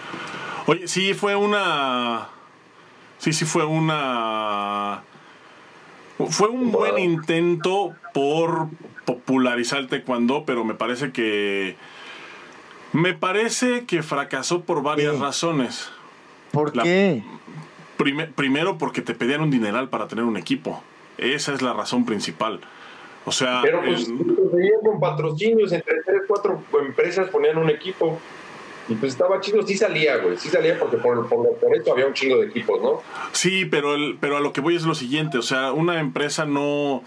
Oye, 0.66 0.88
sí 0.88 1.12
fue 1.12 1.36
una... 1.36 2.28
Sí, 3.18 3.34
sí 3.34 3.44
fue 3.44 3.66
una... 3.66 5.02
Fue 6.30 6.48
un 6.48 6.72
buen 6.72 6.98
intento 6.98 7.94
por 8.14 8.68
popularizar 9.06 9.78
el 9.78 9.88
taekwondo, 9.88 10.44
pero 10.44 10.64
me 10.64 10.74
parece 10.74 11.12
que 11.12 11.76
me 12.92 13.14
parece 13.14 13.86
que 13.86 14.02
fracasó 14.02 14.62
por 14.62 14.82
varias 14.82 15.18
razones. 15.18 15.90
¿Por 16.52 16.72
qué? 16.72 17.22
primero 17.96 18.76
porque 18.76 19.00
te 19.00 19.14
pedían 19.14 19.40
un 19.40 19.50
dineral 19.50 19.88
para 19.88 20.06
tener 20.06 20.24
un 20.24 20.36
equipo. 20.36 20.82
Esa 21.18 21.54
es 21.54 21.62
la 21.62 21.72
razón 21.72 22.04
principal. 22.04 22.60
O 23.24 23.32
sea, 23.32 23.60
pero 23.62 23.80
pues 23.82 24.08
con 24.84 25.00
patrocinios 25.00 25.72
entre 25.72 26.02
tres, 26.04 26.22
cuatro 26.28 26.62
empresas 26.80 27.28
ponían 27.30 27.58
un 27.58 27.70
equipo. 27.70 28.20
Y 28.88 28.94
pues 28.94 29.12
estaba 29.12 29.40
chido, 29.40 29.66
sí 29.66 29.76
salía, 29.76 30.18
güey, 30.18 30.36
sí 30.36 30.48
salía 30.48 30.78
porque 30.78 30.98
por, 30.98 31.28
por, 31.28 31.56
por 31.56 31.74
esto 31.74 31.92
había 31.92 32.06
un 32.06 32.12
chingo 32.12 32.38
de 32.38 32.46
equipos, 32.46 32.80
¿no? 32.80 33.02
Sí, 33.32 33.64
pero, 33.64 33.96
el, 33.96 34.16
pero 34.20 34.36
a 34.36 34.40
lo 34.40 34.52
que 34.52 34.60
voy 34.60 34.76
es 34.76 34.84
lo 34.84 34.94
siguiente, 34.94 35.38
o 35.38 35.42
sea, 35.42 35.72
una 35.72 35.98
empresa 35.98 36.44
no, 36.44 37.02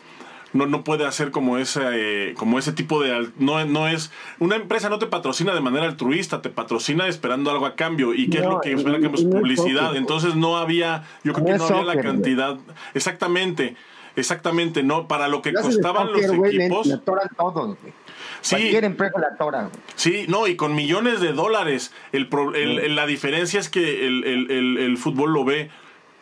no, 0.53 0.65
no 0.65 0.83
puede 0.83 1.05
hacer 1.05 1.31
como 1.31 1.57
ese, 1.57 1.81
eh, 1.93 2.33
como 2.35 2.59
ese 2.59 2.71
tipo 2.71 3.01
de... 3.01 3.29
No, 3.37 3.63
no 3.65 3.87
es... 3.87 4.11
Una 4.39 4.55
empresa 4.55 4.89
no 4.89 4.99
te 4.99 5.07
patrocina 5.07 5.53
de 5.53 5.61
manera 5.61 5.85
altruista, 5.85 6.41
te 6.41 6.49
patrocina 6.49 7.07
esperando 7.07 7.51
algo 7.51 7.65
a 7.65 7.75
cambio. 7.75 8.13
¿Y 8.13 8.29
qué 8.29 8.39
es 8.39 8.45
lo 8.45 8.61
que 8.61 8.73
espera 8.73 8.99
que 8.99 9.07
es 9.07 9.23
publicidad? 9.23 9.95
Entonces 9.95 10.35
no 10.35 10.57
había... 10.57 11.03
Yo 11.23 11.33
creo 11.33 11.45
que 11.45 11.57
no 11.57 11.65
había 11.65 11.83
la 11.83 12.01
cantidad... 12.01 12.57
Exactamente. 12.93 13.75
Exactamente, 14.15 14.83
no, 14.83 15.07
para 15.07 15.27
lo 15.27 15.41
que 15.41 15.53
costaban 15.53 16.11
los 16.11 16.21
equipos. 16.21 16.87
La 16.87 16.99
todos, 16.99 17.77
Sí, 18.41 18.55
Cualquier 18.55 18.83
empresa 18.85 19.19
la 19.19 19.35
tora. 19.37 19.69
Sí, 19.95 20.25
no, 20.27 20.47
y 20.47 20.55
con 20.55 20.75
millones 20.75 21.19
de 21.19 21.33
dólares. 21.33 21.93
El, 22.11 22.29
el, 22.55 22.95
la 22.95 23.05
diferencia 23.05 23.59
es 23.59 23.69
que 23.69 24.07
el, 24.07 24.23
el, 24.23 24.97
fútbol 24.97 25.33
lo 25.33 25.43
ve 25.43 25.69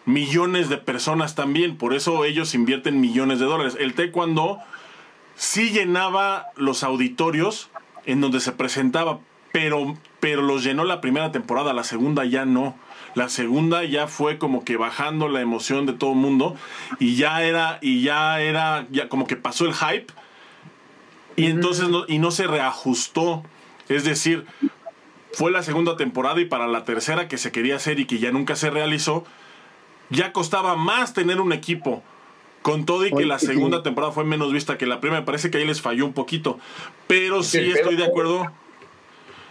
millones 0.07 0.69
de 0.69 0.77
personas 0.77 1.35
también, 1.35 1.77
por 1.77 1.93
eso 1.93 2.23
ellos 2.23 2.55
invierten 2.55 3.01
millones 3.01 3.39
de 3.39 3.45
dólares. 3.45 3.75
El 3.77 3.93
taekwondo 3.93 4.59
sí 5.35 5.69
llenaba 5.69 6.47
los 6.55 6.83
auditorios 6.83 7.69
en 8.05 8.21
donde 8.21 8.39
se 8.39 8.53
presentaba, 8.53 9.19
pero, 9.51 9.97
pero 10.21 10.41
los 10.41 10.63
llenó 10.63 10.85
la 10.85 11.01
primera 11.01 11.33
temporada, 11.33 11.73
la 11.73 11.83
segunda 11.83 12.23
ya 12.23 12.45
no. 12.45 12.73
La 13.15 13.27
segunda 13.27 13.83
ya 13.83 14.07
fue 14.07 14.37
como 14.37 14.63
que 14.63 14.77
bajando 14.77 15.27
la 15.27 15.41
emoción 15.41 15.85
de 15.85 15.93
todo 15.93 16.11
el 16.11 16.17
mundo 16.17 16.55
y 16.99 17.15
ya 17.15 17.43
era, 17.43 17.77
y 17.81 18.01
ya 18.01 18.39
era, 18.39 18.87
ya 18.89 19.09
como 19.09 19.27
que 19.27 19.35
pasó 19.35 19.65
el 19.65 19.73
hype 19.73 20.07
y 21.35 21.47
entonces 21.47 21.89
no, 21.89 22.05
y 22.07 22.19
no 22.19 22.31
se 22.31 22.47
reajustó. 22.47 23.43
Es 23.89 24.05
decir, 24.05 24.45
fue 25.33 25.51
la 25.51 25.63
segunda 25.63 25.97
temporada 25.97 26.39
y 26.39 26.45
para 26.45 26.65
la 26.67 26.85
tercera 26.85 27.27
que 27.27 27.37
se 27.37 27.51
quería 27.51 27.75
hacer 27.75 27.99
y 27.99 28.05
que 28.05 28.19
ya 28.19 28.31
nunca 28.31 28.55
se 28.55 28.69
realizó, 28.69 29.25
ya 30.09 30.33
costaba 30.33 30.75
más 30.75 31.13
tener 31.13 31.41
un 31.41 31.53
equipo. 31.53 32.03
Con 32.61 32.85
todo 32.85 33.05
y 33.05 33.13
que 33.13 33.25
la 33.25 33.39
segunda 33.39 33.81
temporada 33.81 34.11
fue 34.11 34.25
menos 34.25 34.51
vista 34.51 34.77
que 34.77 34.85
la 34.85 34.99
primera, 34.99 35.21
me 35.21 35.25
parece 35.25 35.49
que 35.49 35.57
ahí 35.57 35.65
les 35.65 35.81
falló 35.81 36.05
un 36.05 36.11
poquito. 36.11 36.59
Pero 37.07 37.41
sí, 37.41 37.71
estoy 37.71 37.95
de 37.95 38.03
acuerdo. 38.03 38.45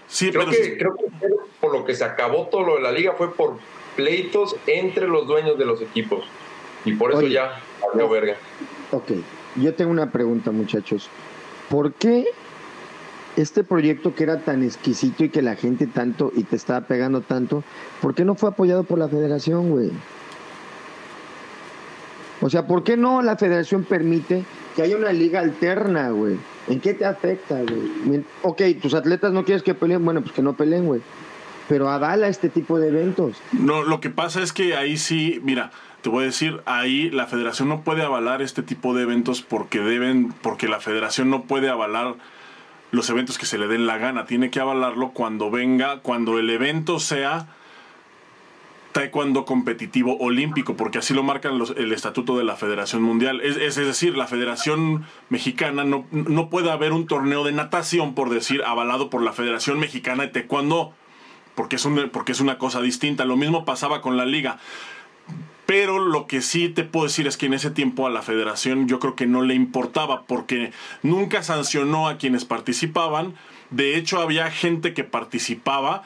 Sí, 0.07 0.31
creo, 0.31 0.51
que, 0.51 0.77
creo 0.77 0.97
que 0.97 1.07
por 1.61 1.73
lo 1.73 1.85
que 1.85 1.95
se 1.95 2.05
acabó 2.05 2.49
todo 2.49 2.63
lo 2.63 2.75
de 2.77 2.83
la 2.83 2.93
liga 2.93 3.15
fue 3.17 3.33
por 3.33 3.59
pleitos 3.97 4.57
entre 4.67 5.09
los 5.09 5.27
dueños 5.27 5.59
de 5.59 5.65
los 5.65 5.81
equipos. 5.81 6.27
Y 6.85 6.93
por 6.93 7.13
eso 7.13 7.23
ya 7.23 7.61
salió 7.91 8.09
verga. 8.09 8.37
Ok, 8.93 9.13
yo 9.57 9.75
tengo 9.75 9.91
una 9.91 10.13
pregunta, 10.13 10.51
muchachos. 10.51 11.09
¿Por 11.71 11.95
qué 11.95 12.27
este 13.37 13.65
proyecto 13.65 14.15
que 14.15 14.25
era 14.25 14.41
tan 14.41 14.63
exquisito 14.63 15.25
y 15.25 15.29
que 15.29 15.43
la 15.43 15.57
gente 15.57 15.87
tanto 15.87 16.33
y 16.35 16.45
te 16.45 16.57
estaba 16.57 16.83
pegando 16.83 17.21
tanto, 17.21 17.63
¿por 18.01 18.15
qué 18.15 18.25
no 18.25 18.35
fue 18.35 18.51
apoyado 18.51 18.85
por 18.85 18.99
la 18.99 19.09
federación, 19.09 19.71
güey? 19.71 19.91
O 22.41 22.51
sea, 22.51 22.67
¿por 22.67 22.85
qué 22.85 22.97
no 22.97 23.23
la 23.23 23.37
federación 23.37 23.85
permite 23.85 24.45
que 24.75 24.83
haya 24.83 24.97
una 24.97 25.13
liga 25.13 25.41
alterna, 25.41 26.11
güey? 26.11 26.37
¿En 26.69 26.81
qué 26.81 26.95
te 26.95 27.05
afecta, 27.05 27.61
güey? 27.63 28.25
Ok, 28.43 28.63
tus 28.81 28.95
atletas 28.95 29.33
no 29.33 29.45
quieres 29.45 29.63
que 29.63 29.75
peleen, 29.75 30.05
bueno, 30.05 30.21
pues 30.21 30.33
que 30.33 30.43
no 30.43 30.55
peleen, 30.55 30.87
güey. 30.87 31.01
Pero 31.69 31.89
avala 31.89 32.29
este 32.29 32.49
tipo 32.49 32.79
de 32.79 32.89
eventos. 32.89 33.37
No, 33.53 33.83
lo 33.83 34.01
que 34.01 34.11
pasa 34.11 34.43
es 34.43 34.53
que 34.53 34.77
ahí 34.77 34.97
sí, 34.99 35.41
mira, 35.43 35.73
te 36.03 36.11
voy 36.11 36.23
a 36.23 36.27
decir, 36.27 36.61
ahí 36.67 37.11
la 37.11 37.27
federación 37.27 37.69
no 37.69 37.83
puede 37.83 38.03
avalar 38.03 38.43
este 38.43 38.63
tipo 38.63 38.95
de 38.95 39.03
eventos 39.03 39.43
porque 39.43 39.81
deben, 39.81 40.33
porque 40.43 40.69
la 40.69 40.79
federación 40.79 41.31
no 41.31 41.43
puede 41.45 41.69
avalar 41.69 42.15
los 42.93 43.11
eventos 43.11 43.39
que 43.39 43.47
se 43.47 43.59
le 43.59 43.67
den 43.67 43.87
la 43.87 43.99
gana. 43.99 44.27
Tiene 44.27 44.51
que 44.51 44.61
avalarlo 44.61 45.11
cuando 45.11 45.51
venga, 45.51 46.01
cuando 46.01 46.39
el 46.39 46.51
evento 46.51 47.01
sea 47.01 47.49
taekwondo 48.97 49.45
competitivo 49.45 50.17
olímpico, 50.21 50.75
porque 50.75 50.97
así 50.97 51.13
lo 51.13 51.23
marcan 51.23 51.61
el 51.77 51.93
estatuto 51.93 52.39
de 52.39 52.45
la 52.45 52.57
Federación 52.57 53.03
Mundial. 53.03 53.43
Es, 53.43 53.59
es, 53.59 53.77
decir, 53.77 54.17
la 54.17 54.27
Federación 54.27 55.05
Mexicana 55.29 55.85
no, 55.85 56.07
no, 56.13 56.49
puede 56.49 56.71
haber 56.71 56.95
un 56.95 57.07
torneo 57.07 57.45
de 57.45 57.53
natación, 57.53 58.15
por 58.15 58.31
decir, 58.31 58.63
avalado 58.65 59.11
por 59.11 59.21
la 59.21 59.35
Federación 59.35 59.79
Mexicana 59.79 60.23
de 60.23 60.31
Taekwondo, 60.31 60.95
porque 61.55 61.77
es, 61.77 61.85
un, 61.85 62.09
porque 62.11 62.33
es 62.33 62.41
una 62.41 62.57
cosa 62.57 62.81
distinta. 62.81 63.27
Lo 63.27 63.37
mismo 63.37 63.67
pasaba 63.67 64.01
con 64.01 64.17
la 64.17 64.25
liga. 64.25 64.57
Pero 65.67 65.99
lo 65.99 66.27
que 66.27 66.41
sí 66.41 66.71
te 66.71 66.83
puedo 66.83 67.05
decir 67.05 67.27
es 67.27 67.37
que 67.37 67.45
en 67.45 67.53
ese 67.53 67.71
tiempo 67.71 68.07
a 68.07 68.11
la 68.11 68.23
federación 68.23 68.89
yo 68.89 68.99
creo 68.99 69.15
que 69.15 69.27
no 69.27 69.43
le 69.43 69.53
importaba 69.53 70.23
porque 70.23 70.73
nunca 71.03 71.43
sancionó 71.43 72.09
a 72.09 72.17
quienes 72.17 72.47
participaban. 72.47 73.35
De 73.69 73.99
hecho 73.99 74.23
había 74.23 74.51
gente 74.51 74.95
que 74.95 75.05
participaba, 75.05 76.03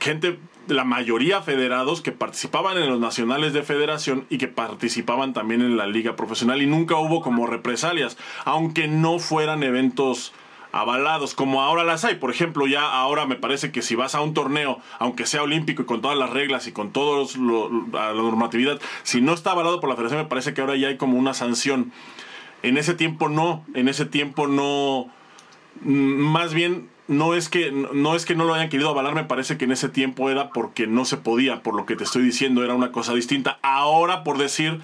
gente 0.00 0.40
la 0.68 0.84
mayoría 0.84 1.42
federados 1.42 2.00
que 2.00 2.12
participaban 2.12 2.78
en 2.78 2.88
los 2.88 3.00
nacionales 3.00 3.52
de 3.52 3.62
federación 3.62 4.26
y 4.30 4.38
que 4.38 4.48
participaban 4.48 5.32
también 5.32 5.62
en 5.62 5.76
la 5.76 5.86
liga 5.86 6.16
profesional 6.16 6.62
y 6.62 6.66
nunca 6.66 6.96
hubo 6.96 7.20
como 7.20 7.46
represalias, 7.46 8.16
aunque 8.44 8.88
no 8.88 9.18
fueran 9.18 9.62
eventos 9.62 10.32
avalados, 10.72 11.34
como 11.34 11.62
ahora 11.62 11.84
las 11.84 12.04
hay. 12.04 12.16
Por 12.16 12.30
ejemplo, 12.30 12.66
ya 12.66 12.90
ahora 12.90 13.26
me 13.26 13.36
parece 13.36 13.70
que 13.70 13.82
si 13.82 13.94
vas 13.94 14.14
a 14.14 14.22
un 14.22 14.34
torneo, 14.34 14.80
aunque 14.98 15.26
sea 15.26 15.42
olímpico 15.42 15.82
y 15.82 15.84
con 15.84 16.00
todas 16.00 16.16
las 16.16 16.30
reglas 16.30 16.66
y 16.66 16.72
con 16.72 16.92
toda 16.92 17.26
la 17.92 18.14
normatividad, 18.14 18.80
si 19.02 19.20
no 19.20 19.34
está 19.34 19.52
avalado 19.52 19.80
por 19.80 19.90
la 19.90 19.96
federación, 19.96 20.22
me 20.22 20.28
parece 20.28 20.54
que 20.54 20.62
ahora 20.62 20.76
ya 20.76 20.88
hay 20.88 20.96
como 20.96 21.18
una 21.18 21.34
sanción. 21.34 21.92
En 22.62 22.78
ese 22.78 22.94
tiempo 22.94 23.28
no, 23.28 23.64
en 23.74 23.88
ese 23.88 24.06
tiempo 24.06 24.46
no, 24.46 25.08
más 25.82 26.54
bien 26.54 26.88
no 27.08 27.34
es 27.34 27.48
que 27.48 27.72
no 27.72 28.14
es 28.14 28.24
que 28.24 28.34
no 28.34 28.44
lo 28.44 28.54
hayan 28.54 28.68
querido 28.68 28.90
avalar, 28.90 29.14
me 29.14 29.24
parece 29.24 29.58
que 29.58 29.64
en 29.64 29.72
ese 29.72 29.88
tiempo 29.88 30.30
era 30.30 30.50
porque 30.50 30.86
no 30.86 31.04
se 31.04 31.16
podía, 31.16 31.62
por 31.62 31.74
lo 31.74 31.86
que 31.86 31.96
te 31.96 32.04
estoy 32.04 32.22
diciendo, 32.22 32.64
era 32.64 32.74
una 32.74 32.92
cosa 32.92 33.14
distinta. 33.14 33.58
Ahora 33.62 34.24
por 34.24 34.38
decir 34.38 34.80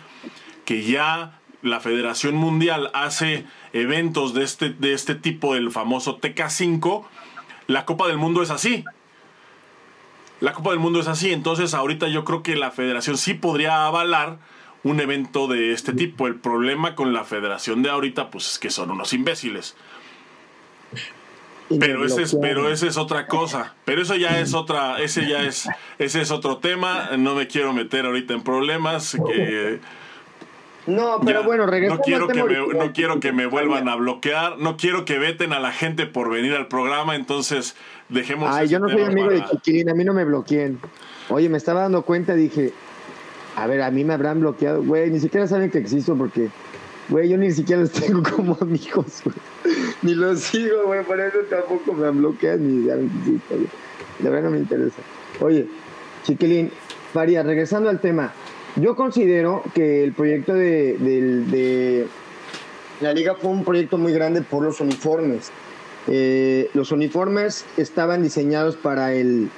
que 0.65 0.83
ya 0.83 1.39
la 1.63 1.81
Federación 1.81 2.35
Mundial 2.35 2.91
hace 2.95 3.45
eventos 3.73 4.35
de 4.35 4.45
este, 4.45 4.71
de 4.71 4.93
este 4.93 5.15
tipo, 5.15 5.55
el 5.55 5.71
famoso 5.71 6.19
TK5, 6.19 7.05
la 7.67 7.85
Copa 7.85 8.07
del 8.07 8.19
Mundo 8.19 8.43
es 8.43 8.51
así. 8.51 8.85
La 10.41 10.53
Copa 10.53 10.71
del 10.71 10.79
Mundo 10.79 11.01
es 11.01 11.09
así, 11.09 11.33
entonces 11.33 11.75
ahorita 11.75 12.09
yo 12.09 12.25
creo 12.25 12.43
que 12.43 12.55
la 12.55 12.71
federación 12.71 13.19
sí 13.19 13.35
podría 13.35 13.87
avalar 13.87 14.39
un 14.85 15.01
evento 15.01 15.49
de 15.49 15.73
este 15.73 15.93
tipo. 15.93 16.27
El 16.27 16.37
problema 16.37 16.95
con 16.95 17.13
la 17.13 17.25
federación 17.25 17.83
de 17.83 17.91
ahorita, 17.91 18.31
pues 18.31 18.53
es 18.53 18.59
que 18.59 18.71
son 18.71 18.91
unos 18.91 19.13
imbéciles. 19.13 19.77
Pero 21.79 22.05
ese 22.05 22.23
es, 22.23 22.37
pero 22.41 22.71
ese 22.71 22.89
es 22.89 22.97
otra 22.97 23.27
cosa. 23.27 23.75
Pero 23.85 24.03
eso 24.03 24.17
ya 24.17 24.41
es 24.41 24.55
otra, 24.55 25.01
ese 25.01 25.29
ya 25.29 25.43
es, 25.45 25.69
ese 25.99 26.23
es 26.23 26.31
otro 26.31 26.59
tema. 26.59 27.11
No 27.19 27.35
me 27.35 27.47
quiero 27.47 27.73
meter 27.73 28.07
ahorita 28.07 28.35
en 28.35 28.43
problemas. 28.43 29.17
no, 30.87 31.21
pero 31.25 31.45
bueno, 31.45 31.67
regresando 31.67 32.01
no 32.01 32.05
quiero 32.05 32.29
que 32.29 32.43
me, 32.43 32.79
no 32.79 32.93
quiero 32.93 33.21
que 33.21 33.33
me 33.33 33.47
vuelvan 33.47 33.89
a 33.89 33.97
bloquear, 33.97 34.59
no 34.59 34.77
quiero 34.77 35.05
que 35.05 35.19
veten 35.19 35.53
a 35.53 35.61
la 35.61 35.73
gente 35.73 36.07
por 36.07 36.31
venir 36.31 36.55
al 36.55 36.69
programa, 36.69 37.17
entonces 37.17 37.77
dejemos. 38.09 38.55
Ay, 38.55 38.69
yo 38.69 38.79
no 38.79 38.89
soy 38.89 39.03
amigo 39.03 39.29
de 39.29 39.45
Chiquilín, 39.45 39.91
a 39.91 39.95
mí 39.95 40.05
no 40.05 40.15
me 40.15 40.25
bloqueen. 40.25 40.81
Oye, 41.29 41.51
me 41.51 41.59
estaba 41.59 41.83
dando 41.83 42.03
cuenta, 42.03 42.35
dije, 42.35 42.73
a 43.57 43.67
ver, 43.67 43.83
a 43.83 43.91
mí 43.91 44.05
me 44.05 44.15
habrán 44.15 44.41
bloqueado, 44.41 44.83
güey, 44.83 45.11
ni 45.11 45.21
siquiera 45.21 45.47
saben 45.47 45.71
que 45.71 45.79
existo 45.79 46.17
porque 46.17 46.49
Güey, 47.09 47.29
yo 47.31 47.39
ni 47.39 47.51
siquiera 47.51 47.83
los 47.83 47.93
tengo 47.93 48.23
como 48.23 48.57
amigos, 48.61 49.23
güey. 49.25 49.37
Ni 50.03 50.15
los 50.15 50.41
sigo, 50.41 50.87
güey. 50.87 51.05
Por 51.05 51.21
eso 51.21 51.39
tampoco 51.51 51.93
me 51.93 52.11
bloquean 52.11 52.83
ni 52.83 52.89
saben 52.89 53.11
que 53.49 54.25
La 54.25 54.31
verdad 54.31 54.45
no 54.45 54.51
me 54.53 54.59
interesa. 54.59 54.99
Oye, 55.41 55.67
Chiquilín, 56.25 56.71
Faria, 57.13 57.43
regresando 57.43 57.89
al 57.89 58.01
tema. 58.01 58.33
Yo 58.77 58.95
considero 58.95 59.63
que 59.75 60.05
el 60.05 60.13
proyecto 60.13 60.55
de, 60.55 60.97
de, 60.99 62.07
la 63.01 63.13
liga 63.13 63.35
fue 63.35 63.51
un 63.51 63.65
proyecto 63.65 63.99
muy 63.99 64.13
grande 64.13 64.43
por 64.43 64.63
los 64.63 64.81
uniformes. 64.81 65.51
Eh, 66.07 66.71
los 66.75 66.93
uniformes 66.93 67.65
estaban 67.77 68.23
diseñados 68.23 68.77
para 68.77 69.15
el, 69.15 69.51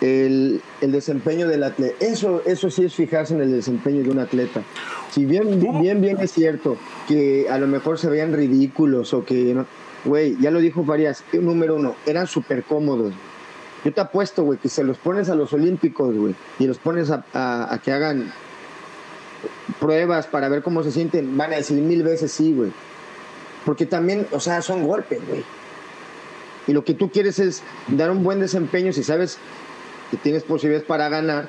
el, 0.00 0.60
el, 0.80 0.92
desempeño 0.92 1.46
del 1.48 1.62
atleta. 1.62 1.94
Eso, 2.00 2.42
eso 2.46 2.70
sí 2.70 2.84
es 2.84 2.94
fijarse 2.94 3.34
en 3.34 3.42
el 3.42 3.52
desempeño 3.52 4.02
de 4.02 4.10
un 4.10 4.18
atleta. 4.18 4.62
Si 5.10 5.26
bien, 5.26 5.60
bien, 5.60 6.00
bien 6.00 6.18
es 6.20 6.32
cierto 6.32 6.76
que 7.08 7.48
a 7.50 7.58
lo 7.58 7.66
mejor 7.66 7.98
se 7.98 8.08
veían 8.08 8.32
ridículos 8.32 9.12
o 9.12 9.24
que 9.24 9.54
no, 9.54 9.66
güey, 10.04 10.36
ya 10.40 10.50
lo 10.50 10.60
dijo 10.60 10.84
varias, 10.84 11.24
número 11.32 11.76
uno, 11.76 11.96
eran 12.06 12.26
súper 12.26 12.64
cómodos. 12.64 13.12
Yo 13.84 13.92
te 13.92 14.00
apuesto, 14.00 14.44
güey, 14.44 14.58
que 14.58 14.68
se 14.68 14.84
los 14.84 14.98
pones 14.98 15.30
a 15.30 15.34
los 15.34 15.52
olímpicos, 15.52 16.14
güey, 16.14 16.34
y 16.58 16.66
los 16.66 16.78
pones 16.78 17.10
a, 17.10 17.24
a, 17.32 17.78
que 17.78 17.92
hagan 17.92 18.30
pruebas 19.78 20.26
para 20.26 20.48
ver 20.48 20.62
cómo 20.62 20.82
se 20.82 20.92
sienten, 20.92 21.36
van 21.36 21.52
a 21.52 21.56
decir 21.56 21.80
mil 21.80 22.02
veces 22.02 22.30
sí, 22.30 22.52
güey. 22.52 22.72
Porque 23.64 23.86
también, 23.86 24.26
o 24.32 24.40
sea, 24.40 24.62
son 24.62 24.86
golpes, 24.86 25.20
güey. 25.26 25.44
Y 26.66 26.72
lo 26.72 26.84
que 26.84 26.94
tú 26.94 27.10
quieres 27.10 27.38
es 27.38 27.62
dar 27.88 28.10
un 28.10 28.22
buen 28.22 28.38
desempeño 28.38 28.92
si 28.92 29.02
sabes 29.02 29.38
que 30.10 30.16
tienes 30.16 30.42
posibilidades 30.42 30.86
para 30.86 31.08
ganar, 31.08 31.48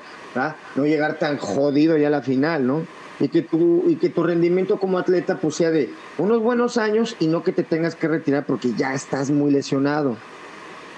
no 0.75 0.85
llegar 0.85 1.19
tan 1.19 1.37
jodido 1.37 1.97
ya 1.97 2.07
a 2.07 2.11
la 2.11 2.21
final, 2.21 2.65
¿no? 2.65 2.85
Y 3.19 3.29
que, 3.29 3.41
tu, 3.41 3.83
y 3.87 3.97
que 3.97 4.09
tu 4.09 4.23
rendimiento 4.23 4.79
como 4.79 4.97
atleta 4.97 5.37
pues 5.37 5.55
sea 5.55 5.69
de 5.69 5.89
unos 6.17 6.41
buenos 6.41 6.77
años 6.77 7.15
y 7.19 7.27
no 7.27 7.43
que 7.43 7.51
te 7.51 7.63
tengas 7.63 7.95
que 7.95 8.07
retirar 8.07 8.45
porque 8.45 8.69
ya 8.75 8.93
estás 8.93 9.29
muy 9.29 9.51
lesionado. 9.51 10.17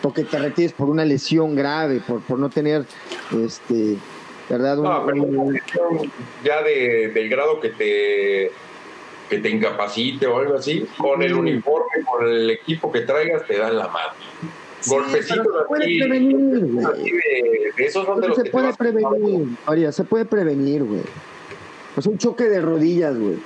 O 0.03 0.13
que 0.13 0.23
te 0.23 0.37
retires 0.37 0.73
por 0.73 0.89
una 0.89 1.05
lesión 1.05 1.55
grave, 1.55 2.01
por, 2.05 2.21
por 2.21 2.37
no 2.37 2.49
tener, 2.49 2.85
este, 3.43 3.97
¿verdad? 4.49 4.77
ya 6.43 6.61
de, 6.61 7.11
del 7.13 7.29
grado 7.29 7.59
que 7.59 7.69
te 7.69 8.51
que 9.29 9.39
te 9.39 9.49
incapacite 9.49 10.27
o 10.27 10.37
algo 10.37 10.55
así, 10.55 10.85
con 10.97 11.23
el 11.23 11.33
uniforme, 11.33 12.03
con 12.05 12.27
el 12.27 12.49
equipo 12.51 12.91
que 12.91 13.01
traigas, 13.01 13.47
te 13.47 13.57
dan 13.57 13.77
la 13.77 13.87
mano 13.87 14.13
golpecitos 14.87 15.47
se 15.47 15.65
puede 15.67 15.99
prevenir, 15.99 16.79
se 18.33 18.45
puede 18.45 18.73
prevenir, 18.73 19.47
María, 19.65 19.91
se 19.91 20.03
puede 20.03 20.25
prevenir, 20.25 20.83
güey. 20.83 21.01
Pues 21.95 22.07
un 22.07 22.17
choque 22.17 22.45
de 22.45 22.61
rodillas, 22.61 23.17
güey. 23.17 23.37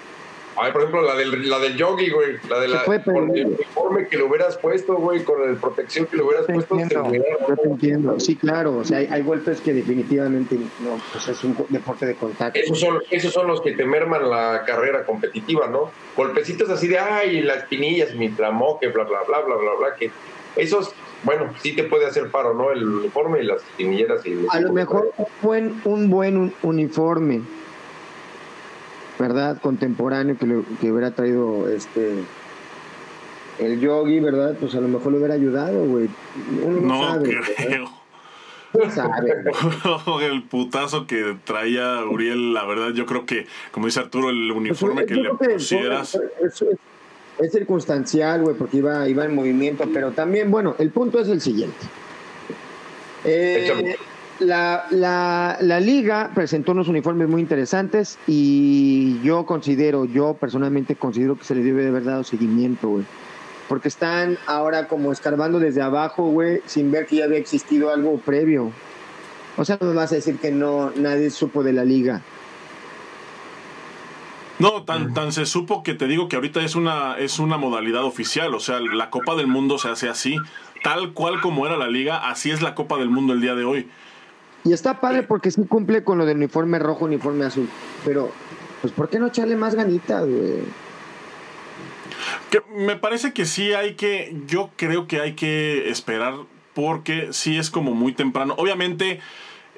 Ay, 0.59 0.71
por 0.71 0.81
ejemplo, 0.81 1.03
la 1.03 1.15
del, 1.15 1.49
la 1.49 1.59
del 1.59 1.75
yogi, 1.75 2.09
güey. 2.09 2.37
La 2.49 2.59
de 2.59 2.67
la, 2.67 2.83
con 2.83 3.35
el 3.35 3.45
uniforme 3.45 4.07
que 4.07 4.17
le 4.17 4.23
hubieras 4.23 4.57
puesto, 4.57 4.95
güey, 4.95 5.23
con 5.23 5.47
el 5.47 5.57
protección 5.57 6.07
que 6.07 6.17
le 6.17 6.23
hubieras 6.23 6.45
puesto. 6.45 6.79
Entiendo, 6.79 7.13
yo 7.47 7.55
te 7.55 7.67
entiendo. 7.67 8.19
Sí, 8.19 8.35
claro. 8.35 8.77
O 8.77 8.83
sea, 8.83 8.97
hay, 8.97 9.07
hay, 9.07 9.21
golpes 9.21 9.61
que 9.61 9.73
definitivamente 9.73 10.55
no, 10.55 10.99
pues 11.11 11.27
es 11.27 11.43
un 11.43 11.55
deporte 11.69 12.07
de 12.07 12.15
contacto. 12.15 12.59
Esos 12.59 12.79
son, 12.79 13.03
esos 13.11 13.31
son 13.31 13.47
los 13.47 13.61
que 13.61 13.73
te 13.73 13.85
merman 13.85 14.29
la 14.29 14.63
carrera 14.65 15.05
competitiva, 15.05 15.67
¿no? 15.67 15.91
Golpecitos 16.15 16.69
así 16.69 16.87
de, 16.87 16.97
ay, 16.97 17.41
las 17.41 17.65
pinillas, 17.65 18.15
mi 18.15 18.29
tramoque, 18.29 18.87
bla, 18.87 19.03
bla, 19.03 19.19
bla, 19.27 19.41
bla, 19.41 19.55
bla, 19.57 19.71
bla, 19.77 19.95
que 19.95 20.09
esos 20.55 20.93
bueno, 21.23 21.53
sí 21.61 21.75
te 21.75 21.83
puede 21.83 22.05
hacer 22.05 22.29
paro, 22.29 22.53
¿no? 22.53 22.71
El 22.71 22.87
uniforme 22.87 23.41
y 23.41 23.45
las 23.45 23.61
pinilleras. 23.75 24.25
Y 24.25 24.45
a 24.49 24.59
lo 24.61 24.73
mejor 24.73 25.13
un 25.17 25.27
buen, 25.41 25.81
un 25.85 26.09
buen 26.09 26.53
uniforme 26.61 27.41
¿verdad? 29.19 29.59
Contemporáneo 29.61 30.37
que, 30.37 30.45
le, 30.45 30.61
que 30.79 30.91
hubiera 30.91 31.11
traído 31.11 31.67
este 31.69 32.23
el 33.59 33.79
yogi, 33.79 34.19
¿verdad? 34.19 34.55
Pues 34.59 34.75
a 34.75 34.81
lo 34.81 34.87
mejor 34.87 35.11
le 35.11 35.17
hubiera 35.17 35.33
ayudado, 35.33 35.83
güey. 35.85 36.09
Uno 36.63 36.81
no, 36.81 37.01
no 37.01 37.13
sabe, 37.13 37.37
creo. 37.55 37.89
Sabe, 38.93 40.25
el 40.25 40.43
putazo 40.43 41.07
que 41.07 41.35
traía 41.45 42.03
Uriel, 42.03 42.53
la 42.53 42.65
verdad, 42.65 42.89
yo 42.89 43.05
creo 43.07 43.25
que, 43.25 43.47
como 43.71 43.87
dice 43.87 44.01
Arturo, 44.01 44.29
el 44.29 44.49
pues, 44.49 44.57
uniforme 44.57 45.05
que 45.05 45.15
le 45.15 45.29
pusieras. 45.33 46.19
Es, 46.43 46.61
es, 46.61 46.77
es, 47.39 47.51
circunstancial, 47.51 48.41
güey, 48.41 48.55
porque 48.55 48.77
iba, 48.77 49.07
iba 49.07 49.25
en 49.25 49.35
movimiento, 49.35 49.85
pero 49.93 50.11
también, 50.11 50.51
bueno, 50.51 50.75
el 50.79 50.91
punto 50.91 51.19
es 51.19 51.27
el 51.27 51.41
siguiente. 51.41 51.77
Eh, 53.23 53.97
la, 54.39 54.85
la, 54.91 55.57
la, 55.61 55.79
liga 55.79 56.31
presentó 56.33 56.71
unos 56.71 56.87
uniformes 56.87 57.27
muy 57.27 57.41
interesantes 57.41 58.19
y 58.27 59.19
yo 59.23 59.45
considero, 59.45 60.05
yo 60.05 60.35
personalmente 60.35 60.95
considero 60.95 61.37
que 61.37 61.43
se 61.43 61.55
le 61.55 61.63
debe 61.63 61.81
de 61.81 61.89
haber 61.89 62.03
dado 62.03 62.23
seguimiento, 62.23 62.89
güey. 62.89 63.05
Porque 63.67 63.89
están 63.89 64.37
ahora 64.45 64.87
como 64.87 65.11
escarbando 65.11 65.59
desde 65.59 65.81
abajo, 65.81 66.29
güey, 66.29 66.61
sin 66.65 66.91
ver 66.91 67.05
que 67.05 67.17
ya 67.17 67.25
había 67.25 67.39
existido 67.39 67.91
algo 67.91 68.17
previo. 68.17 68.71
O 69.57 69.65
sea, 69.65 69.77
no 69.81 69.87
me 69.87 69.93
vas 69.95 70.11
a 70.11 70.15
decir 70.15 70.37
que 70.37 70.51
no 70.51 70.91
nadie 70.95 71.29
supo 71.31 71.63
de 71.63 71.73
la 71.73 71.83
liga. 71.83 72.21
No, 74.59 74.83
tan, 74.83 75.13
tan 75.13 75.31
se 75.31 75.45
supo 75.45 75.83
que 75.83 75.93
te 75.93 76.07
digo 76.07 76.27
que 76.27 76.35
ahorita 76.35 76.61
es 76.61 76.75
una, 76.75 77.17
es 77.17 77.37
una 77.37 77.57
modalidad 77.57 78.03
oficial. 78.03 78.55
O 78.55 78.59
sea, 78.59 78.79
la 78.79 79.09
Copa 79.09 79.35
del 79.35 79.47
Mundo 79.47 79.77
se 79.77 79.89
hace 79.89 80.09
así. 80.09 80.37
Tal 80.83 81.13
cual 81.13 81.41
como 81.41 81.65
era 81.67 81.77
la 81.77 81.87
liga, 81.87 82.29
así 82.29 82.49
es 82.51 82.61
la 82.61 82.73
Copa 82.73 82.97
del 82.97 83.09
Mundo 83.09 83.33
el 83.33 83.41
día 83.41 83.55
de 83.55 83.65
hoy. 83.65 83.87
Y 84.63 84.73
está 84.73 84.99
padre 84.99 85.23
porque 85.23 85.51
sí 85.51 85.63
cumple 85.65 86.03
con 86.03 86.17
lo 86.17 86.25
del 86.25 86.37
uniforme 86.37 86.79
rojo, 86.79 87.05
uniforme 87.05 87.45
azul. 87.45 87.69
Pero, 88.03 88.31
pues, 88.81 88.93
¿por 88.93 89.09
qué 89.09 89.19
no 89.19 89.27
echarle 89.27 89.55
más 89.55 89.75
ganitas, 89.75 90.25
güey? 90.25 90.63
Que 92.49 92.61
me 92.75 92.95
parece 92.95 93.33
que 93.33 93.45
sí 93.45 93.73
hay 93.73 93.95
que. 93.95 94.35
Yo 94.47 94.71
creo 94.75 95.07
que 95.07 95.21
hay 95.21 95.33
que 95.33 95.89
esperar 95.89 96.33
porque 96.73 97.29
sí 97.31 97.57
es 97.57 97.69
como 97.69 97.93
muy 97.93 98.13
temprano. 98.13 98.55
Obviamente, 98.57 99.19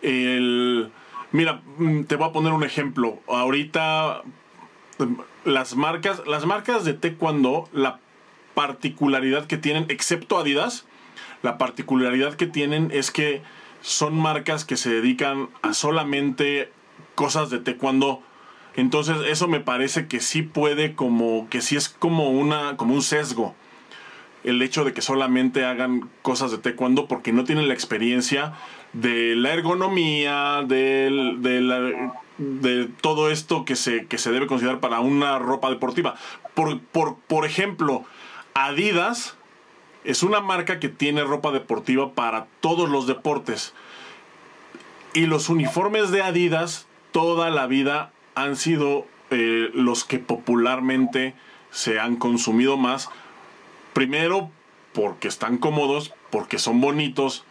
el. 0.01 0.89
Mira, 1.31 1.61
mm, 1.77 2.03
te 2.03 2.15
voy 2.15 2.29
a 2.29 2.31
poner 2.31 2.53
un 2.53 2.63
ejemplo. 2.63 3.19
Ahorita 3.27 4.23
las 5.45 5.75
marcas, 5.75 6.21
las 6.27 6.45
marcas 6.45 6.85
de 6.85 6.93
taekwondo, 6.93 7.69
la 7.73 7.99
particularidad 8.53 9.45
que 9.45 9.57
tienen, 9.57 9.85
excepto 9.89 10.37
Adidas, 10.37 10.85
la 11.41 11.57
particularidad 11.57 12.35
que 12.35 12.47
tienen 12.47 12.89
es 12.93 13.11
que 13.11 13.41
son 13.81 14.19
marcas 14.19 14.65
que 14.65 14.77
se 14.77 14.89
dedican 14.89 15.49
a 15.61 15.73
solamente 15.73 16.71
cosas 17.15 17.49
de 17.49 17.59
taekwondo. 17.59 18.21
Entonces 18.75 19.17
eso 19.27 19.47
me 19.47 19.59
parece 19.59 20.07
que 20.07 20.19
sí 20.19 20.41
puede 20.41 20.95
como 20.95 21.47
que 21.49 21.61
sí 21.61 21.75
es 21.75 21.89
como 21.89 22.29
una 22.29 22.77
como 22.77 22.93
un 22.93 23.01
sesgo 23.01 23.55
el 24.43 24.61
hecho 24.61 24.85
de 24.85 24.93
que 24.93 25.01
solamente 25.01 25.65
hagan 25.65 26.09
cosas 26.21 26.51
de 26.51 26.57
taekwondo 26.57 27.07
porque 27.07 27.33
no 27.33 27.43
tienen 27.43 27.67
la 27.67 27.73
experiencia 27.73 28.53
de 28.93 29.35
la 29.35 29.53
ergonomía, 29.53 30.63
de, 30.65 31.35
de, 31.39 32.11
de 32.39 32.89
todo 33.01 33.29
esto 33.29 33.65
que 33.65 33.75
se, 33.75 34.07
que 34.07 34.17
se 34.17 34.31
debe 34.31 34.47
considerar 34.47 34.79
para 34.79 35.01
una 35.01 35.37
ropa 35.39 35.69
deportiva. 35.69 36.15
Por, 36.55 36.79
por, 36.79 37.17
por 37.17 37.45
ejemplo, 37.45 38.05
Adidas 38.53 39.35
es 40.03 40.23
una 40.23 40.39
marca 40.39 40.79
que 40.79 40.89
tiene 40.89 41.23
ropa 41.23 41.51
deportiva 41.51 42.13
para 42.13 42.47
todos 42.61 42.89
los 42.89 43.05
deportes. 43.05 43.73
Y 45.13 45.25
los 45.25 45.49
uniformes 45.49 46.11
de 46.11 46.21
Adidas 46.21 46.87
toda 47.11 47.49
la 47.49 47.67
vida 47.67 48.11
han 48.35 48.55
sido 48.55 49.05
eh, 49.31 49.69
los 49.73 50.05
que 50.05 50.19
popularmente 50.19 51.35
se 51.71 51.99
han 51.99 52.15
consumido 52.15 52.77
más. 52.77 53.09
Primero 53.93 54.49
porque 54.93 55.27
están 55.27 55.57
cómodos, 55.57 56.13
porque 56.29 56.57
son 56.57 56.79
bonitos. 56.79 57.43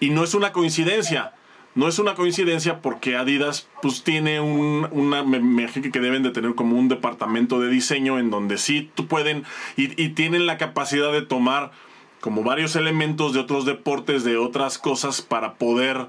Y 0.00 0.10
no 0.10 0.24
es 0.24 0.34
una 0.34 0.52
coincidencia. 0.52 1.34
No 1.74 1.88
es 1.88 1.98
una 1.98 2.14
coincidencia 2.14 2.80
porque 2.80 3.16
Adidas 3.16 3.68
pues 3.82 4.04
tiene 4.04 4.40
un, 4.40 4.88
una, 4.92 5.24
me, 5.24 5.66
que 5.66 6.00
deben 6.00 6.22
de 6.22 6.30
tener 6.30 6.54
como 6.54 6.78
un 6.78 6.88
departamento 6.88 7.60
de 7.60 7.68
diseño 7.68 8.18
en 8.18 8.30
donde 8.30 8.58
sí 8.58 8.90
pueden 9.08 9.44
y, 9.76 10.00
y 10.00 10.10
tienen 10.10 10.46
la 10.46 10.56
capacidad 10.56 11.10
de 11.10 11.22
tomar 11.22 11.72
como 12.20 12.42
varios 12.42 12.76
elementos 12.76 13.34
de 13.34 13.40
otros 13.40 13.66
deportes, 13.66 14.24
de 14.24 14.36
otras 14.36 14.78
cosas 14.78 15.20
para 15.20 15.54
poder, 15.54 16.06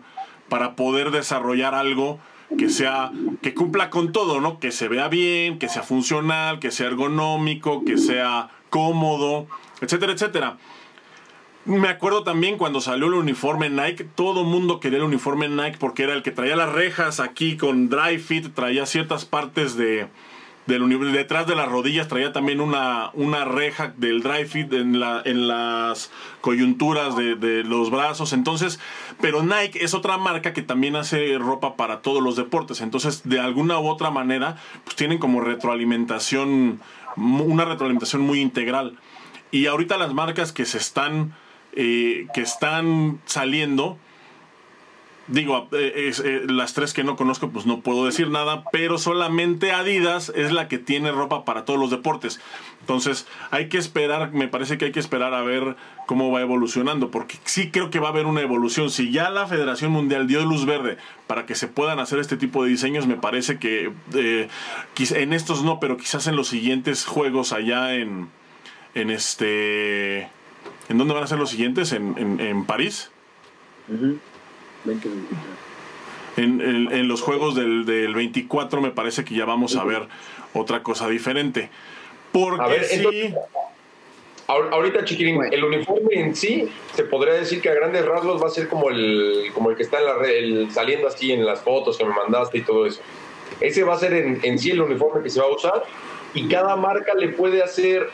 para 0.49 0.76
poder 0.76 1.11
desarrollar 1.11 1.76
algo 1.76 2.20
que 2.57 2.70
sea, 2.70 3.11
que 3.41 3.53
cumpla 3.53 3.89
con 3.89 4.11
todo, 4.11 4.39
¿no? 4.39 4.59
Que 4.59 4.72
se 4.72 4.88
vea 4.88 5.07
bien, 5.07 5.59
que 5.59 5.68
sea 5.68 5.84
funcional, 5.84 6.59
que 6.59 6.72
sea 6.72 6.88
ergonómico, 6.88 7.84
que 7.84 7.97
sea 7.97 8.49
cómodo, 8.70 9.47
etcétera, 9.82 10.13
etcétera. 10.13 10.57
Me 11.66 11.88
acuerdo 11.88 12.24
también 12.24 12.57
cuando 12.57 12.80
salió 12.80 13.07
el 13.07 13.16
uniforme 13.16 13.72
Nike, 13.72 14.03
todo 14.03 14.43
mundo 14.43 14.80
quería 14.80 14.99
el 14.99 15.03
uniforme 15.03 15.49
Nike 15.49 15.78
porque 15.80 16.03
era 16.03 16.13
el 16.13 16.22
que 16.22 16.30
traía 16.30 16.55
las 16.55 16.72
rejas 16.72 17.20
aquí 17.20 17.57
con 17.57 17.89
dry 17.89 18.20
fit, 18.20 18.53
traía 18.53 18.86
ciertas 18.86 19.26
partes 19.26 19.76
de, 19.76 20.07
del 20.68 21.11
detrás 21.11 21.45
de 21.47 21.55
las 21.55 21.68
rodillas 21.68 22.07
traía 22.07 22.32
también 22.32 22.59
una, 22.59 23.11
una 23.13 23.45
reja 23.45 23.93
del 23.97 24.22
dry 24.22 24.45
fit 24.45 24.74
en, 24.74 24.99
la, 24.99 25.22
en 25.26 25.47
las 25.47 26.11
coyunturas 26.41 27.16
de, 27.16 27.36
de, 27.36 27.63
los 27.63 27.91
brazos. 27.91 28.34
Entonces, 28.34 28.80
pero 29.22 29.43
Nike 29.43 29.84
es 29.84 29.93
otra 29.93 30.18
marca 30.18 30.53
que 30.53 30.61
también 30.61 30.95
hace 30.95 31.38
ropa 31.38 31.76
para 31.76 32.01
todos 32.01 32.22
los 32.22 32.36
deportes. 32.36 32.82
Entonces, 32.82 33.22
de 33.26 33.39
alguna 33.39 33.80
u 33.80 33.88
otra 33.88 34.09
manera, 34.09 34.57
pues 34.84 34.95
tienen 34.95 35.20
como 35.20 35.41
retroalimentación, 35.41 36.80
una 37.16 37.66
retroalimentación 37.66 38.24
muy 38.24 38.39
integral. 38.41 38.97
Y 39.51 39.68
ahorita 39.68 39.97
las 39.97 40.13
marcas 40.13 40.51
que 40.51 40.66
se 40.66 40.80
están, 40.80 41.34
eh, 41.76 42.28
que 42.34 42.42
están 42.42 43.20
saliendo, 43.26 43.98
Digo, 45.28 45.68
eh, 45.72 46.12
eh, 46.24 46.44
las 46.48 46.76
tres 46.76 46.94
que 46.94 47.04
no 47.04 47.16
conozco, 47.16 47.50
pues 47.50 47.66
no 47.66 47.80
puedo 47.80 48.06
decir 48.06 48.30
nada, 48.30 48.64
pero 48.72 49.00
solamente 49.00 49.72
Adidas 49.72 50.32
es 50.36 50.52
la 50.52 50.68
que 50.68 50.78
tiene 50.78 51.12
ropa 51.12 51.46
para 51.46 51.66
todos 51.66 51.80
los 51.80 51.90
deportes. 51.90 52.40
Entonces, 52.82 53.26
hay 53.50 53.68
que 53.68 53.80
esperar, 53.80 54.34
me 54.34 54.48
parece 54.48 54.78
que 54.78 54.86
hay 54.86 54.92
que 54.92 55.00
esperar 55.00 55.34
a 55.34 55.42
ver 55.42 55.78
cómo 56.06 56.30
va 56.30 56.42
evolucionando, 56.42 57.10
porque 57.10 57.38
sí 57.44 57.72
creo 57.72 57.90
que 57.90 58.00
va 58.00 58.10
a 58.10 58.12
haber 58.12 58.28
una 58.28 58.42
evolución. 58.42 58.92
Si 58.92 59.12
ya 59.12 59.32
la 59.32 59.48
Federación 59.48 59.92
Mundial 59.92 60.28
dio 60.28 60.46
luz 60.46 60.68
verde 60.68 60.98
para 61.26 61.48
que 61.48 61.56
se 61.56 61.68
puedan 61.68 61.98
hacer 61.98 62.20
este 62.20 62.38
tipo 62.38 62.64
de 62.64 62.70
diseños, 62.70 63.08
me 63.08 63.16
parece 63.16 63.58
que 63.58 63.92
en 64.14 65.34
estos 65.34 65.64
no, 65.64 65.80
pero 65.80 65.98
quizás 65.98 66.28
en 66.28 66.36
los 66.36 66.50
siguientes 66.50 67.04
juegos 67.04 67.52
allá 67.52 67.96
en, 67.96 68.30
en 68.94 69.10
este... 69.10 70.30
¿En 70.90 70.98
dónde 70.98 71.14
van 71.14 71.24
a 71.24 71.28
ser 71.28 71.40
los 71.40 71.50
siguientes? 71.50 71.92
¿En, 71.92 72.40
en, 72.40 72.66
París? 72.66 73.10
En, 76.38 76.62
en, 76.62 77.08
los 77.08 77.22
juegos 77.22 77.56
del, 77.56 77.86
del, 77.86 78.14
24 78.14 78.82
me 78.82 78.92
parece 78.92 79.26
que 79.26 79.36
ya 79.36 79.46
vamos 79.46 79.76
a 79.76 79.84
ver 79.84 80.04
otra 80.54 80.84
cosa 80.84 81.08
diferente. 81.08 81.70
Porque 82.32 82.84
sí... 82.84 83.34
ahorita, 84.48 85.06
Chiquirín, 85.06 85.42
el 85.52 85.64
uniforme 85.64 86.20
en 86.20 86.36
sí, 86.36 86.70
se 86.94 87.04
podría 87.04 87.34
decir 87.34 87.62
que 87.62 87.70
a 87.70 87.74
grandes 87.74 88.06
rasgos 88.06 88.42
va 88.42 88.48
a 88.48 88.52
ser 88.52 88.68
como 88.68 88.90
el, 88.90 89.52
como 89.54 89.72
el 89.72 89.76
que 89.76 89.84
está 89.84 90.00
en 90.00 90.06
la 90.06 90.16
red, 90.16 90.70
saliendo 90.70 91.08
así 91.08 91.32
en 91.32 91.46
las 91.46 91.62
fotos 91.62 91.98
que 91.98 92.06
me 92.06 92.14
mandaste 92.14 92.60
y 92.60 92.62
todo 92.62 92.86
eso. 92.86 93.02
Ese 93.60 93.84
va 93.84 93.96
a 93.96 93.98
ser 93.98 94.14
en, 94.14 94.40
en 94.44 94.60
sí 94.60 94.72
el 94.72 94.82
uniforme 94.82 95.24
que 95.24 95.30
se 95.30 95.40
va 95.40 95.48
a 95.48 95.52
usar 95.52 95.84
y 96.34 96.48
cada 96.48 96.76
marca 96.76 97.16
le 97.16 97.30
puede 97.30 97.64
hacer 97.64 98.10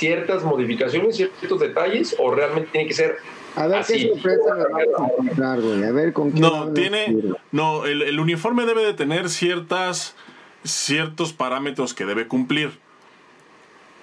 ciertas 0.00 0.42
modificaciones, 0.42 1.16
ciertos 1.16 1.60
detalles, 1.60 2.16
o 2.18 2.30
realmente 2.32 2.70
tiene 2.72 2.88
que 2.88 2.94
ser 2.94 3.18
a 3.54 3.66
ver 3.66 3.84
qué 3.86 4.08
sorpresa 4.08 4.54
a 4.54 4.82
encontrar, 4.82 5.60
güey. 5.60 5.84
A 5.84 5.92
ver 5.92 6.12
con 6.12 6.32
qué. 6.32 6.40
No, 6.40 6.72
tiene. 6.72 7.16
No, 7.52 7.84
el, 7.84 8.02
el, 8.02 8.18
uniforme 8.18 8.64
debe 8.64 8.84
de 8.84 8.94
tener 8.94 9.28
ciertas. 9.28 10.16
ciertos 10.64 11.32
parámetros 11.32 11.94
que 11.94 12.04
debe 12.06 12.26
cumplir. 12.28 12.70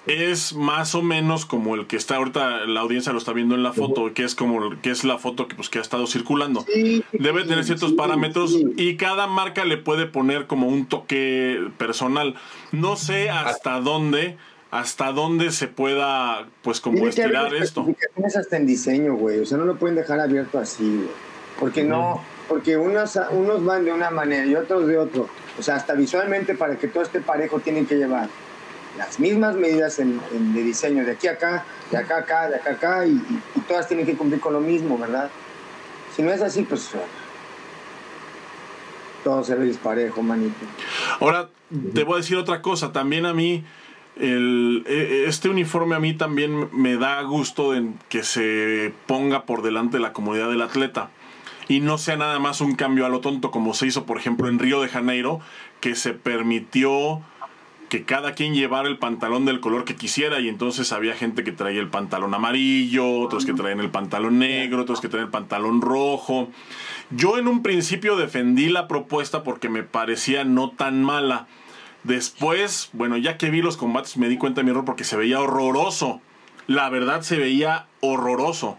es 0.06 0.54
más 0.54 0.94
o 0.94 1.02
menos 1.02 1.44
como 1.44 1.74
el 1.74 1.86
que 1.86 1.96
está 1.96 2.16
ahorita 2.16 2.66
la 2.66 2.80
audiencia 2.80 3.12
lo 3.12 3.18
está 3.18 3.32
viendo 3.32 3.54
en 3.54 3.62
la 3.62 3.72
foto 3.72 4.14
que 4.14 4.24
es 4.24 4.34
como 4.34 4.70
que 4.80 4.90
es 4.90 5.04
la 5.04 5.18
foto 5.18 5.48
que 5.48 5.54
pues 5.54 5.68
que 5.68 5.78
ha 5.78 5.82
estado 5.82 6.06
circulando 6.06 6.64
debe 7.12 7.44
tener 7.44 7.64
ciertos 7.64 7.92
parámetros 7.92 8.56
y 8.76 8.96
cada 8.96 9.26
marca 9.26 9.66
le 9.66 9.76
puede 9.76 10.06
poner 10.06 10.46
como 10.46 10.66
un 10.66 10.86
toque 10.86 11.60
personal 11.76 12.36
no 12.72 12.96
sé 12.96 13.28
hasta 13.28 13.80
dónde 13.80 14.38
hasta 14.70 15.12
dónde 15.12 15.50
se 15.50 15.68
pueda 15.68 16.46
pues 16.62 16.80
como 16.80 17.06
estirar 17.08 17.54
esto. 17.54 17.86
es 18.16 18.36
hasta 18.36 18.56
en 18.56 18.66
diseño 18.66 19.14
güey. 19.14 19.40
O 19.40 19.46
sea 19.46 19.58
no 19.58 19.64
lo 19.64 19.76
pueden 19.76 19.96
dejar 19.96 20.20
abierto 20.20 20.58
así 20.58 20.84
güey. 20.84 21.28
Porque 21.58 21.84
no 21.84 22.22
porque 22.48 22.76
unos 22.76 23.18
unos 23.32 23.64
van 23.64 23.84
de 23.84 23.92
una 23.92 24.10
manera 24.10 24.46
y 24.46 24.54
otros 24.54 24.86
de 24.86 24.98
otro. 24.98 25.28
O 25.58 25.62
sea 25.62 25.76
hasta 25.76 25.94
visualmente 25.94 26.54
para 26.54 26.76
que 26.76 26.88
todo 26.88 27.02
este 27.02 27.20
parejo 27.20 27.60
tienen 27.60 27.86
que 27.86 27.96
llevar 27.96 28.28
las 28.98 29.20
mismas 29.20 29.54
medidas 29.54 29.98
en, 30.00 30.20
de 30.52 30.62
diseño, 30.62 31.04
de 31.04 31.12
aquí 31.12 31.28
a 31.28 31.32
acá, 31.32 31.64
de 31.90 31.96
acá 31.96 32.16
a 32.16 32.18
acá, 32.18 32.48
de 32.48 32.56
acá 32.56 32.70
a 32.70 32.72
acá, 32.72 33.06
y, 33.06 33.22
todas 33.68 33.86
tienen 33.86 34.04
que 34.04 34.16
cumplir 34.16 34.40
con 34.40 34.52
lo 34.52 34.60
mismo, 34.60 34.98
¿verdad? 34.98 35.30
Si 36.14 36.22
no 36.22 36.32
es 36.32 36.42
así, 36.42 36.62
pues 36.62 36.90
todo 39.22 39.44
se 39.44 39.54
ve 39.54 39.66
disparejo, 39.66 40.20
manito. 40.22 40.66
Ahora, 41.20 41.48
te 41.94 42.02
voy 42.02 42.14
a 42.14 42.16
decir 42.18 42.36
otra 42.36 42.60
cosa, 42.60 42.92
también 42.92 43.24
a 43.24 43.32
mí, 43.32 43.64
el, 44.18 44.84
e, 44.86 44.92
e, 44.92 45.28
este 45.28 45.48
uniforme 45.48 45.94
a 45.94 46.00
mí 46.00 46.14
también 46.14 46.68
me 46.72 46.96
da 46.96 47.22
gusto 47.22 47.74
en 47.74 47.98
que 48.08 48.22
se 48.22 48.92
ponga 49.06 49.44
por 49.44 49.62
delante 49.62 49.98
la 49.98 50.12
comodidad 50.12 50.50
del 50.50 50.62
atleta 50.62 51.10
y 51.68 51.80
no 51.80 51.98
sea 51.98 52.16
nada 52.16 52.38
más 52.38 52.60
un 52.60 52.74
cambio 52.74 53.06
a 53.06 53.10
lo 53.10 53.20
tonto 53.20 53.50
como 53.50 53.74
se 53.74 53.86
hizo, 53.86 54.06
por 54.06 54.16
ejemplo, 54.16 54.48
en 54.48 54.58
Río 54.58 54.80
de 54.80 54.88
Janeiro, 54.88 55.40
que 55.80 55.94
se 55.94 56.14
permitió 56.14 57.22
que 57.88 58.04
cada 58.04 58.34
quien 58.34 58.54
llevara 58.54 58.88
el 58.88 58.98
pantalón 58.98 59.44
del 59.44 59.60
color 59.60 59.84
que 59.84 59.96
quisiera 59.96 60.40
y 60.40 60.48
entonces 60.48 60.92
había 60.92 61.14
gente 61.14 61.44
que 61.44 61.52
traía 61.52 61.80
el 61.80 61.88
pantalón 61.88 62.34
amarillo, 62.34 63.20
otros 63.20 63.46
que 63.46 63.54
traían 63.54 63.80
el 63.80 63.90
pantalón 63.90 64.38
negro, 64.38 64.82
otros 64.82 65.00
que 65.00 65.08
traían 65.08 65.26
el 65.26 65.32
pantalón 65.32 65.80
rojo. 65.80 66.48
Yo 67.10 67.38
en 67.38 67.48
un 67.48 67.62
principio 67.62 68.16
defendí 68.16 68.68
la 68.68 68.88
propuesta 68.88 69.42
porque 69.42 69.68
me 69.68 69.82
parecía 69.82 70.44
no 70.44 70.70
tan 70.70 71.02
mala. 71.02 71.46
Después, 72.04 72.90
bueno, 72.92 73.16
ya 73.16 73.36
que 73.36 73.50
vi 73.50 73.60
los 73.60 73.76
combates 73.76 74.16
me 74.16 74.28
di 74.28 74.38
cuenta 74.38 74.60
de 74.60 74.64
mi 74.64 74.70
error 74.70 74.84
porque 74.84 75.04
se 75.04 75.16
veía 75.16 75.40
horroroso. 75.40 76.20
La 76.66 76.88
verdad 76.90 77.22
se 77.22 77.38
veía 77.38 77.86
horroroso. 78.00 78.78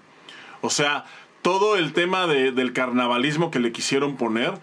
O 0.61 0.69
sea, 0.69 1.05
todo 1.41 1.75
el 1.75 1.93
tema 1.93 2.27
del 2.27 2.73
carnavalismo 2.73 3.51
que 3.51 3.59
le 3.59 3.71
quisieron 3.71 4.15
poner, 4.15 4.53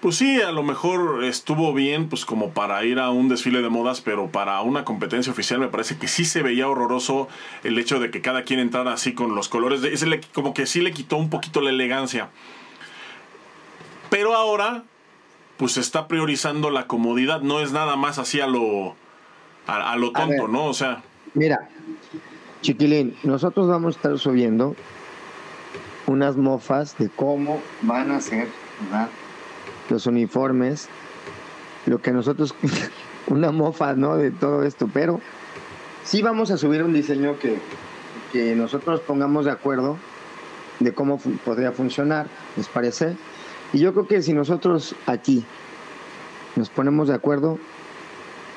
pues 0.00 0.16
sí, 0.16 0.40
a 0.40 0.52
lo 0.52 0.62
mejor 0.62 1.24
estuvo 1.24 1.72
bien, 1.72 2.08
pues 2.08 2.24
como 2.24 2.50
para 2.50 2.84
ir 2.84 2.98
a 2.98 3.10
un 3.10 3.28
desfile 3.28 3.62
de 3.62 3.70
modas, 3.70 4.00
pero 4.00 4.30
para 4.30 4.60
una 4.60 4.84
competencia 4.84 5.32
oficial 5.32 5.58
me 5.58 5.68
parece 5.68 5.98
que 5.98 6.06
sí 6.06 6.24
se 6.24 6.42
veía 6.42 6.68
horroroso 6.68 7.28
el 7.64 7.78
hecho 7.78 7.98
de 7.98 8.10
que 8.10 8.20
cada 8.20 8.42
quien 8.42 8.60
entrara 8.60 8.92
así 8.92 9.14
con 9.14 9.34
los 9.34 9.48
colores. 9.48 9.82
De, 9.82 10.20
como 10.32 10.52
que 10.52 10.66
sí 10.66 10.80
le 10.80 10.92
quitó 10.92 11.16
un 11.16 11.30
poquito 11.30 11.60
la 11.60 11.70
elegancia. 11.70 12.30
Pero 14.10 14.34
ahora, 14.34 14.84
pues 15.56 15.72
se 15.72 15.80
está 15.80 16.08
priorizando 16.08 16.70
la 16.70 16.86
comodidad, 16.86 17.40
no 17.40 17.60
es 17.60 17.72
nada 17.72 17.96
más 17.96 18.18
así 18.18 18.40
a 18.40 18.46
lo, 18.46 18.94
a, 19.66 19.96
lo 19.96 20.12
tonto, 20.12 20.48
¿no? 20.48 20.66
O 20.66 20.74
sea. 20.74 21.02
Mira, 21.34 21.68
chiquilín, 22.62 23.16
nosotros 23.22 23.68
vamos 23.68 23.94
a 23.94 23.98
estar 23.98 24.18
subiendo 24.18 24.76
unas 26.06 26.36
mofas 26.36 26.96
de 26.98 27.08
cómo 27.08 27.60
van 27.82 28.10
a 28.10 28.20
ser, 28.20 28.48
¿verdad? 28.82 29.08
los 29.90 30.06
uniformes, 30.06 30.88
lo 31.86 32.00
que 32.00 32.12
nosotros, 32.12 32.54
una 33.28 33.50
mofa, 33.50 33.94
¿no? 33.94 34.16
De 34.16 34.30
todo 34.30 34.62
esto, 34.64 34.88
pero 34.92 35.20
sí 36.04 36.22
vamos 36.22 36.50
a 36.50 36.56
subir 36.56 36.82
un 36.82 36.92
diseño 36.92 37.38
que, 37.38 37.58
que 38.32 38.54
nosotros 38.54 39.00
pongamos 39.00 39.44
de 39.44 39.52
acuerdo 39.52 39.96
de 40.80 40.92
cómo 40.92 41.18
podría 41.44 41.72
funcionar, 41.72 42.26
¿les 42.56 42.68
parece? 42.68 43.16
Y 43.76 43.80
yo 43.80 43.92
creo 43.92 44.06
que 44.06 44.22
si 44.22 44.32
nosotros 44.32 44.94
aquí 45.04 45.44
nos 46.54 46.70
ponemos 46.70 47.08
de 47.08 47.14
acuerdo, 47.14 47.58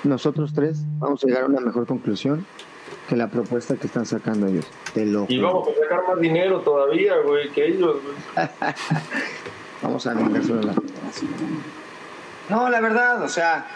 nosotros 0.05 0.53
tres 0.53 0.85
vamos 0.97 1.21
a 1.21 1.27
llegar 1.27 1.43
a 1.43 1.47
una 1.47 1.59
mejor 1.59 1.85
conclusión 1.85 2.45
que 3.09 3.17
la 3.17 3.29
propuesta 3.29 3.75
que 3.75 3.87
están 3.87 4.05
sacando 4.05 4.47
ellos. 4.47 4.65
y 5.27 5.37
vamos 5.39 5.67
a 5.67 5.83
sacar 5.83 6.07
más 6.07 6.21
dinero 6.21 6.61
todavía, 6.61 7.15
güey, 7.25 7.49
que 7.49 7.67
ellos. 7.67 7.97
Vamos 9.81 10.07
a 10.07 10.13
sobre 10.13 10.65
la 10.65 10.75
No, 12.49 12.69
la 12.69 12.79
verdad, 12.79 13.21
o 13.21 13.27
sea. 13.27 13.67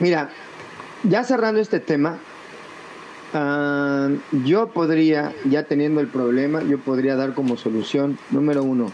Mira, 0.00 0.28
ya 1.02 1.24
cerrando 1.24 1.60
este 1.60 1.80
tema, 1.80 2.18
ah, 3.32 4.08
yo 4.44 4.68
podría, 4.68 5.32
ya 5.46 5.62
teniendo 5.62 6.02
el 6.02 6.08
problema, 6.08 6.62
yo 6.62 6.78
podría 6.78 7.16
dar 7.16 7.32
como 7.32 7.56
solución, 7.56 8.18
número 8.30 8.62
uno, 8.62 8.90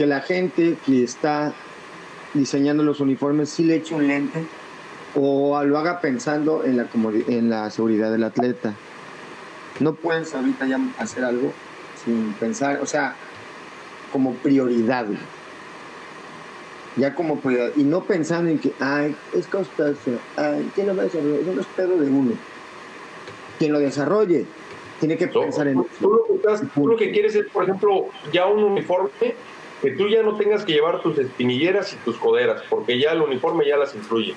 que 0.00 0.06
la 0.06 0.22
gente 0.22 0.78
que 0.86 1.04
está 1.04 1.52
diseñando 2.32 2.82
los 2.82 3.00
uniformes 3.00 3.50
sí 3.50 3.64
le 3.64 3.76
eche 3.76 3.94
un 3.94 4.08
lente 4.08 4.46
o 5.14 5.62
lo 5.62 5.76
haga 5.76 6.00
pensando 6.00 6.64
en 6.64 6.78
la, 6.78 6.86
en 7.28 7.50
la 7.50 7.68
seguridad 7.68 8.10
del 8.10 8.24
atleta. 8.24 8.72
No 9.78 9.92
puedes 9.92 10.34
ahorita 10.34 10.66
ya 10.66 10.80
hacer 10.96 11.22
algo 11.22 11.52
sin 12.02 12.32
pensar, 12.32 12.80
o 12.80 12.86
sea, 12.86 13.14
como 14.10 14.32
prioridad 14.36 15.04
ya 16.96 17.14
como 17.14 17.38
prioridad, 17.38 17.72
y 17.76 17.84
no 17.84 18.04
pensando 18.04 18.50
en 18.50 18.58
que, 18.58 18.72
ay, 18.80 19.14
es 19.34 19.46
costoso, 19.48 20.12
ay, 20.34 20.70
¿quién 20.74 20.86
lo 20.86 20.96
va 20.96 21.02
a 21.02 21.04
desarrollar? 21.04 21.40
Eso 21.42 21.52
no 21.52 21.60
es 21.60 21.66
pedo 21.76 21.98
de 21.98 22.08
uno. 22.08 22.32
Quien 23.58 23.70
lo 23.70 23.78
desarrolle 23.78 24.46
tiene 24.98 25.18
que 25.18 25.28
pensar 25.28 25.68
en 25.68 25.84
tú 26.00 26.10
lo, 26.10 26.24
que 26.24 26.66
tú 26.74 26.88
lo 26.88 26.96
que 26.96 27.10
quieres 27.10 27.34
es, 27.34 27.46
por 27.48 27.64
ejemplo, 27.64 28.06
ya 28.32 28.46
un 28.46 28.64
uniforme 28.64 29.34
que 29.80 29.90
tú 29.92 30.08
ya 30.08 30.22
no 30.22 30.36
tengas 30.36 30.64
que 30.64 30.72
llevar 30.72 31.00
tus 31.02 31.18
espinilleras 31.18 31.92
y 31.92 31.96
tus 32.04 32.16
coderas, 32.16 32.62
porque 32.68 32.98
ya 32.98 33.12
el 33.12 33.22
uniforme 33.22 33.66
ya 33.66 33.76
las 33.76 33.94
incluye. 33.94 34.34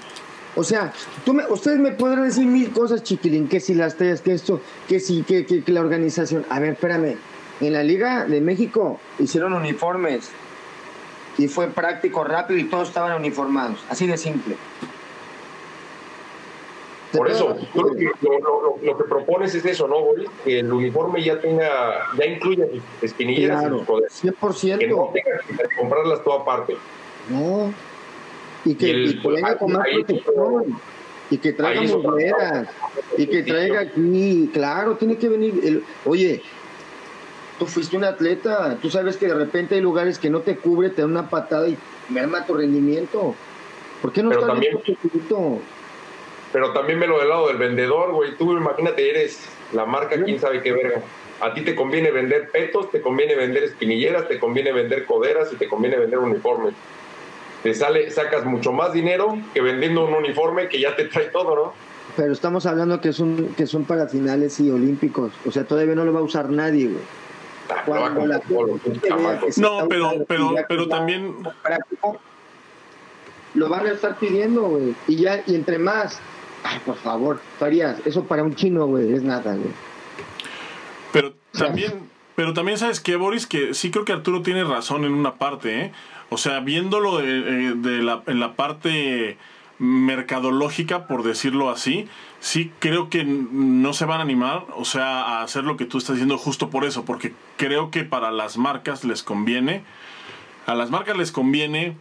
O 0.55 0.63
sea, 0.63 0.93
tú 1.25 1.33
me, 1.33 1.45
ustedes 1.47 1.79
me 1.79 1.91
podrán 1.91 2.25
decir 2.25 2.45
mil 2.45 2.71
cosas, 2.71 3.03
chiquilín, 3.03 3.47
que 3.47 3.59
si 3.59 3.73
las 3.73 3.97
tallas, 3.97 4.21
que 4.21 4.33
esto, 4.33 4.61
que 4.87 4.99
si, 4.99 5.23
que, 5.23 5.45
que, 5.45 5.63
que 5.63 5.71
la 5.71 5.81
organización. 5.81 6.45
A 6.49 6.59
ver, 6.59 6.73
espérame. 6.73 7.17
En 7.59 7.73
la 7.73 7.83
Liga 7.83 8.25
de 8.25 8.41
México 8.41 8.99
hicieron 9.19 9.53
uniformes 9.53 10.31
y 11.37 11.47
fue 11.47 11.67
práctico, 11.67 12.23
rápido 12.23 12.59
y 12.59 12.65
todos 12.65 12.89
estaban 12.89 13.17
uniformados, 13.17 13.79
así 13.89 14.05
de 14.07 14.17
simple. 14.17 14.57
Por 17.13 17.29
eso, 17.29 17.55
lo, 17.75 17.93
que, 17.95 19.03
propones 19.07 19.53
es 19.53 19.65
eso, 19.65 19.87
¿no, 19.87 19.97
Que 20.43 20.59
el 20.59 20.73
uniforme 20.73 21.23
ya 21.23 21.39
tenga, 21.39 22.07
ya 22.17 22.25
incluya 22.25 22.65
espinillas 23.01 23.59
claro, 23.59 23.81
y 23.81 23.85
poderes. 23.85 24.23
100%. 24.23 24.77
Que 24.79 24.87
no 24.87 25.11
tengas 25.13 25.69
que 25.69 25.75
comprarlas 25.75 26.23
toda 26.23 26.43
parte. 26.43 26.75
No. 27.29 27.71
Y 28.65 28.75
que, 28.75 28.87
y 28.89 29.19
venga 29.19 29.57
con 29.57 29.73
más 29.73 29.87
protección. 29.93 30.79
Y 31.29 31.37
que 31.37 31.53
traiga 31.53 31.97
monedas. 31.97 32.69
Y 33.17 33.27
que 33.27 33.43
traiga 33.43 33.81
aquí. 33.81 34.49
Claro, 34.51 34.95
tiene 34.95 35.17
que 35.17 35.29
venir. 35.29 35.59
El, 35.63 35.83
oye, 36.05 36.41
tú 37.59 37.67
fuiste 37.67 37.95
un 37.95 38.05
atleta, 38.05 38.77
tú 38.81 38.89
sabes 38.89 39.17
que 39.17 39.27
de 39.27 39.35
repente 39.35 39.75
hay 39.75 39.81
lugares 39.81 40.17
que 40.17 40.29
no 40.29 40.41
te 40.41 40.57
cubre, 40.57 40.89
te 40.89 41.01
dan 41.01 41.11
una 41.11 41.29
patada 41.29 41.67
y 41.67 41.77
merma 42.09 42.45
tu 42.45 42.55
rendimiento. 42.55 43.35
¿Por 44.01 44.11
qué 44.11 44.23
no 44.23 44.29
pero 44.29 44.47
también, 44.47 44.77
Pero 46.53 46.71
también 46.71 46.99
me 46.99 47.07
lo 47.07 47.19
del 47.19 47.29
lado 47.29 47.47
del 47.47 47.57
vendedor, 47.57 48.11
güey. 48.11 48.35
Tú 48.37 48.55
imagínate, 48.55 49.09
eres 49.09 49.45
la 49.73 49.85
marca, 49.85 50.23
quién 50.23 50.39
sabe 50.39 50.61
qué 50.61 50.71
verga. 50.71 51.01
A 51.41 51.53
ti 51.53 51.61
te 51.61 51.75
conviene 51.75 52.11
vender 52.11 52.49
petos, 52.51 52.89
te 52.91 53.01
conviene 53.01 53.35
vender 53.35 53.63
espinilleras, 53.63 54.27
te 54.29 54.39
conviene 54.39 54.71
vender 54.71 55.05
coderas 55.05 55.51
y 55.51 55.57
te 55.57 55.67
conviene 55.67 55.97
vender 55.97 56.19
uniformes. 56.19 56.73
Te 57.63 57.73
sale, 57.73 58.09
sacas 58.11 58.45
mucho 58.45 58.71
más 58.71 58.93
dinero 58.93 59.37
que 59.53 59.61
vendiendo 59.61 60.05
un 60.05 60.13
uniforme 60.13 60.69
que 60.69 60.79
ya 60.79 60.95
te 60.95 61.05
trae 61.05 61.25
todo, 61.25 61.55
¿no? 61.55 61.73
Pero 62.15 62.31
estamos 62.31 62.65
hablando 62.65 63.01
que 63.01 63.11
son, 63.11 63.55
que 63.55 63.65
son 63.65 63.85
para 63.85 64.07
finales 64.07 64.59
y 64.59 64.69
olímpicos. 64.69 65.33
O 65.45 65.51
sea, 65.51 65.65
todavía 65.65 65.95
no 65.95 66.05
lo 66.05 66.13
va 66.13 66.19
a 66.19 66.23
usar 66.23 66.49
nadie, 66.49 66.87
güey 66.87 67.03
no, 69.57 69.87
pero, 69.87 70.25
pero, 70.27 70.55
pero 70.67 70.87
también 70.87 71.35
lo 73.53 73.69
van 73.69 73.85
a 73.85 73.91
estar 73.91 74.17
pidiendo, 74.17 74.63
güey. 74.63 74.95
Y 75.07 75.17
ya, 75.17 75.43
y 75.45 75.55
entre 75.55 75.77
más, 75.77 76.19
ay, 76.63 76.79
por 76.85 76.95
favor, 76.95 77.39
Farías, 77.59 77.97
eso 78.05 78.23
para 78.25 78.43
un 78.43 78.55
chino, 78.55 78.85
güey, 78.87 79.13
es 79.13 79.23
nada, 79.23 79.55
güey. 79.55 79.71
Pero 81.11 81.33
también, 81.51 82.09
pero 82.35 82.53
también 82.53 82.77
sabes 82.77 82.99
que, 82.99 83.15
Boris, 83.15 83.45
que 83.45 83.73
sí 83.73 83.91
creo 83.91 84.05
que 84.05 84.13
Arturo 84.13 84.41
tiene 84.41 84.63
razón 84.63 85.05
en 85.05 85.13
una 85.13 85.35
parte, 85.35 85.81
¿eh? 85.81 85.91
O 86.29 86.37
sea, 86.37 86.59
viéndolo 86.61 87.17
de, 87.17 87.25
eh, 87.25 87.73
de 87.75 88.01
la, 88.01 88.23
en 88.25 88.39
la 88.39 88.53
parte 88.53 89.37
mercadológica, 89.77 91.07
por 91.07 91.23
decirlo 91.23 91.69
así, 91.69 92.07
sí 92.39 92.71
creo 92.79 93.09
que 93.09 93.23
no 93.23 93.93
se 93.93 94.05
van 94.05 94.19
a 94.19 94.23
animar, 94.23 94.65
o 94.75 94.85
sea, 94.85 95.21
a 95.21 95.43
hacer 95.43 95.63
lo 95.63 95.77
que 95.77 95.85
tú 95.85 95.97
estás 95.97 96.15
diciendo 96.15 96.37
justo 96.37 96.69
por 96.69 96.85
eso, 96.85 97.05
porque 97.05 97.33
creo 97.57 97.91
que 97.91 98.03
para 98.03 98.31
las 98.31 98.57
marcas 98.57 99.03
les 99.03 99.23
conviene, 99.23 99.83
a 100.65 100.73
las 100.73 100.89
marcas 100.89 101.17
les 101.17 101.31
conviene 101.31 101.95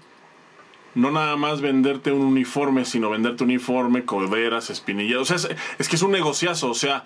no 0.94 1.10
nada 1.10 1.36
más 1.36 1.60
venderte 1.60 2.12
un 2.12 2.22
uniforme, 2.22 2.84
sino 2.84 3.10
venderte 3.10 3.44
uniforme, 3.44 4.04
coderas, 4.04 4.70
espinilleras. 4.70 5.30
O 5.30 5.38
sea, 5.38 5.56
es, 5.78 5.88
que 5.88 5.96
es 5.96 6.02
un 6.02 6.12
negociazo. 6.12 6.70
O 6.70 6.74
sea, 6.74 7.04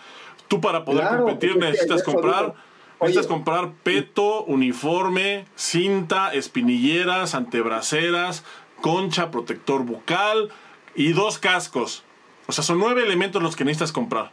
tú 0.49 0.61
para 0.61 0.84
poder 0.84 1.07
competir 1.18 1.57
necesitas 1.57 2.03
comprar. 2.03 2.55
Necesitas 3.01 3.26
comprar 3.26 3.72
peto, 3.82 4.45
uniforme, 4.45 5.45
cinta, 5.55 6.32
espinilleras, 6.32 7.34
antebraceras, 7.34 8.43
concha, 8.80 9.30
protector 9.30 9.84
bucal 9.84 10.51
y 10.95 11.12
dos 11.12 11.39
cascos. 11.39 12.05
O 12.47 12.53
sea, 12.53 12.64
son 12.64 12.78
nueve 12.78 13.03
elementos 13.03 13.43
los 13.43 13.55
que 13.55 13.66
necesitas 13.66 13.93
comprar. 13.93 14.30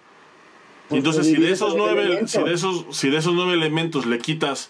Pues 0.87 0.99
entonces, 0.99 1.25
si 1.25 1.35
de 1.35 1.51
esos 1.51 1.75
nueve, 1.75 2.25
si 2.27 2.41
de 2.41 2.53
esos, 2.53 2.85
si 2.91 3.09
de 3.09 3.17
esos 3.17 3.33
nueve 3.33 3.53
elementos 3.53 4.05
le 4.05 4.19
quitas 4.19 4.69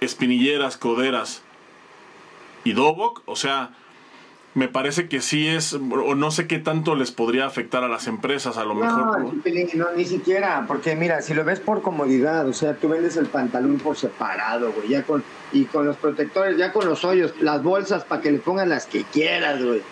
espinilleras, 0.00 0.76
coderas 0.76 1.42
y 2.64 2.72
dobok, 2.72 3.22
o 3.26 3.36
sea, 3.36 3.74
me 4.54 4.68
parece 4.68 5.08
que 5.08 5.20
sí 5.20 5.48
es, 5.48 5.72
o 5.72 6.14
no 6.14 6.30
sé 6.30 6.46
qué 6.46 6.60
tanto 6.60 6.94
les 6.94 7.10
podría 7.10 7.44
afectar 7.44 7.82
a 7.82 7.88
las 7.88 8.06
empresas, 8.06 8.56
a 8.56 8.64
lo 8.64 8.76
mejor. 8.76 9.34
No, 9.74 9.92
ni 9.96 10.04
siquiera, 10.04 10.64
porque 10.68 10.94
mira, 10.94 11.22
si 11.22 11.34
lo 11.34 11.44
ves 11.44 11.58
por 11.58 11.82
comodidad, 11.82 12.46
o 12.48 12.52
sea, 12.52 12.74
tú 12.74 12.88
vendes 12.88 13.16
el 13.16 13.26
pantalón 13.26 13.78
por 13.78 13.96
separado, 13.96 14.72
güey, 14.72 14.88
ya 14.88 15.02
con, 15.02 15.24
y 15.52 15.64
con 15.64 15.86
los 15.86 15.96
protectores, 15.96 16.56
ya 16.56 16.72
con 16.72 16.86
los 16.86 17.04
hoyos, 17.04 17.34
las 17.40 17.64
bolsas 17.64 18.04
para 18.04 18.22
que 18.22 18.30
le 18.30 18.38
pongan 18.38 18.68
las 18.68 18.86
que 18.86 19.02
quieras, 19.02 19.62
güey. 19.62 19.82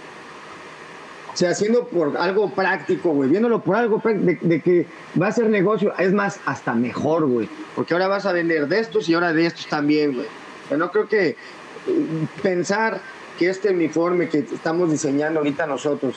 O 1.32 1.36
sea, 1.36 1.50
haciendo 1.50 1.88
por 1.88 2.16
algo 2.16 2.50
práctico, 2.50 3.10
güey, 3.10 3.30
viéndolo 3.30 3.62
por 3.62 3.74
algo 3.74 4.00
de, 4.04 4.38
de, 4.40 4.60
que 4.60 4.86
va 5.20 5.26
a 5.28 5.32
ser 5.32 5.48
negocio, 5.48 5.92
es 5.98 6.12
más, 6.12 6.38
hasta 6.46 6.72
mejor, 6.74 7.26
güey, 7.26 7.48
porque 7.74 7.94
ahora 7.94 8.06
vas 8.06 8.26
a 8.26 8.32
vender 8.32 8.68
de 8.68 8.78
estos 8.78 9.08
y 9.08 9.14
ahora 9.14 9.32
de 9.32 9.46
estos 9.46 9.66
también, 9.66 10.14
güey. 10.14 10.26
Pero 10.68 10.78
no 10.78 10.92
creo 10.92 11.08
que 11.08 11.30
eh, 11.30 11.36
pensar 12.42 13.00
este 13.46 13.70
uniforme 13.70 14.28
que 14.28 14.38
estamos 14.38 14.90
diseñando 14.90 15.40
ahorita 15.40 15.66
nosotros, 15.66 16.16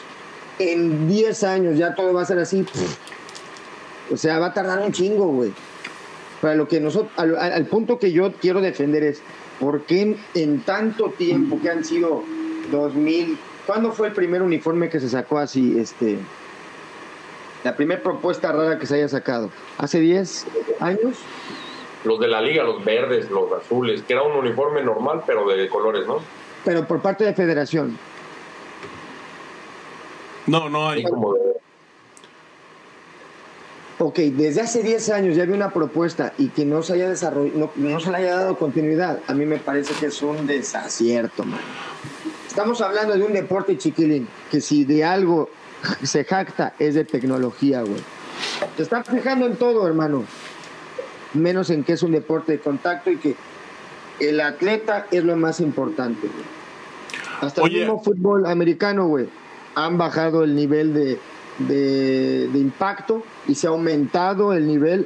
en 0.59 1.07
10 1.07 1.43
años 1.43 1.77
ya 1.77 1.95
todo 1.95 2.13
va 2.13 2.21
a 2.21 2.25
ser 2.25 2.39
así. 2.39 2.65
o 4.11 4.17
sea, 4.17 4.39
va 4.39 4.47
a 4.47 4.53
tardar 4.53 4.79
un 4.79 4.91
chingo, 4.91 5.27
güey. 5.27 5.53
Para 6.41 6.55
lo 6.55 6.67
que 6.67 6.79
nosotros, 6.79 7.11
al, 7.17 7.65
punto 7.65 7.97
que 7.97 8.11
yo 8.11 8.33
quiero 8.33 8.61
defender 8.61 9.03
es, 9.03 9.21
¿por 9.59 9.83
qué 9.83 10.17
en, 10.33 10.61
tanto 10.61 11.09
tiempo 11.09 11.59
que 11.61 11.69
han 11.69 11.83
sido 11.83 12.23
2000, 12.71 13.37
¿cuándo 13.65 13.91
fue 13.91 14.09
el 14.09 14.13
primer 14.13 14.41
uniforme 14.41 14.89
que 14.89 14.99
se 14.99 15.09
sacó 15.09 15.39
así, 15.39 15.79
este, 15.79 16.17
la 17.63 17.75
primera 17.75 18.03
propuesta 18.03 18.51
rara 18.51 18.77
que 18.77 18.85
se 18.85 18.95
haya 18.95 19.07
sacado? 19.07 19.49
¿Hace 19.77 19.99
10 19.99 20.45
años? 20.81 21.17
Los 22.03 22.19
de 22.19 22.27
la 22.27 22.41
liga, 22.41 22.63
los 22.63 22.83
verdes, 22.85 23.31
los 23.31 23.51
azules, 23.51 24.03
que 24.03 24.13
era 24.13 24.21
un 24.21 24.33
uniforme 24.33 24.83
normal, 24.83 25.23
pero 25.25 25.47
de 25.47 25.67
colores, 25.67 26.05
¿no? 26.05 26.19
Pero 26.65 26.87
por 26.87 27.01
parte 27.01 27.23
de 27.23 27.33
federación. 27.33 27.97
No, 30.47 30.69
no 30.69 30.89
hay. 30.89 31.05
Ok, 33.97 34.17
desde 34.17 34.61
hace 34.61 34.83
10 34.83 35.09
años 35.11 35.35
ya 35.37 35.43
había 35.43 35.55
una 35.55 35.71
propuesta 35.71 36.33
y 36.37 36.49
que 36.49 36.65
no 36.65 36.83
se 36.83 36.93
haya 36.93 37.07
desarrollado, 37.07 37.71
no, 37.75 37.99
se 38.01 38.11
le 38.11 38.17
haya 38.17 38.35
dado 38.35 38.57
continuidad, 38.57 39.19
a 39.27 39.33
mí 39.33 39.45
me 39.45 39.57
parece 39.57 39.93
que 39.93 40.07
es 40.07 40.21
un 40.21 40.45
desacierto, 40.45 41.45
man. 41.45 41.61
Estamos 42.45 42.81
hablando 42.81 43.15
de 43.15 43.23
un 43.23 43.31
deporte 43.31 43.77
chiquilín, 43.77 44.27
que 44.51 44.59
si 44.59 44.83
de 44.83 45.05
algo 45.05 45.49
se 46.03 46.25
jacta 46.25 46.73
es 46.77 46.95
de 46.95 47.05
tecnología, 47.05 47.81
güey. 47.81 48.01
Te 48.75 48.83
estás 48.83 49.07
fijando 49.07 49.45
en 49.45 49.55
todo, 49.55 49.87
hermano. 49.87 50.25
Menos 51.33 51.69
en 51.69 51.83
que 51.83 51.93
es 51.93 52.03
un 52.03 52.11
deporte 52.11 52.53
de 52.53 52.59
contacto 52.59 53.11
y 53.11 53.17
que 53.17 53.35
el 54.19 54.41
atleta 54.41 55.07
es 55.11 55.23
lo 55.23 55.35
más 55.35 55.59
importante, 55.59 56.27
güey. 56.27 56.55
Hasta 57.41 57.63
el 57.63 57.71
mismo 57.71 58.01
fútbol 58.01 58.45
americano, 58.45 59.07
güey, 59.07 59.27
han 59.75 59.97
bajado 59.97 60.43
el 60.43 60.55
nivel 60.55 60.93
de, 60.93 61.19
de, 61.59 62.49
impacto 62.53 63.23
y 63.47 63.55
se 63.55 63.67
ha 63.67 63.71
aumentado 63.71 64.53
el 64.53 64.67
nivel 64.67 65.05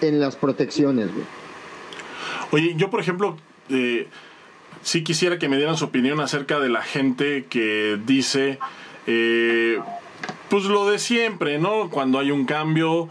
en 0.00 0.20
las 0.20 0.36
protecciones, 0.36 1.12
güey. 1.12 1.26
Oye, 2.52 2.74
yo 2.76 2.90
por 2.90 3.00
ejemplo, 3.00 3.36
eh, 3.68 4.08
sí 4.82 5.04
quisiera 5.04 5.38
que 5.38 5.48
me 5.48 5.56
dieran 5.56 5.76
su 5.76 5.84
opinión 5.84 6.20
acerca 6.20 6.58
de 6.58 6.68
la 6.68 6.82
gente 6.82 7.46
que 7.48 7.98
dice, 8.04 8.58
eh, 9.06 9.78
pues 10.48 10.64
lo 10.64 10.90
de 10.90 10.98
siempre, 10.98 11.58
¿no? 11.58 11.90
Cuando 11.90 12.18
hay 12.18 12.32
un 12.32 12.44
cambio, 12.44 13.08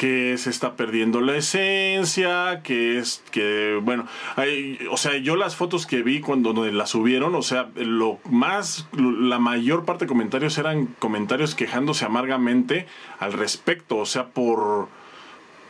que 0.00 0.38
se 0.38 0.48
está 0.48 0.76
perdiendo 0.76 1.20
la 1.20 1.36
esencia, 1.36 2.62
que 2.62 2.96
es 2.98 3.22
que, 3.30 3.78
bueno, 3.82 4.06
hay, 4.34 4.78
o 4.90 4.96
sea, 4.96 5.18
yo 5.18 5.36
las 5.36 5.56
fotos 5.56 5.86
que 5.86 6.02
vi 6.02 6.22
cuando 6.22 6.54
las 6.54 6.88
subieron, 6.88 7.34
o 7.34 7.42
sea, 7.42 7.68
lo 7.74 8.18
más, 8.24 8.88
la 8.96 9.38
mayor 9.38 9.84
parte 9.84 10.06
de 10.06 10.08
comentarios 10.08 10.56
eran 10.56 10.86
comentarios 10.98 11.54
quejándose 11.54 12.06
amargamente 12.06 12.86
al 13.18 13.34
respecto, 13.34 13.98
o 13.98 14.06
sea, 14.06 14.28
por, 14.28 14.88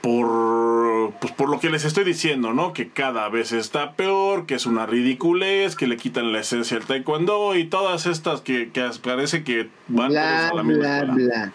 por, 0.00 1.12
pues 1.20 1.32
por 1.32 1.48
lo 1.48 1.58
que 1.58 1.68
les 1.68 1.84
estoy 1.84 2.04
diciendo, 2.04 2.52
¿no? 2.52 2.72
Que 2.72 2.88
cada 2.88 3.28
vez 3.30 3.50
está 3.50 3.94
peor, 3.94 4.46
que 4.46 4.54
es 4.54 4.64
una 4.64 4.86
ridiculez, 4.86 5.74
que 5.74 5.88
le 5.88 5.96
quitan 5.96 6.32
la 6.32 6.38
esencia 6.38 6.76
al 6.76 6.84
taekwondo 6.84 7.56
y 7.56 7.64
todas 7.64 8.06
estas 8.06 8.42
que, 8.42 8.70
que 8.70 8.88
parece 9.02 9.42
que 9.42 9.70
van 9.88 10.16
a 10.16 10.54
la 10.54 10.62
misma 10.62 11.52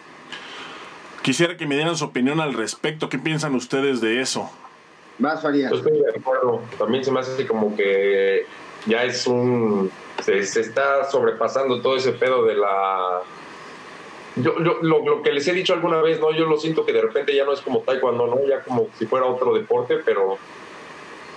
Quisiera 1.26 1.56
que 1.56 1.66
me 1.66 1.74
dieran 1.74 1.96
su 1.96 2.04
opinión 2.04 2.38
al 2.38 2.54
respecto. 2.54 3.08
¿Qué 3.08 3.18
piensan 3.18 3.56
ustedes 3.56 4.00
de 4.00 4.20
eso? 4.20 4.48
Más 5.18 5.42
Farías. 5.42 5.72
Yo 5.72 5.78
estoy 5.78 5.98
de 5.98 6.10
acuerdo. 6.16 6.62
También 6.78 7.02
se 7.02 7.10
me 7.10 7.18
hace 7.18 7.44
como 7.48 7.74
que 7.74 8.46
ya 8.86 9.02
es 9.02 9.26
un. 9.26 9.90
Se, 10.22 10.38
está 10.38 11.10
sobrepasando 11.10 11.82
todo 11.82 11.96
ese 11.96 12.12
pedo 12.12 12.44
de 12.44 12.54
la. 12.54 13.22
Yo, 14.36 14.52
lo, 14.60 14.80
lo, 14.82 15.22
que 15.24 15.32
les 15.32 15.48
he 15.48 15.52
dicho 15.52 15.72
alguna 15.72 16.00
vez, 16.00 16.20
¿no? 16.20 16.30
Yo 16.30 16.46
lo 16.46 16.58
siento 16.58 16.86
que 16.86 16.92
de 16.92 17.02
repente 17.02 17.34
ya 17.34 17.44
no 17.44 17.54
es 17.54 17.60
como 17.60 17.80
taekwondo, 17.80 18.28
¿no? 18.28 18.46
Ya 18.46 18.62
como 18.62 18.86
si 18.96 19.06
fuera 19.06 19.26
otro 19.26 19.52
deporte, 19.52 19.98
pero 20.04 20.38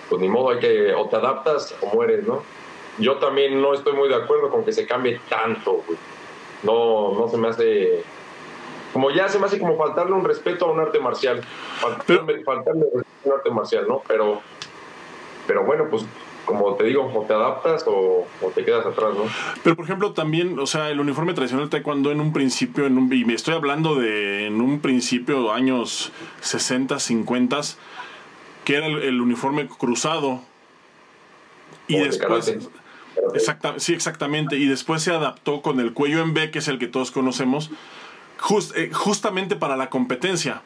pues 0.07 0.21
ni 0.21 0.29
modo, 0.29 0.51
hay 0.51 0.59
que. 0.59 0.93
O 0.93 1.09
te 1.09 1.15
adaptas 1.15 1.75
o 1.81 1.87
mueres, 1.95 2.27
¿no? 2.27 2.43
Yo 2.99 3.17
también 3.17 3.59
no 3.59 3.73
estoy 3.73 3.93
muy 3.93 4.07
de 4.07 4.17
acuerdo 4.17 4.51
con 4.51 4.63
que 4.63 4.71
se 4.71 4.85
cambie 4.85 5.19
tanto, 5.27 5.81
güey. 5.87 5.97
No, 6.61 7.19
no 7.19 7.27
se 7.27 7.37
me 7.37 7.47
hace 7.47 8.03
como 8.93 9.11
ya 9.11 9.27
se 9.27 9.39
me 9.39 9.45
hace 9.45 9.59
como 9.59 9.77
faltarle 9.77 10.13
un 10.13 10.25
respeto 10.25 10.65
a 10.65 10.71
un 10.71 10.79
arte 10.79 10.99
marcial. 10.99 11.41
Faltarle, 11.79 12.43
faltarle 12.43 12.85
respeto 12.93 13.19
a 13.25 13.27
un 13.27 13.33
arte 13.33 13.49
marcial, 13.51 13.85
¿no? 13.87 14.01
Pero, 14.07 14.41
pero 15.47 15.63
bueno, 15.63 15.87
pues 15.89 16.05
como 16.49 16.73
te 16.73 16.83
digo, 16.85 17.11
o 17.13 17.25
te 17.25 17.33
adaptas 17.33 17.83
o, 17.85 18.25
te 18.55 18.65
quedas 18.65 18.83
atrás, 18.83 19.13
¿no? 19.13 19.25
Pero 19.63 19.75
por 19.75 19.85
ejemplo 19.85 20.13
también, 20.13 20.57
o 20.57 20.65
sea, 20.65 20.89
el 20.89 20.99
uniforme 20.99 21.35
tradicional 21.35 21.69
taekwondo 21.69 22.11
en 22.11 22.19
un 22.19 22.33
principio, 22.33 22.87
en 22.87 22.97
un, 22.97 23.13
y 23.13 23.23
me 23.23 23.35
estoy 23.35 23.53
hablando 23.53 23.93
de 23.93 24.47
en 24.47 24.59
un 24.59 24.79
principio 24.79 25.53
años 25.53 26.11
60, 26.41 26.99
50, 26.99 27.61
que 28.65 28.75
era 28.77 28.87
el, 28.87 29.21
uniforme 29.21 29.67
cruzado. 29.67 30.41
Y 31.87 31.99
después... 31.99 32.57
sí, 33.77 33.93
exactamente. 33.93 34.57
Y 34.57 34.65
después 34.65 35.03
se 35.03 35.11
adaptó 35.11 35.61
con 35.61 35.79
el 35.79 35.93
cuello 35.93 36.21
en 36.21 36.33
B, 36.33 36.49
que 36.49 36.59
es 36.59 36.67
el 36.67 36.79
que 36.79 36.87
todos 36.87 37.11
conocemos, 37.11 37.69
eh, 38.75 38.91
justamente 38.93 39.55
para 39.55 39.77
la 39.77 39.89
competencia. 39.89 40.61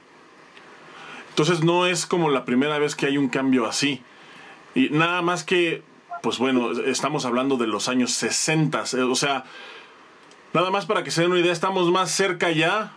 Entonces 1.29 1.63
no 1.63 1.87
es 1.87 2.05
como 2.05 2.29
la 2.29 2.45
primera 2.45 2.77
vez 2.77 2.95
que 2.95 3.07
hay 3.07 3.17
un 3.17 3.29
cambio 3.29 3.65
así. 3.65 4.01
Y 4.75 4.89
nada 4.89 5.21
más 5.21 5.43
que, 5.43 5.83
pues 6.21 6.37
bueno, 6.37 6.71
estamos 6.71 7.25
hablando 7.25 7.57
de 7.57 7.67
los 7.67 7.89
años 7.89 8.11
60. 8.11 8.83
Eh, 8.93 9.01
o 9.01 9.15
sea, 9.15 9.45
nada 10.53 10.69
más 10.69 10.85
para 10.85 11.03
que 11.03 11.11
se 11.11 11.21
den 11.21 11.31
una 11.31 11.39
idea, 11.39 11.51
estamos 11.51 11.89
más 11.91 12.11
cerca 12.11 12.51
ya 12.51 12.93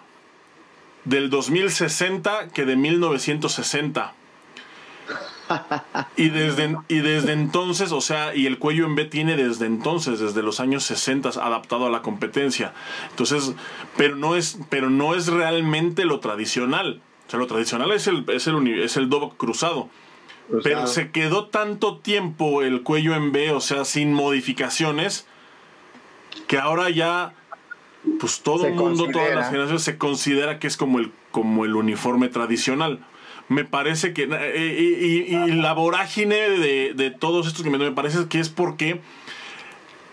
del 1.05 1.31
2060 1.31 2.49
que 2.49 2.64
de 2.64 2.77
1960. 2.77 4.12
y 6.16 6.28
desde, 6.28 6.76
y 6.88 6.99
desde 6.99 7.32
entonces, 7.32 7.92
o 7.92 8.01
sea, 8.01 8.34
y 8.34 8.47
el 8.47 8.59
cuello 8.59 8.86
en 8.86 8.94
B 8.94 9.05
tiene 9.05 9.36
desde 9.36 9.66
entonces, 9.66 10.20
desde 10.20 10.42
los 10.42 10.61
años 10.61 10.84
60, 10.84 11.28
adaptado 11.28 11.86
a 11.86 11.90
la 11.90 12.03
competencia. 12.03 12.72
Entonces, 13.11 13.55
pero 13.97 14.16
no 14.16 14.36
es, 14.36 14.59
pero 14.68 14.90
no 14.90 15.14
es 15.14 15.28
realmente 15.28 16.05
lo 16.05 16.20
tradicional. 16.20 17.01
O 17.26 17.30
sea, 17.30 17.38
lo 17.38 17.47
tradicional 17.47 17.92
es 17.92 18.07
el, 18.07 18.24
es 18.28 18.47
el, 18.47 18.80
es 18.80 18.97
el 18.97 19.09
cruzado. 19.36 19.88
pero 20.62 20.86
se 20.86 21.11
quedó 21.11 21.47
tanto 21.47 21.99
tiempo 21.99 22.62
el 22.62 22.82
cuello 22.82 23.14
en 23.14 23.32
B, 23.32 23.51
o 23.53 23.61
sea, 23.61 23.84
sin 23.84 24.12
modificaciones, 24.12 25.26
que 26.47 26.59
ahora 26.59 26.90
ya, 26.90 27.34
pues 28.20 28.40
todo 28.42 28.66
el 28.66 28.74
mundo, 28.74 29.09
todas 29.12 29.34
las 29.34 29.47
generaciones 29.47 29.82
se 29.82 29.99
considera 29.99 30.59
que 30.59 30.68
es 30.68 30.76
como 30.76 30.99
el, 30.99 31.11
como 31.32 31.64
el 31.64 31.74
uniforme 31.74 32.28
tradicional 32.28 33.01
me 33.49 33.64
parece 33.64 34.12
que. 34.12 34.28
Eh, 34.30 35.28
y, 35.28 35.53
la 35.53 35.72
vorágine 35.72 36.34
de, 36.34 36.94
de, 36.94 37.11
todos 37.11 37.47
estos 37.47 37.62
que 37.62 37.70
me 37.70 37.92
parece 37.92 38.26
que 38.28 38.40
es 38.40 38.49
porque 38.49 39.01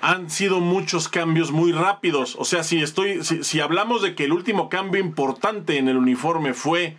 han 0.02 0.30
sido 0.30 0.60
muchos 0.60 1.08
cambios 1.08 1.52
muy 1.52 1.72
rápidos. 1.72 2.36
O 2.38 2.46
sea, 2.46 2.64
si 2.64 2.82
estoy. 2.82 3.24
Si, 3.24 3.60
hablamos 3.60 4.02
de 4.02 4.16
que 4.16 4.26
el 4.26 4.34
último 4.34 4.70
cambio 4.70 5.02
importante 5.02 5.78
en 5.78 5.88
el 5.88 5.98
uniforme 5.98 6.54
fue 6.54 6.98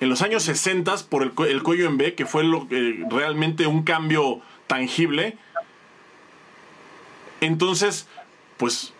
en 0.00 0.08
los 0.08 0.22
años 0.22 0.42
60 0.44 0.94
por 1.08 1.22
el, 1.22 1.32
el 1.48 1.62
cuello 1.62 1.86
en 1.86 1.96
B, 1.96 2.14
que 2.14 2.26
fue 2.26 2.44
lo, 2.44 2.66
realmente 3.10 3.66
un 3.66 3.82
cambio 3.82 4.40
tangible. 4.66 5.36
Entonces, 7.40 8.06
pues, 8.56 8.92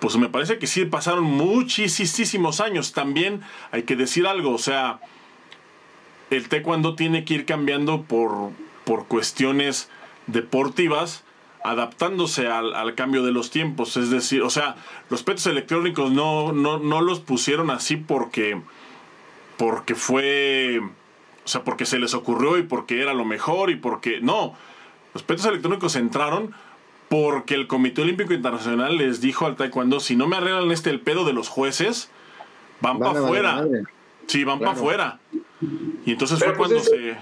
pues 0.00 0.16
me 0.16 0.28
parece 0.28 0.58
que 0.58 0.66
sí 0.66 0.84
pasaron 0.84 1.24
muchísimos 1.24 2.60
años. 2.60 2.92
También 2.92 3.40
hay 3.70 3.84
que 3.84 3.94
decir 3.94 4.26
algo, 4.26 4.52
o 4.52 4.58
sea, 4.58 4.98
el 6.30 6.48
taekwondo 6.48 6.94
tiene 6.94 7.24
que 7.24 7.34
ir 7.34 7.46
cambiando 7.46 8.02
por, 8.02 8.50
por 8.84 9.06
cuestiones 9.06 9.88
deportivas 10.26 11.24
adaptándose 11.66 12.46
al, 12.46 12.94
cambio 12.94 13.24
de 13.24 13.32
los 13.32 13.50
tiempos. 13.50 13.96
Es 13.96 14.10
decir, 14.10 14.42
o 14.42 14.50
sea, 14.50 14.76
los 15.10 15.24
petos 15.24 15.46
electrónicos 15.46 16.12
no, 16.12 16.52
no, 16.52 16.78
no 16.78 17.00
los 17.00 17.18
pusieron 17.18 17.70
así 17.70 17.96
porque, 17.96 18.60
porque 19.56 19.96
fue, 19.96 20.80
o 21.44 21.48
sea, 21.48 21.64
porque 21.64 21.84
se 21.84 21.98
les 21.98 22.14
ocurrió 22.14 22.56
y 22.56 22.62
porque 22.62 23.02
era 23.02 23.14
lo 23.14 23.24
mejor 23.24 23.70
y 23.70 23.76
porque, 23.76 24.20
no, 24.20 24.54
los 25.12 25.24
petos 25.24 25.46
electrónicos 25.46 25.96
entraron 25.96 26.54
porque 27.08 27.54
el 27.54 27.66
Comité 27.66 28.02
Olímpico 28.02 28.32
Internacional 28.32 28.96
les 28.96 29.20
dijo 29.20 29.46
al 29.46 29.56
taekwondo, 29.56 29.98
si 29.98 30.14
no 30.14 30.28
me 30.28 30.36
arreglan 30.36 30.70
este 30.70 30.90
el 30.90 31.00
pedo 31.00 31.24
de 31.24 31.32
los 31.32 31.48
jueces, 31.48 32.10
van, 32.80 33.00
para 33.00 33.18
afuera. 33.20 33.64
Sí, 34.28 34.44
van 34.44 34.60
para 34.60 34.72
afuera. 34.72 35.18
Y 36.04 36.12
entonces 36.12 36.38
fue 36.38 36.54
pues, 36.54 36.58
cuando 36.58 36.80
se 36.80 37.16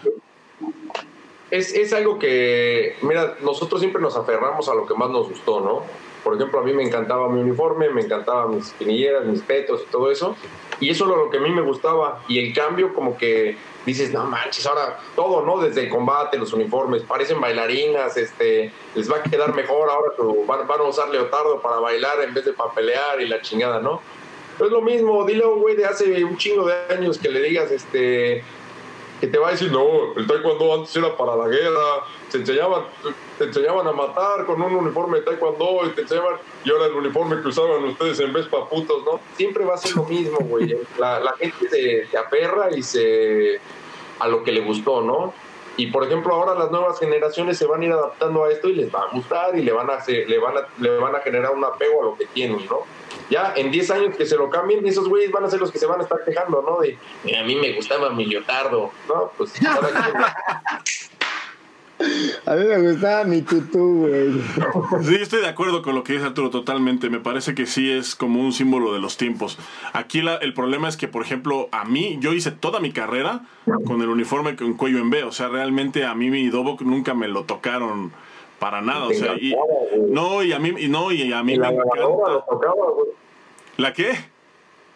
es, 1.50 1.92
algo 1.92 2.18
que, 2.18 2.96
mira, 3.02 3.36
nosotros 3.42 3.80
siempre 3.80 4.02
nos 4.02 4.16
aferramos 4.16 4.68
a 4.68 4.74
lo 4.74 4.86
que 4.86 4.94
más 4.94 5.10
nos 5.10 5.28
gustó, 5.28 5.60
¿no? 5.60 5.82
Por 6.24 6.34
ejemplo, 6.34 6.60
a 6.60 6.62
mí 6.62 6.72
me 6.72 6.82
encantaba 6.82 7.28
mi 7.28 7.40
uniforme, 7.40 7.90
me 7.90 8.00
encantaban 8.00 8.56
mis 8.56 8.68
espinilleras, 8.68 9.26
mis 9.26 9.42
petos 9.42 9.82
y 9.86 9.90
todo 9.90 10.10
eso. 10.10 10.36
Y 10.80 10.88
eso 10.90 11.06
era 11.06 11.16
lo 11.16 11.30
que 11.30 11.36
a 11.36 11.40
mí 11.40 11.50
me 11.50 11.60
gustaba. 11.60 12.24
Y 12.28 12.38
el 12.38 12.54
cambio 12.54 12.94
como 12.94 13.16
que 13.16 13.56
dices, 13.84 14.12
no 14.12 14.24
manches, 14.24 14.66
ahora 14.66 14.98
todo, 15.14 15.42
¿no? 15.42 15.58
Desde 15.58 15.82
el 15.82 15.90
combate, 15.90 16.38
los 16.38 16.52
uniformes, 16.54 17.02
parecen 17.02 17.40
bailarinas, 17.40 18.16
este, 18.16 18.72
les 18.94 19.10
va 19.10 19.18
a 19.18 19.22
quedar 19.22 19.54
mejor 19.54 19.90
ahora, 19.90 20.12
van, 20.46 20.66
van 20.66 20.80
a 20.80 20.84
usar 20.84 21.10
leotardo 21.10 21.60
para 21.60 21.76
bailar 21.76 22.22
en 22.22 22.32
vez 22.32 22.46
de 22.46 22.54
para 22.54 22.72
pelear 22.72 23.20
y 23.20 23.28
la 23.28 23.42
chingada, 23.42 23.80
¿no? 23.80 24.00
Es 24.60 24.70
lo 24.70 24.80
mismo, 24.82 25.24
dile 25.24 25.44
a 25.44 25.48
un 25.48 25.60
güey 25.60 25.76
de 25.76 25.84
hace 25.84 26.24
un 26.24 26.36
chingo 26.36 26.66
de 26.66 26.74
años 26.94 27.18
que 27.18 27.28
le 27.28 27.40
digas, 27.42 27.70
este, 27.70 28.44
que 29.20 29.26
te 29.26 29.38
va 29.38 29.48
a 29.48 29.50
decir, 29.52 29.70
no, 29.70 30.14
el 30.16 30.26
taekwondo 30.26 30.74
antes 30.74 30.94
era 30.96 31.16
para 31.16 31.36
la 31.36 31.48
guerra, 31.48 32.04
se 32.28 32.38
enseñaban, 32.38 32.84
te 33.38 33.44
enseñaban 33.44 33.86
a 33.86 33.92
matar 33.92 34.44
con 34.46 34.60
un 34.60 34.74
uniforme 34.74 35.18
de 35.18 35.24
taekwondo 35.24 35.80
y 35.86 35.90
te 35.90 36.02
enseñaban, 36.02 36.36
y 36.64 36.70
ahora 36.70 36.86
el 36.86 36.94
uniforme 36.94 37.40
que 37.40 37.48
usaban 37.48 37.84
ustedes 37.84 38.20
en 38.20 38.32
vez 38.32 38.46
para 38.46 38.66
putos, 38.66 39.04
¿no? 39.04 39.20
Siempre 39.36 39.64
va 39.64 39.74
a 39.74 39.78
ser 39.78 39.96
lo 39.96 40.04
mismo, 40.04 40.38
güey. 40.40 40.76
La, 40.98 41.20
la 41.20 41.32
gente 41.32 41.68
se, 41.68 42.06
se, 42.06 42.16
aferra 42.18 42.68
y 42.76 42.82
se... 42.82 43.60
a 44.18 44.28
lo 44.28 44.44
que 44.44 44.52
le 44.52 44.60
gustó, 44.60 45.00
¿no? 45.00 45.32
Y 45.76 45.88
por 45.88 46.04
ejemplo, 46.04 46.34
ahora 46.34 46.54
las 46.54 46.70
nuevas 46.70 46.98
generaciones 47.00 47.58
se 47.58 47.66
van 47.66 47.82
a 47.82 47.84
ir 47.84 47.92
adaptando 47.92 48.44
a 48.44 48.52
esto 48.52 48.68
y 48.68 48.74
les 48.74 48.94
va 48.94 49.00
a 49.00 49.10
gustar 49.12 49.58
y 49.58 49.62
le 49.62 49.72
van 49.72 49.90
a, 49.90 49.94
hacer, 49.94 50.28
le 50.28 50.38
van 50.38 50.56
a, 50.56 50.68
le 50.78 50.98
van 50.98 51.16
a 51.16 51.20
generar 51.20 51.52
un 51.52 51.64
apego 51.64 52.02
a 52.02 52.04
lo 52.04 52.16
que 52.16 52.26
tienen, 52.26 52.64
¿no? 52.66 52.82
Ya 53.30 53.52
en 53.56 53.70
10 53.70 53.90
años 53.90 54.16
que 54.16 54.26
se 54.26 54.36
lo 54.36 54.50
cambien, 54.50 54.86
esos 54.86 55.08
güeyes 55.08 55.30
van 55.30 55.44
a 55.44 55.50
ser 55.50 55.60
los 55.60 55.70
que 55.70 55.78
se 55.78 55.86
van 55.86 56.00
a 56.00 56.02
estar 56.02 56.18
quejando, 56.24 56.62
¿no? 56.62 56.80
De, 56.80 56.98
a 57.36 57.42
mí 57.44 57.56
me 57.56 57.72
gustaba 57.72 58.10
mi 58.10 58.26
leotardo, 58.26 58.92
¿no? 59.08 59.32
Pues 59.36 59.52
A 62.46 62.54
mí 62.56 62.64
me 62.64 62.90
gustaba 62.90 63.24
mi 63.24 63.42
tutú, 63.42 64.06
güey. 64.06 64.32
Sí, 65.04 65.14
estoy 65.14 65.40
de 65.40 65.48
acuerdo 65.48 65.82
con 65.82 65.94
lo 65.94 66.02
que 66.02 66.14
dice 66.14 66.26
Arturo 66.26 66.50
totalmente. 66.50 67.08
Me 67.08 67.20
parece 67.20 67.54
que 67.54 67.66
sí 67.66 67.90
es 67.90 68.14
como 68.14 68.40
un 68.40 68.52
símbolo 68.52 68.92
de 68.92 68.98
los 68.98 69.16
tiempos. 69.16 69.58
Aquí 69.92 70.20
la, 70.20 70.36
el 70.36 70.54
problema 70.54 70.88
es 70.88 70.96
que, 70.96 71.08
por 71.08 71.22
ejemplo, 71.22 71.68
a 71.72 71.84
mí, 71.84 72.18
yo 72.20 72.32
hice 72.32 72.50
toda 72.50 72.80
mi 72.80 72.92
carrera 72.92 73.42
con 73.86 74.02
el 74.02 74.08
uniforme 74.08 74.56
con 74.56 74.74
cuello 74.74 74.98
en 74.98 75.10
B. 75.10 75.24
O 75.24 75.32
sea, 75.32 75.48
realmente 75.48 76.04
a 76.04 76.14
mí 76.14 76.30
mi 76.30 76.48
Dobok 76.48 76.82
nunca 76.82 77.14
me 77.14 77.28
lo 77.28 77.44
tocaron 77.44 78.12
para 78.64 78.80
nada, 78.80 79.04
o 79.04 79.12
sea, 79.12 79.34
y, 79.34 79.54
no, 80.08 80.42
y 80.42 80.54
a 80.54 80.58
mí, 80.58 80.72
y 80.78 80.88
no, 80.88 81.12
y 81.12 81.30
a 81.34 81.42
mí 81.42 81.54
la 81.56 81.70
me 81.70 81.76
lavadora 81.76 82.32
lo 82.32 82.44
tocaba, 82.44 82.92
güey. 82.94 83.08
¿La 83.76 83.92
qué? 83.92 84.14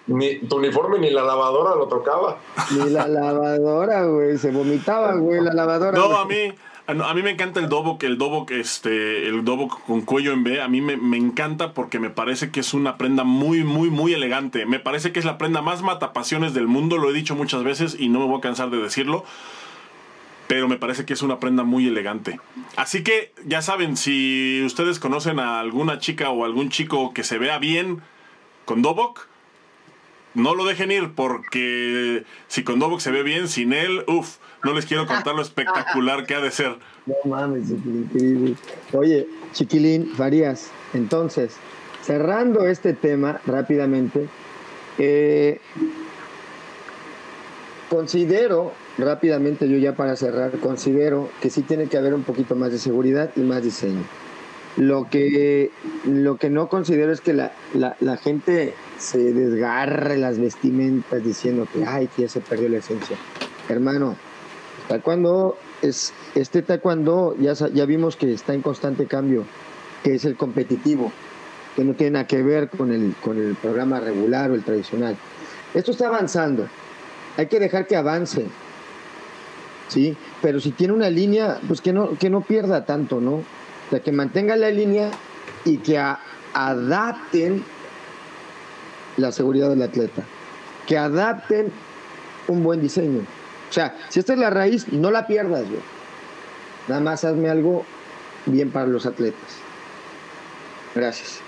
Ni, 0.07 0.39
tu 0.39 0.57
uniforme 0.57 0.99
ni 0.99 1.11
la 1.11 1.23
lavadora 1.23 1.77
lo 1.77 1.87
tocaba. 1.87 2.39
Ni 2.71 2.89
la 2.89 3.07
lavadora, 3.07 4.07
güey, 4.07 4.39
se 4.39 4.53
vomitaba, 4.53 5.16
güey, 5.16 5.43
la 5.43 5.53
lavadora. 5.53 5.99
No, 5.99 6.16
a 6.16 6.25
mí, 6.25 6.51
a 6.87 7.12
mí 7.12 7.23
me 7.23 7.29
encanta 7.29 7.61
el 7.61 7.69
dobo, 7.69 7.99
que 7.99 8.07
el 8.07 8.16
dobo, 8.16 8.47
este, 8.49 9.29
el 9.29 9.45
dobo 9.45 9.69
con 9.69 10.01
cuello 10.01 10.33
en 10.33 10.45
B, 10.45 10.62
a 10.62 10.69
mí 10.69 10.81
me, 10.81 10.97
me, 10.97 11.19
encanta 11.19 11.75
porque 11.75 11.99
me 11.99 12.09
parece 12.09 12.51
que 12.51 12.61
es 12.61 12.73
una 12.73 12.97
prenda 12.97 13.25
muy, 13.25 13.64
muy, 13.64 13.91
muy 13.91 14.14
elegante. 14.14 14.64
Me 14.64 14.79
parece 14.79 15.12
que 15.12 15.19
es 15.19 15.27
la 15.27 15.37
prenda 15.37 15.61
más 15.61 15.83
matapasiones 15.83 16.55
del 16.55 16.69
mundo, 16.69 16.97
lo 16.97 17.11
he 17.11 17.12
dicho 17.12 17.35
muchas 17.35 17.64
veces 17.64 17.97
y 18.01 18.09
no 18.09 18.21
me 18.21 18.25
voy 18.29 18.39
a 18.39 18.41
cansar 18.41 18.71
de 18.71 18.79
decirlo 18.79 19.25
pero 20.49 20.66
me 20.66 20.78
parece 20.78 21.05
que 21.05 21.12
es 21.12 21.22
una 21.22 21.38
prenda 21.38 21.62
muy 21.62 21.86
elegante. 21.86 22.40
Así 22.74 23.05
que 23.05 23.32
ya 23.44 23.62
saben, 23.62 23.96
si 23.96 24.62
ustedes 24.64 24.99
conocen 24.99 25.38
a 25.38 25.61
alguna 25.61 25.99
chica 25.99 26.30
o 26.30 26.44
algún 26.44 26.70
chico 26.70 27.12
que 27.12 27.22
se 27.22 27.38
vea 27.38 27.59
bien 27.59 28.01
con 28.64 28.82
Dobok, 28.82 29.28
no 30.34 30.55
lo 30.55 30.64
dejen 30.64 30.90
ir 30.90 31.12
porque 31.14 32.24
si 32.49 32.64
con 32.64 32.78
Dobok 32.78 33.01
se 33.01 33.11
ve 33.11 33.22
bien, 33.22 33.46
sin 33.46 33.74
él, 33.74 34.05
uff, 34.09 34.36
no 34.64 34.72
les 34.72 34.86
quiero 34.86 35.07
contar 35.07 35.34
lo 35.34 35.42
espectacular 35.42 36.26
que 36.26 36.34
ha 36.34 36.40
de 36.40 36.51
ser. 36.51 36.76
No 37.05 37.14
mames, 37.26 37.70
increíble. 37.70 38.57
Oye, 38.92 39.28
Chiquilín 39.53 40.14
Farías, 40.16 40.70
entonces, 40.94 41.57
cerrando 42.03 42.66
este 42.66 42.94
tema 42.94 43.40
rápidamente, 43.46 44.28
eh, 44.96 45.61
considero 47.90 48.72
rápidamente 48.99 49.68
yo 49.68 49.78
ya 49.78 49.94
para 49.94 50.16
cerrar, 50.16 50.51
considero 50.59 51.30
que 51.40 51.51
sí 51.51 51.62
tiene 51.62 51.86
que 51.86 51.96
haber 51.96 52.14
un 52.14 52.24
poquito 52.24 52.57
más 52.57 52.72
de 52.72 52.78
seguridad 52.78 53.30
y 53.36 53.40
más 53.40 53.62
diseño. 53.62 54.03
Lo 54.76 55.09
que, 55.09 55.70
lo 56.05 56.36
que 56.36 56.51
no 56.51 56.68
considero 56.68 57.12
es 57.12 57.20
que 57.20 57.32
la, 57.32 57.53
la, 57.74 58.16
gente 58.16 58.74
se 58.99 59.32
desgarre 59.32 60.16
las 60.18 60.38
vestimentas 60.38 61.24
diciendo 61.24 61.66
que, 61.72 61.84
ay, 61.84 62.09
que 62.16 62.28
se 62.28 62.40
perdió 62.40 62.68
la 62.68 62.78
esencia. 62.78 63.16
Hermano, 63.68 64.16
taekwondo 64.86 65.57
es, 65.82 66.12
este 66.36 66.62
taekwondo 66.62 67.34
ya, 67.40 67.55
ya 67.55 67.86
vimos 67.86 68.14
que 68.14 68.32
está 68.32 68.55
en 68.55 68.62
constante 68.62 69.07
cambio, 69.07 69.44
que 70.05 70.14
es 70.14 70.24
el 70.24 70.36
competitivo, 70.36 71.11
que 71.74 71.82
no 71.82 71.94
tiene 71.94 72.12
nada 72.12 72.26
que 72.28 72.42
ver 72.42 72.68
con 72.68 72.92
el, 72.92 73.14
con 73.20 73.36
el 73.36 73.57
programa 73.57 73.99
regular 73.99 74.53
o 74.53 74.55
el 74.55 74.62
tradicional. 74.62 75.16
Esto 75.74 75.90
está 75.90 76.07
avanzando. 76.07 76.68
Hay 77.36 77.46
que 77.46 77.59
dejar 77.59 77.88
que 77.88 77.96
avance 77.96 78.46
¿sí? 79.89 80.16
Pero 80.41 80.61
si 80.61 80.70
tiene 80.70 80.93
una 80.93 81.11
línea, 81.11 81.59
pues 81.66 81.80
que 81.80 81.93
no, 81.93 82.16
que 82.18 82.30
no 82.30 82.43
pierda 82.43 82.84
tanto, 82.84 83.20
¿no? 83.20 83.32
O 83.32 83.91
sea, 83.91 84.01
que 84.01 84.12
mantenga 84.12 84.57
la 84.57 84.70
línea 84.70 85.11
y 85.64 85.78
que 85.78 85.99
adapten 86.53 87.64
la 89.16 89.32
seguridad 89.32 89.70
del 89.70 89.82
atleta, 89.82 90.22
que 90.86 90.97
adapten 90.97 91.72
un 92.47 92.62
buen 92.62 92.80
diseño. 92.80 93.20
O 93.68 93.72
sea, 93.72 93.97
si 94.09 94.20
esta 94.20 94.34
es 94.34 94.39
la 94.39 94.51
raíz, 94.51 94.93
no 94.93 95.11
la 95.11 95.26
pierdas, 95.26 95.68
güey. 95.68 95.82
Nada 96.86 97.01
más 97.01 97.24
hazme 97.24 97.51
algo 97.51 97.84
bien 98.47 98.70
para 98.70 98.86
los 98.86 99.05
atletas. 99.05 99.59
Gracias. 100.95 101.41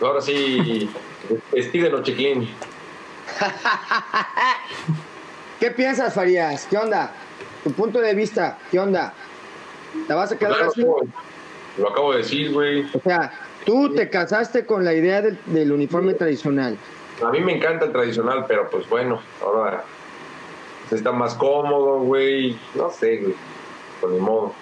Ahora 0.00 0.20
sí, 0.20 0.88
los 1.90 2.02
chiquín. 2.02 2.48
¿Qué 5.60 5.70
piensas, 5.70 6.14
Farías? 6.14 6.66
¿Qué 6.70 6.78
onda? 6.78 7.12
Tu 7.62 7.70
punto 7.72 8.00
de 8.00 8.14
vista, 8.14 8.56
¿qué 8.70 8.80
onda? 8.80 9.12
¿Te 10.08 10.14
vas 10.14 10.32
a 10.32 10.38
quedar 10.38 10.56
pues 10.56 10.68
así? 10.70 10.86
Lo 11.76 11.90
acabo 11.90 12.12
de 12.12 12.18
decir, 12.18 12.50
güey. 12.50 12.86
O 12.94 13.00
sea, 13.04 13.30
tú 13.66 13.94
te 13.94 14.08
casaste 14.08 14.64
con 14.64 14.86
la 14.86 14.94
idea 14.94 15.20
del, 15.20 15.70
uniforme 15.70 16.14
tradicional. 16.14 16.78
A 17.22 17.30
mí 17.30 17.40
me 17.40 17.58
encanta 17.58 17.84
el 17.84 17.92
tradicional, 17.92 18.46
pero 18.48 18.70
pues 18.70 18.88
bueno, 18.88 19.20
ahora 19.42 19.84
está 20.90 21.12
más 21.12 21.34
cómodo, 21.34 22.00
güey. 22.00 22.58
No 22.74 22.90
sé, 22.90 23.18
güey. 23.18 23.34
Por 24.00 24.10
mi 24.12 24.18
modo. 24.18 24.54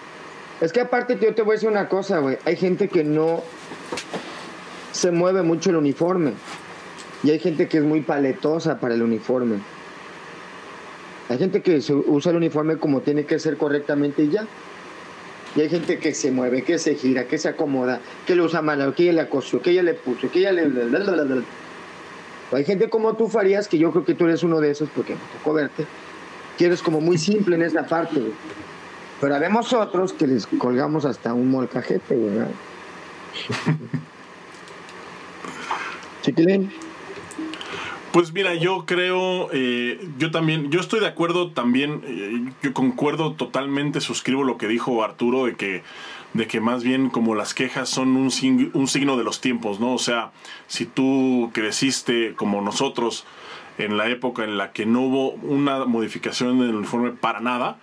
Es 0.60 0.72
que 0.72 0.80
aparte 0.80 1.16
yo 1.20 1.32
te 1.32 1.42
voy 1.42 1.52
a 1.52 1.54
decir 1.54 1.68
una 1.68 1.88
cosa, 1.88 2.18
güey. 2.18 2.38
Hay 2.44 2.56
gente 2.56 2.88
que 2.88 3.04
no 3.04 3.44
se 4.90 5.12
mueve 5.12 5.42
mucho 5.42 5.70
el 5.70 5.76
uniforme. 5.76 6.32
Y 7.22 7.30
hay 7.30 7.38
gente 7.38 7.68
que 7.68 7.78
es 7.78 7.84
muy 7.84 8.00
paletosa 8.00 8.80
para 8.80 8.94
el 8.94 9.02
uniforme. 9.02 9.60
Hay 11.28 11.38
gente 11.38 11.60
que 11.60 11.76
usa 12.06 12.30
el 12.30 12.36
uniforme 12.36 12.78
como 12.78 13.00
tiene 13.02 13.24
que 13.24 13.38
ser 13.38 13.56
correctamente 13.56 14.22
y 14.22 14.30
ya. 14.30 14.46
Y 15.56 15.60
hay 15.60 15.68
gente 15.68 15.98
que 15.98 16.14
se 16.14 16.30
mueve, 16.30 16.62
que 16.62 16.78
se 16.78 16.94
gira, 16.94 17.24
que 17.24 17.38
se 17.38 17.48
acomoda, 17.48 18.00
que 18.26 18.34
lo 18.34 18.44
usa 18.44 18.62
mal, 18.62 18.94
que 18.94 19.04
ella 19.04 19.12
le 19.12 19.20
acosió, 19.22 19.60
que 19.60 19.70
ella 19.70 19.82
le 19.82 19.94
puso, 19.94 20.30
que 20.30 20.40
ella 20.40 20.52
le... 20.52 20.64
Hay 22.52 22.64
gente 22.64 22.88
como 22.88 23.14
tú, 23.14 23.28
Farías, 23.28 23.68
que 23.68 23.76
yo 23.78 23.90
creo 23.90 24.04
que 24.04 24.14
tú 24.14 24.24
eres 24.24 24.42
uno 24.42 24.60
de 24.60 24.70
esos, 24.70 24.88
porque 24.90 25.14
me 25.14 25.20
tocó 25.38 25.54
verte, 25.54 25.86
que 26.56 26.66
eres 26.66 26.82
como 26.82 27.00
muy 27.00 27.18
simple 27.18 27.56
en 27.56 27.62
esa 27.62 27.86
parte, 27.86 28.22
Pero 29.20 29.34
habemos 29.34 29.72
otros 29.72 30.12
que 30.12 30.26
les 30.26 30.46
colgamos 30.46 31.04
hasta 31.04 31.34
un 31.34 31.50
molcajete, 31.50 32.16
¿verdad? 32.16 32.48
Chiquilín. 36.22 36.70
Pues 38.18 38.32
mira, 38.32 38.56
yo 38.56 38.84
creo, 38.84 39.48
eh, 39.52 40.04
yo 40.18 40.32
también, 40.32 40.72
yo 40.72 40.80
estoy 40.80 40.98
de 40.98 41.06
acuerdo 41.06 41.52
también, 41.52 42.02
eh, 42.04 42.50
yo 42.64 42.74
concuerdo 42.74 43.34
totalmente, 43.34 44.00
suscribo 44.00 44.42
lo 44.42 44.58
que 44.58 44.66
dijo 44.66 45.04
Arturo 45.04 45.44
de 45.44 45.54
que, 45.54 45.84
de 46.32 46.48
que 46.48 46.60
más 46.60 46.82
bien 46.82 47.10
como 47.10 47.36
las 47.36 47.54
quejas 47.54 47.88
son 47.88 48.16
un, 48.16 48.32
signo 48.32 49.16
de 49.16 49.22
los 49.22 49.40
tiempos, 49.40 49.78
¿no? 49.78 49.94
O 49.94 50.00
sea, 50.00 50.32
si 50.66 50.84
tú 50.84 51.52
creciste 51.54 52.34
como 52.34 52.60
nosotros 52.60 53.24
en 53.78 53.96
la 53.96 54.08
época 54.08 54.42
en 54.42 54.58
la 54.58 54.72
que 54.72 54.84
no 54.84 55.02
hubo 55.02 55.30
una 55.34 55.84
modificación 55.84 56.56
en 56.56 56.70
el 56.70 56.74
uniforme 56.74 57.12
para 57.12 57.38
nada, 57.38 57.78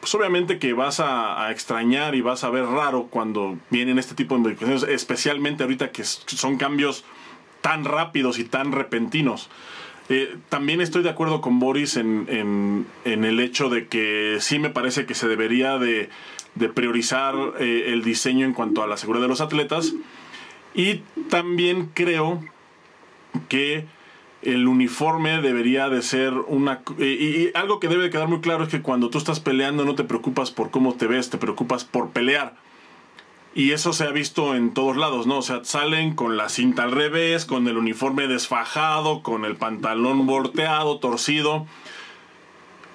pues 0.00 0.12
obviamente 0.16 0.58
que 0.58 0.72
vas 0.72 0.98
a, 0.98 1.48
extrañar 1.52 2.16
y 2.16 2.22
vas 2.22 2.42
a 2.42 2.50
ver 2.50 2.64
raro 2.64 3.06
cuando 3.08 3.56
vienen 3.70 4.00
este 4.00 4.16
tipo 4.16 4.34
de 4.34 4.40
modificaciones, 4.40 4.82
especialmente 4.82 5.62
ahorita 5.62 5.92
que 5.92 6.02
son 6.02 6.56
cambios 6.56 7.04
tan 7.64 7.86
rápidos 7.86 8.38
y 8.38 8.44
tan 8.44 8.72
repentinos. 8.72 9.48
Eh, 10.10 10.36
también 10.50 10.82
estoy 10.82 11.02
de 11.02 11.08
acuerdo 11.08 11.40
con 11.40 11.60
Boris 11.60 11.96
en, 11.96 12.86
el 13.06 13.40
hecho 13.40 13.70
de 13.70 13.86
que 13.88 14.36
sí 14.40 14.58
me 14.58 14.68
parece 14.68 15.06
que 15.06 15.14
se 15.14 15.28
debería 15.28 15.78
de, 15.78 16.10
priorizar 16.74 17.34
eh, 17.58 17.86
el 17.86 18.04
diseño 18.04 18.44
en 18.44 18.52
cuanto 18.52 18.82
a 18.82 18.86
la 18.86 18.98
seguridad 18.98 19.22
de 19.22 19.28
los 19.28 19.40
atletas. 19.40 19.94
Y 20.74 20.96
también 21.30 21.88
creo 21.94 22.44
que 23.48 23.86
el 24.42 24.68
uniforme 24.68 25.40
debería 25.40 25.88
de 25.88 26.02
ser 26.02 26.34
una... 26.34 26.82
Y, 26.98 27.48
algo 27.54 27.80
que 27.80 27.88
debe 27.88 28.10
quedar 28.10 28.28
muy 28.28 28.42
claro 28.42 28.64
es 28.64 28.68
que 28.68 28.82
cuando 28.82 29.08
tú 29.08 29.16
estás 29.16 29.40
peleando 29.40 29.86
no 29.86 29.94
te 29.94 30.04
preocupas 30.04 30.50
por 30.50 30.70
cómo 30.70 30.96
te 30.96 31.06
ves, 31.06 31.30
te 31.30 31.38
preocupas 31.38 31.86
por 31.86 32.10
pelear. 32.10 32.56
Y 33.54 33.70
eso 33.70 33.92
se 33.92 34.04
ha 34.04 34.10
visto 34.10 34.56
en 34.56 34.74
todos 34.74 34.96
lados, 34.96 35.28
¿no? 35.28 35.38
O 35.38 35.42
sea, 35.42 35.64
salen 35.64 36.16
con 36.16 36.36
la 36.36 36.48
cinta 36.48 36.82
al 36.82 36.90
revés, 36.90 37.44
con 37.44 37.68
el 37.68 37.76
uniforme 37.76 38.26
desfajado, 38.26 39.22
con 39.22 39.44
el 39.44 39.54
pantalón 39.54 40.26
volteado, 40.26 40.98
torcido. 40.98 41.64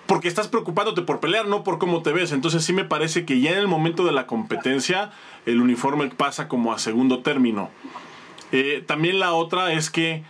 Porque 0.05 0.27
estás 0.27 0.49
preocupándote 0.49 1.01
por 1.01 1.21
pelear, 1.21 1.47
no 1.47 1.63
por 1.63 1.77
cómo 1.77 2.01
te 2.01 2.11
ves. 2.11 2.33
Entonces 2.33 2.65
sí 2.65 2.73
me 2.73 2.83
parece 2.83 3.25
que 3.25 3.39
ya 3.39 3.51
en 3.51 3.59
el 3.59 3.67
momento 3.67 4.03
de 4.05 4.11
la 4.11 4.27
competencia 4.27 5.11
el 5.45 5.61
uniforme 5.61 6.09
pasa 6.09 6.49
como 6.49 6.73
a 6.73 6.79
segundo 6.79 7.19
término. 7.19 7.69
Eh, 8.51 8.83
también 8.85 9.19
la 9.19 9.33
otra 9.33 9.71
es 9.71 9.89
que 9.89 10.23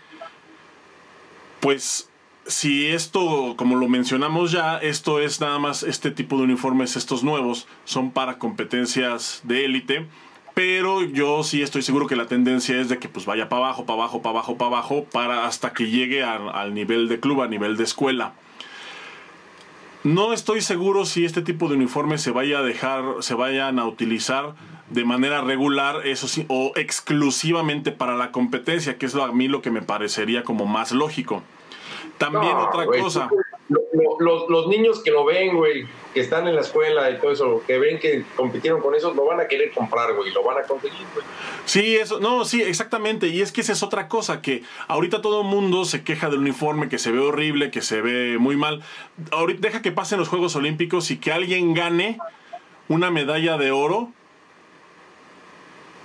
pues 1.59 2.08
si 2.49 2.87
esto, 2.87 3.53
como 3.55 3.75
lo 3.75 3.87
mencionamos 3.87 4.51
ya, 4.51 4.77
esto 4.77 5.19
es 5.19 5.39
nada 5.39 5.59
más 5.59 5.83
este 5.83 6.11
tipo 6.11 6.37
de 6.37 6.43
uniformes, 6.43 6.95
estos 6.95 7.23
nuevos, 7.23 7.67
son 7.85 8.11
para 8.11 8.37
competencias 8.37 9.41
de 9.43 9.65
élite. 9.65 10.07
Pero 10.55 11.03
yo 11.03 11.43
sí 11.43 11.61
estoy 11.61 11.83
seguro 11.83 12.07
que 12.07 12.15
la 12.17 12.25
tendencia 12.25 12.81
es 12.81 12.89
de 12.89 12.97
que 12.97 13.07
pues 13.07 13.25
vaya 13.25 13.47
para 13.47 13.65
abajo, 13.65 13.85
para 13.85 14.01
abajo, 14.01 14.21
para 14.21 14.31
abajo, 14.31 14.57
para 14.57 14.67
abajo, 14.67 15.05
para 15.11 15.45
hasta 15.45 15.71
que 15.71 15.89
llegue 15.89 16.23
al 16.23 16.73
nivel 16.73 17.07
de 17.07 17.19
club, 17.19 17.41
a 17.41 17.47
nivel 17.47 17.77
de 17.77 17.83
escuela. 17.85 18.33
No 20.03 20.33
estoy 20.33 20.61
seguro 20.61 21.05
si 21.05 21.23
este 21.23 21.41
tipo 21.41 21.69
de 21.69 21.75
uniformes 21.75 22.21
se 22.21 22.31
vaya 22.31 22.59
a 22.59 22.63
dejar, 22.63 23.03
se 23.19 23.35
vayan 23.35 23.79
a 23.79 23.85
utilizar 23.85 24.55
de 24.89 25.05
manera 25.05 25.41
regular, 25.41 26.07
eso 26.07 26.27
sí, 26.27 26.45
o 26.47 26.71
exclusivamente 26.75 27.91
para 27.91 28.15
la 28.15 28.31
competencia, 28.31 28.97
que 28.97 29.05
es 29.05 29.15
a 29.15 29.31
mí 29.31 29.47
lo 29.47 29.61
que 29.61 29.71
me 29.71 29.81
parecería 29.81 30.43
como 30.43 30.65
más 30.65 30.91
lógico. 30.91 31.43
También 32.19 32.55
otra 32.55 32.85
cosa. 32.85 33.29
los, 34.19 34.67
niños 34.67 35.01
que 35.01 35.09
lo 35.09 35.23
ven, 35.23 35.55
güey, 35.55 35.87
que 36.13 36.19
están 36.19 36.47
en 36.47 36.55
la 36.55 36.61
escuela 36.61 37.09
y 37.09 37.17
todo 37.17 37.31
eso, 37.31 37.63
que 37.65 37.79
ven 37.79 37.97
que 37.97 38.25
compitieron 38.35 38.81
con 38.81 38.93
eso, 38.93 39.13
lo 39.13 39.25
van 39.25 39.39
a 39.39 39.47
querer 39.47 39.71
comprar, 39.71 40.13
güey, 40.13 40.31
lo 40.33 40.43
van 40.43 40.57
a 40.57 40.63
conseguir, 40.63 41.07
güey. 41.13 41.25
Sí, 41.63 41.95
eso, 41.95 42.19
no, 42.19 42.43
sí, 42.43 42.61
exactamente. 42.61 43.27
Y 43.27 43.41
es 43.41 43.53
que 43.53 43.61
esa 43.61 43.71
es 43.71 43.81
otra 43.81 44.09
cosa, 44.09 44.41
que 44.41 44.63
ahorita 44.89 45.21
todo 45.21 45.41
el 45.41 45.47
mundo 45.47 45.85
se 45.85 46.03
queja 46.03 46.29
del 46.29 46.39
uniforme, 46.39 46.89
que 46.89 46.99
se 46.99 47.11
ve 47.11 47.19
horrible, 47.19 47.71
que 47.71 47.81
se 47.81 48.01
ve 48.01 48.37
muy 48.37 48.57
mal. 48.57 48.83
Ahorita 49.31 49.61
deja 49.61 49.81
que 49.81 49.93
pasen 49.93 50.19
los 50.19 50.27
Juegos 50.27 50.55
Olímpicos 50.57 51.09
y 51.11 51.17
que 51.17 51.31
alguien 51.31 51.73
gane 51.73 52.19
una 52.89 53.11
medalla 53.11 53.57
de 53.57 53.71
oro 53.71 54.11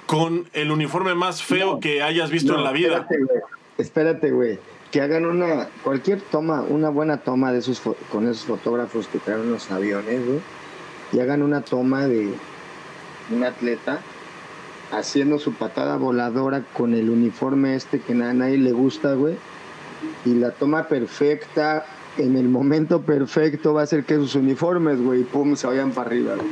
con 0.07 0.49
el 0.53 0.71
uniforme 0.71 1.15
más 1.17 1.43
feo 1.43 1.81
que 1.81 2.03
hayas 2.03 2.31
visto 2.31 2.55
en 2.55 2.62
la 2.62 2.71
vida. 2.71 3.09
Espérate, 3.79 4.31
güey. 4.31 4.61
Que 4.95 5.01
hagan 5.01 5.26
una, 5.26 5.66
cualquier 5.82 6.20
toma, 6.20 6.62
una 6.62 6.88
buena 6.88 7.16
toma 7.16 7.51
de 7.51 7.59
esos 7.59 7.82
con 8.12 8.28
esos 8.28 8.45
fotógrafos 8.45 9.09
que 9.09 9.18
traen 9.18 9.51
los 9.51 9.68
aviones, 9.72 10.24
güey. 10.24 10.38
Y 11.12 11.18
hagan 11.18 11.42
una 11.42 11.62
toma 11.62 12.07
de 12.07 12.32
un 13.32 13.42
atleta 13.42 13.99
haciendo 14.92 15.40
su 15.40 15.53
patada 15.55 15.97
voladora 15.97 16.62
con 16.76 16.95
el 16.95 17.11
uniforme 17.11 17.74
este 17.74 17.99
que 17.99 18.12
a 18.12 18.32
nadie 18.32 18.57
le 18.57 18.70
gusta, 18.70 19.14
güey. 19.14 19.34
Y 20.24 20.34
la 20.34 20.53
toma 20.53 20.86
perfecta, 20.86 21.84
en 22.19 22.37
el 22.37 22.49
momento 22.49 23.03
perfecto, 23.03 23.75
va 23.75 23.83
a 23.83 23.87
ser 23.87 24.05
que 24.05 24.15
sus 24.17 24.35
uniformes, 24.35 25.01
güey, 25.01 25.25
pum, 25.25 25.57
se 25.57 25.67
vayan 25.67 25.93
para 25.93 26.09
arriba, 26.09 26.35
güey. 26.37 26.49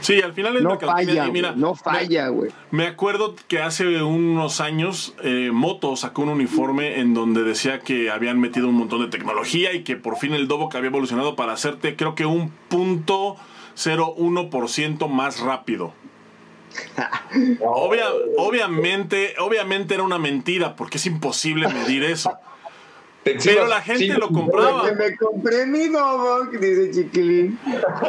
Sí, 0.00 0.20
al 0.20 0.34
final 0.34 0.56
es 0.56 0.62
no 0.62 0.78
falla, 0.78 1.26
mira, 1.28 1.52
no 1.56 1.74
falla, 1.74 2.28
güey. 2.28 2.50
Me, 2.70 2.86
acuerdo 2.86 3.34
que 3.48 3.60
hace 3.60 4.02
unos 4.02 4.60
años 4.60 5.14
eh, 5.22 5.50
Moto 5.52 5.96
sacó 5.96 6.22
un 6.22 6.28
uniforme 6.28 7.00
en 7.00 7.14
donde 7.14 7.42
decía 7.42 7.80
que 7.80 8.10
habían 8.10 8.38
metido 8.38 8.68
un 8.68 8.74
montón 8.74 9.02
de 9.02 9.08
tecnología 9.08 9.72
y 9.72 9.82
que 9.82 9.96
por 9.96 10.16
fin 10.16 10.34
el 10.34 10.48
que 10.48 10.76
había 10.76 10.90
evolucionado 10.90 11.34
para 11.34 11.54
hacerte, 11.54 11.96
creo 11.96 12.14
que 12.14 12.26
un 12.26 12.50
punto 12.68 13.36
0,1% 13.76 15.08
más 15.08 15.40
rápido. 15.40 15.92
obviamente, 18.36 19.34
obviamente 19.38 19.94
era 19.94 20.02
una 20.02 20.18
mentira 20.18 20.76
porque 20.76 20.98
es 20.98 21.06
imposible 21.06 21.68
medir 21.68 22.04
eso. 22.04 22.32
Pero 23.34 23.66
la 23.66 23.82
gente 23.82 24.06
lo 24.18 24.28
compraba. 24.28 24.92
me 24.92 25.16
compré 25.16 25.66
mi 25.66 25.88
Dobok, 25.88 26.52
dice 26.52 26.90
Chiquilín. 26.92 27.58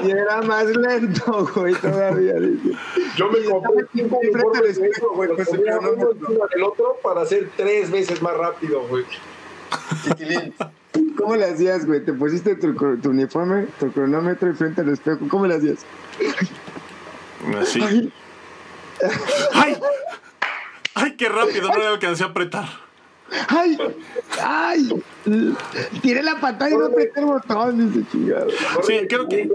Y 0.04 0.12
era 0.12 0.42
más 0.44 0.66
lento, 0.66 1.50
güey, 1.56 1.74
todavía. 1.74 2.34
Dice. 2.36 2.78
Yo 3.16 3.30
me 3.32 3.44
compré 3.44 3.86
cinco 3.94 4.20
uniformes 4.20 4.80
de 4.80 4.88
eso, 4.90 5.10
güey. 5.16 5.30
Pues 5.36 5.50
el 5.52 6.64
otro 6.64 6.98
para 7.02 7.22
hacer 7.22 7.50
tres 7.58 7.90
veces 7.90 8.22
más 8.22 8.38
rápido, 8.38 8.88
güey. 8.88 9.06
Chiquilín. 10.04 10.54
¿Cómo 11.18 11.36
le 11.36 11.46
hacías, 11.46 11.86
güey? 11.86 12.06
¿Te 12.06 12.14
pusiste 12.14 12.56
tu, 12.56 12.76
tu 12.76 13.10
uniforme, 13.10 13.68
tu 13.80 13.92
cronómetro 13.92 14.52
y 14.52 14.54
frente 14.54 14.82
al 14.82 14.90
espejo? 14.90 15.28
¿Cómo 15.30 15.48
le 15.48 15.56
hacías? 15.56 15.80
Así. 17.60 17.82
Ay. 17.82 18.14
¡Ay! 19.54 19.78
¡Ay, 20.94 21.16
qué 21.16 21.30
rápido! 21.30 21.70
No 21.70 21.78
le 21.78 21.88
alcancé 21.88 22.24
a 22.24 22.28
apretar. 22.28 22.87
¡Ay! 23.48 23.78
¡Ay! 24.42 25.04
Tiré 26.02 26.24
la 26.24 26.40
pantalla 26.40 26.76
y 26.76 26.78
no 26.78 26.86
apreté 26.86 27.20
el 27.20 27.26
botón, 27.26 27.94
dice 27.94 28.10
chingado. 28.12 28.48
Sí, 28.84 29.00
creo 29.08 29.28
que. 29.28 29.50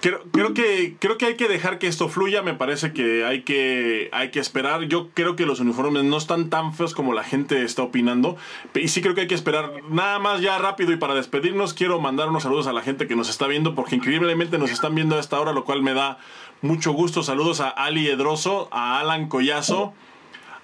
Creo, 0.00 0.22
creo, 0.30 0.54
que 0.54 0.94
creo 1.00 1.18
que 1.18 1.26
hay 1.26 1.36
que 1.36 1.48
dejar 1.48 1.80
que 1.80 1.88
esto 1.88 2.08
fluya, 2.08 2.40
me 2.40 2.54
parece 2.54 2.92
que 2.92 3.24
hay 3.24 3.42
que 3.42 4.08
hay 4.12 4.30
que 4.30 4.38
esperar. 4.38 4.82
Yo 4.84 5.08
creo 5.12 5.34
que 5.34 5.44
los 5.44 5.58
uniformes 5.58 6.04
no 6.04 6.16
están 6.16 6.50
tan 6.50 6.72
feos 6.72 6.94
como 6.94 7.14
la 7.14 7.24
gente 7.24 7.64
está 7.64 7.82
opinando 7.82 8.36
y 8.74 8.86
sí 8.88 9.02
creo 9.02 9.16
que 9.16 9.22
hay 9.22 9.26
que 9.26 9.34
esperar. 9.34 9.72
Nada 9.90 10.20
más 10.20 10.40
ya 10.40 10.56
rápido 10.58 10.92
y 10.92 10.98
para 10.98 11.14
despedirnos 11.14 11.74
quiero 11.74 11.98
mandar 11.98 12.28
unos 12.28 12.44
saludos 12.44 12.68
a 12.68 12.72
la 12.72 12.82
gente 12.82 13.08
que 13.08 13.16
nos 13.16 13.28
está 13.28 13.48
viendo 13.48 13.74
porque 13.74 13.96
increíblemente 13.96 14.56
nos 14.56 14.70
están 14.70 14.94
viendo 14.94 15.16
a 15.16 15.20
esta 15.20 15.40
hora, 15.40 15.52
lo 15.52 15.64
cual 15.64 15.82
me 15.82 15.94
da 15.94 16.18
mucho 16.62 16.92
gusto. 16.92 17.24
Saludos 17.24 17.60
a 17.60 17.68
Ali 17.68 18.06
Edroso, 18.06 18.68
a 18.70 19.00
Alan 19.00 19.28
Collazo 19.28 19.94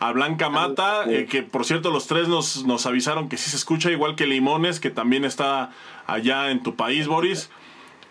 a 0.01 0.13
Blanca 0.13 0.49
Mata, 0.49 1.05
eh, 1.09 1.27
que 1.27 1.43
por 1.43 1.65
cierto 1.65 1.91
los 1.91 2.07
tres 2.07 2.29
nos, 2.29 2.65
nos 2.65 2.87
avisaron 2.87 3.29
que 3.29 3.37
sí 3.37 3.51
se 3.51 3.57
escucha, 3.57 3.91
igual 3.91 4.17
que 4.17 4.27
Limones, 4.27 4.81
que 4.81 4.91
también 4.91 5.25
está 5.25 5.71
allá 6.07 6.51
en 6.51 6.63
tu 6.63 6.75
país, 6.75 7.07
Boris. 7.07 7.51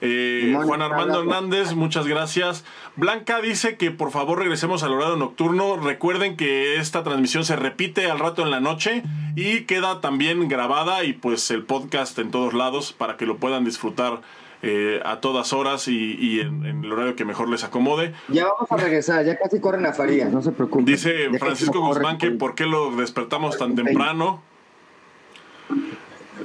Eh, 0.05 0.53
Juan 0.65 0.81
Armando 0.81 1.21
Hernández, 1.21 1.75
muchas 1.75 2.07
gracias. 2.07 2.65
Blanca 2.97 3.39
dice 3.39 3.77
que 3.77 3.89
por 3.89 4.11
favor 4.11 4.39
regresemos 4.39 4.83
al 4.83 4.91
horario 4.91 5.15
nocturno. 5.15 5.77
Recuerden 5.77 6.35
que 6.35 6.75
esta 6.75 7.03
transmisión 7.03 7.45
se 7.45 7.55
repite 7.55 8.11
al 8.11 8.19
rato 8.19 8.41
en 8.41 8.51
la 8.51 8.59
noche 8.59 9.03
y 9.37 9.61
queda 9.61 10.01
también 10.01 10.49
grabada 10.49 11.05
y 11.05 11.13
pues 11.13 11.49
el 11.51 11.63
podcast 11.63 12.19
en 12.19 12.31
todos 12.31 12.53
lados 12.53 12.91
para 12.91 13.15
que 13.15 13.25
lo 13.25 13.37
puedan 13.37 13.63
disfrutar 13.63 14.21
eh, 14.65 15.01
a 15.03 15.19
todas 15.19 15.51
horas 15.51 15.89
y, 15.89 16.39
en, 16.39 16.65
el 16.65 16.89
horario 16.89 17.17
que 17.17 17.25
mejor 17.25 17.49
les 17.49 17.65
acomode. 17.65 18.13
Ya 18.29 18.45
vamos 18.45 18.71
a 18.71 18.77
regresar, 18.77 19.25
ya 19.25 19.37
casi 19.37 19.59
corren 19.59 19.85
a 19.85 19.91
Faría, 19.91 20.29
no 20.29 20.41
se 20.41 20.53
preocupen. 20.53 20.85
Dice 20.85 21.29
Francisco 21.37 21.81
Guzmán 21.81 22.17
que 22.17 22.31
por 22.31 22.55
qué 22.55 22.65
lo 22.65 22.95
despertamos 22.95 23.57
tan 23.57 23.75
temprano. 23.75 24.41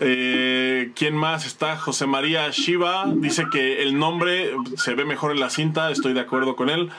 Eh, 0.01 0.91
¿Quién 0.97 1.15
más 1.15 1.47
está? 1.47 1.77
José 1.77 2.09
María 2.09 2.51
Shiva 2.51 3.05
dice 3.07 3.45
que 3.53 3.83
el 3.83 3.97
nombre 3.97 4.51
se 4.75 4.97
ve 4.97 5.05
mejor 5.05 5.31
en 5.31 5.39
la 5.39 5.49
cinta, 5.49 5.93
estoy 5.93 6.13
de 6.13 6.21
acuerdo 6.21 6.57
con 6.57 6.71
él. 6.71 6.91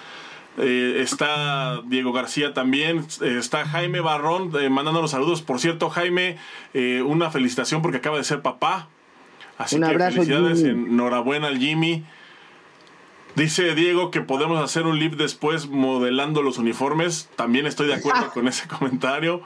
Eh, 0.57 1.01
está 1.01 1.81
Diego 1.81 2.13
García 2.13 2.53
también, 2.53 3.05
está 3.19 3.65
Jaime 3.65 3.99
Barrón 3.99 4.53
mandando 4.71 5.01
los 5.01 5.11
saludos. 5.11 5.41
Por 5.41 5.59
cierto, 5.59 5.89
Jaime, 5.89 6.37
una 7.05 7.29
felicitación 7.29 7.81
porque 7.81 7.97
acaba 7.97 8.15
de 8.15 8.23
ser 8.23 8.41
papá. 8.41 8.87
Así 9.59 9.75
Un 9.75 9.81
que 9.81 9.87
abrazo, 9.89 10.13
felicidades, 10.23 10.63
enhorabuena 10.63 11.47
al 11.47 11.59
Jimmy. 11.59 12.05
Dice 13.35 13.75
Diego 13.75 14.09
que 14.09 14.21
podemos 14.21 14.63
hacer 14.63 14.85
un 14.85 14.97
live 14.97 15.17
después 15.17 15.67
modelando 15.67 16.41
los 16.41 16.57
uniformes. 16.57 17.29
También 17.35 17.67
estoy 17.67 17.87
de 17.87 17.95
acuerdo 17.95 18.29
con 18.33 18.47
ese 18.47 18.69
comentario. 18.69 19.41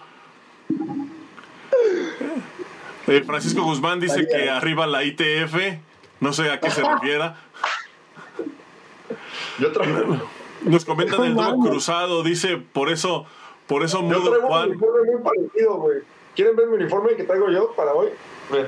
Eh, 3.07 3.23
Francisco 3.25 3.63
Guzmán 3.63 3.99
dice 3.99 4.27
que 4.27 4.51
arriba 4.51 4.85
la 4.85 5.03
ITF. 5.03 5.79
No 6.19 6.31
sé 6.31 6.51
a 6.51 6.59
qué 6.59 6.69
se 6.69 6.83
refiera. 6.87 7.35
Yo 9.57 9.71
traigo, 9.71 10.29
Nos 10.61 10.85
comentan 10.85 11.23
el 11.23 11.33
duelo 11.33 11.57
cruzado. 11.57 12.21
Dice, 12.21 12.57
por 12.57 12.91
eso, 12.91 13.25
por 13.65 13.83
eso 13.83 13.99
yo 14.07 14.21
un 14.21 14.29
uniforme 14.29 15.11
muy 15.11 15.23
parecido, 15.23 15.73
güey. 15.77 15.97
¿Quieren 16.35 16.55
ver 16.55 16.67
mi 16.67 16.75
uniforme 16.75 17.15
que 17.15 17.23
traigo 17.23 17.49
yo 17.49 17.73
para 17.75 17.93
hoy? 17.93 18.09
Ven. 18.51 18.67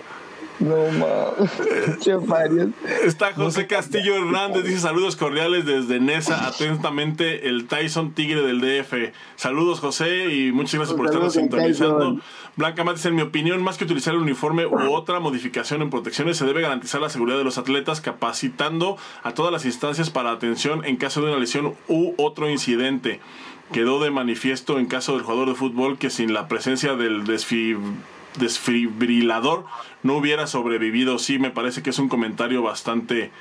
No 0.61 0.75
mames. 0.91 2.27
Farias. 2.27 2.67
Está 3.03 3.33
José 3.33 3.67
Castillo 3.67 4.15
Hernández, 4.15 4.63
dice 4.63 4.79
saludos 4.79 5.15
cordiales 5.15 5.65
desde 5.65 5.99
Nesa, 5.99 6.47
atentamente 6.47 7.47
el 7.49 7.67
Tyson 7.67 8.11
Tigre 8.13 8.41
del 8.41 8.61
DF. 8.61 8.93
Saludos 9.35 9.79
José 9.79 10.27
y 10.33 10.51
muchas 10.51 10.75
gracias 10.75 10.95
por 10.97 11.07
estarnos 11.07 11.33
sintonizando. 11.33 12.19
Blanca 12.57 12.83
Mates, 12.83 13.05
en 13.05 13.15
mi 13.15 13.21
opinión, 13.21 13.63
más 13.63 13.77
que 13.77 13.85
utilizar 13.85 14.13
el 14.13 14.19
uniforme 14.19 14.65
u 14.65 14.91
otra 14.93 15.19
modificación 15.19 15.81
en 15.81 15.89
protecciones, 15.89 16.37
se 16.37 16.45
debe 16.45 16.61
garantizar 16.61 17.01
la 17.01 17.09
seguridad 17.09 17.37
de 17.37 17.43
los 17.43 17.57
atletas 17.57 18.01
capacitando 18.01 18.97
a 19.23 19.33
todas 19.33 19.51
las 19.51 19.65
instancias 19.65 20.09
para 20.09 20.31
atención 20.31 20.85
en 20.85 20.97
caso 20.97 21.21
de 21.21 21.27
una 21.31 21.39
lesión 21.39 21.73
u 21.87 22.13
otro 22.17 22.49
incidente. 22.49 23.19
Quedó 23.71 24.01
de 24.03 24.11
manifiesto 24.11 24.79
en 24.79 24.85
caso 24.85 25.13
del 25.13 25.21
jugador 25.23 25.47
de 25.47 25.55
fútbol 25.55 25.97
que 25.97 26.09
sin 26.09 26.33
la 26.33 26.47
presencia 26.49 26.95
del 26.95 27.23
desfi- 27.23 27.77
desfibrilador 28.37 29.65
no 30.03 30.15
hubiera 30.15 30.47
sobrevivido. 30.47 31.19
Sí, 31.19 31.39
me 31.39 31.51
parece 31.51 31.83
que 31.83 31.89
es 31.89 31.99
un 31.99 32.09
comentario 32.09 32.61
bastante 32.61 33.31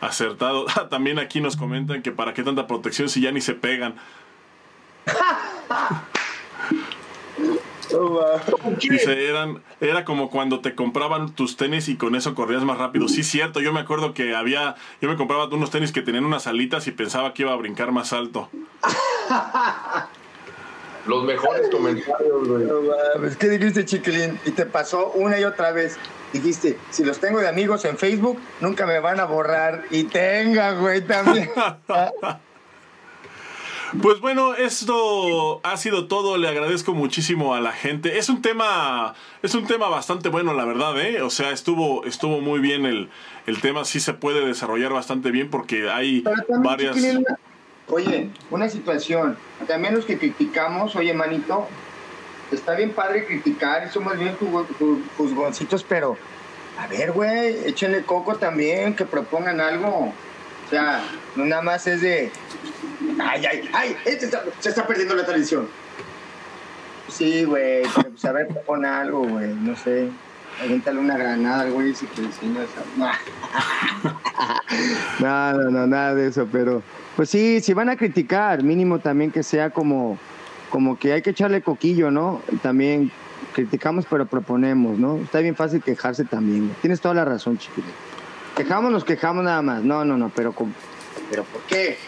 acertado. 0.00 0.66
También 0.90 1.18
aquí 1.18 1.40
nos 1.40 1.56
comentan 1.56 2.02
que 2.02 2.12
para 2.12 2.34
qué 2.34 2.42
tanta 2.42 2.66
protección 2.66 3.08
si 3.08 3.20
ya 3.20 3.32
ni 3.32 3.40
se 3.40 3.54
pegan. 3.54 3.94
Dice, 8.80 9.28
eran, 9.28 9.62
era 9.80 10.04
como 10.04 10.28
cuando 10.30 10.60
te 10.60 10.74
compraban 10.74 11.32
tus 11.32 11.56
tenis 11.56 11.88
y 11.88 11.96
con 11.96 12.16
eso 12.16 12.34
corrías 12.34 12.64
más 12.64 12.78
rápido. 12.78 13.08
Sí, 13.08 13.22
cierto, 13.22 13.60
yo 13.60 13.72
me 13.72 13.80
acuerdo 13.80 14.12
que 14.12 14.34
había, 14.34 14.74
yo 15.00 15.08
me 15.08 15.16
compraba 15.16 15.46
unos 15.46 15.70
tenis 15.70 15.92
que 15.92 16.02
tenían 16.02 16.24
unas 16.24 16.46
alitas 16.46 16.86
y 16.88 16.90
pensaba 16.90 17.32
que 17.32 17.42
iba 17.42 17.52
a 17.52 17.56
brincar 17.56 17.92
más 17.92 18.12
alto. 18.12 18.50
Los 21.06 21.24
mejores 21.24 21.68
comentarios, 21.70 22.48
güey. 22.48 22.64
No 22.64 22.80
mames, 22.82 23.36
¿qué 23.36 23.48
dijiste, 23.48 23.84
chiquilín? 23.84 24.38
Y 24.44 24.50
te 24.50 24.66
pasó 24.66 25.12
una 25.14 25.38
y 25.38 25.44
otra 25.44 25.72
vez. 25.72 25.96
Dijiste, 26.32 26.78
si 26.90 27.04
los 27.04 27.18
tengo 27.20 27.38
de 27.38 27.48
amigos 27.48 27.84
en 27.84 27.96
Facebook, 27.96 28.38
nunca 28.60 28.86
me 28.86 28.98
van 28.98 29.20
a 29.20 29.24
borrar. 29.24 29.84
Y 29.90 30.04
tenga, 30.04 30.72
güey, 30.72 31.02
también. 31.02 31.50
Pues 34.02 34.20
bueno, 34.20 34.54
esto 34.54 35.60
ha 35.62 35.76
sido 35.76 36.06
todo. 36.08 36.36
Le 36.36 36.48
agradezco 36.48 36.92
muchísimo 36.92 37.54
a 37.54 37.60
la 37.60 37.72
gente. 37.72 38.18
Es 38.18 38.28
un 38.28 38.42
tema, 38.42 39.14
es 39.42 39.54
un 39.54 39.66
tema 39.66 39.88
bastante 39.88 40.28
bueno, 40.28 40.54
la 40.54 40.64
verdad, 40.64 41.00
¿eh? 41.00 41.22
O 41.22 41.30
sea, 41.30 41.50
estuvo, 41.52 42.04
estuvo 42.04 42.40
muy 42.40 42.58
bien 42.58 42.84
el, 42.84 43.08
el 43.46 43.60
tema. 43.60 43.84
Sí 43.84 44.00
se 44.00 44.12
puede 44.12 44.44
desarrollar 44.44 44.92
bastante 44.92 45.30
bien 45.30 45.50
porque 45.50 45.88
hay 45.88 46.24
varias. 46.62 46.96
Oye, 47.88 48.30
una 48.50 48.68
situación. 48.68 49.36
También 49.66 49.94
los 49.94 50.04
que 50.04 50.18
criticamos, 50.18 50.96
oye, 50.96 51.14
manito, 51.14 51.68
está 52.50 52.74
bien 52.74 52.90
padre 52.90 53.26
criticar 53.26 53.86
y 53.86 53.90
somos 53.90 54.18
bien 54.18 54.36
juzgoncitos, 55.16 55.84
pero 55.84 56.16
a 56.78 56.86
ver, 56.88 57.12
güey, 57.12 57.66
échenle 57.66 58.02
coco 58.02 58.36
también, 58.36 58.94
que 58.94 59.04
propongan 59.04 59.60
algo. 59.60 60.12
O 60.66 60.70
sea, 60.70 61.00
no 61.36 61.44
nada 61.44 61.62
más 61.62 61.86
es 61.86 62.00
de. 62.00 62.30
Ay, 63.20 63.46
ay, 63.46 63.70
ay, 63.72 63.96
este 64.04 64.30
se 64.60 64.68
está 64.68 64.86
perdiendo 64.86 65.14
la 65.14 65.24
tradición. 65.24 65.68
Sí, 67.08 67.44
güey, 67.44 67.84
pues 67.84 68.24
a 68.24 68.32
ver, 68.32 68.48
propon 68.48 68.84
algo, 68.84 69.20
güey, 69.26 69.54
no 69.54 69.76
sé. 69.76 70.08
Avéntale 70.60 70.98
una 70.98 71.16
granada 71.16 71.62
al 71.62 71.70
güey 71.70 71.94
si 71.94 72.06
te 72.06 72.22
enseño 72.22 72.60
esa. 72.62 72.82
No, 75.20 75.52
no, 75.52 75.70
no, 75.70 75.86
nada 75.86 76.14
de 76.14 76.28
eso, 76.28 76.46
pero 76.50 76.82
pues 77.16 77.30
sí, 77.30 77.60
si 77.60 77.72
van 77.72 77.88
a 77.88 77.96
criticar, 77.96 78.62
mínimo 78.62 78.98
también 78.98 79.32
que 79.32 79.42
sea 79.42 79.70
como, 79.70 80.18
como 80.70 80.98
que 80.98 81.14
hay 81.14 81.22
que 81.22 81.30
echarle 81.30 81.62
coquillo, 81.62 82.10
¿no? 82.10 82.42
También 82.62 83.10
criticamos 83.54 84.04
pero 84.08 84.26
proponemos, 84.26 84.98
¿no? 84.98 85.16
Está 85.16 85.40
bien 85.40 85.56
fácil 85.56 85.82
quejarse 85.82 86.24
también. 86.24 86.70
Tienes 86.82 87.00
toda 87.00 87.14
la 87.14 87.24
razón, 87.24 87.56
chiquilín. 87.58 87.90
Quejamos, 88.54 88.92
nos 88.92 89.04
quejamos 89.04 89.44
nada 89.44 89.62
más. 89.62 89.82
No, 89.82 90.04
no, 90.04 90.16
no, 90.16 90.30
pero 90.34 90.54
¿Pero 91.30 91.44
por 91.44 91.62
qué? 91.62 91.98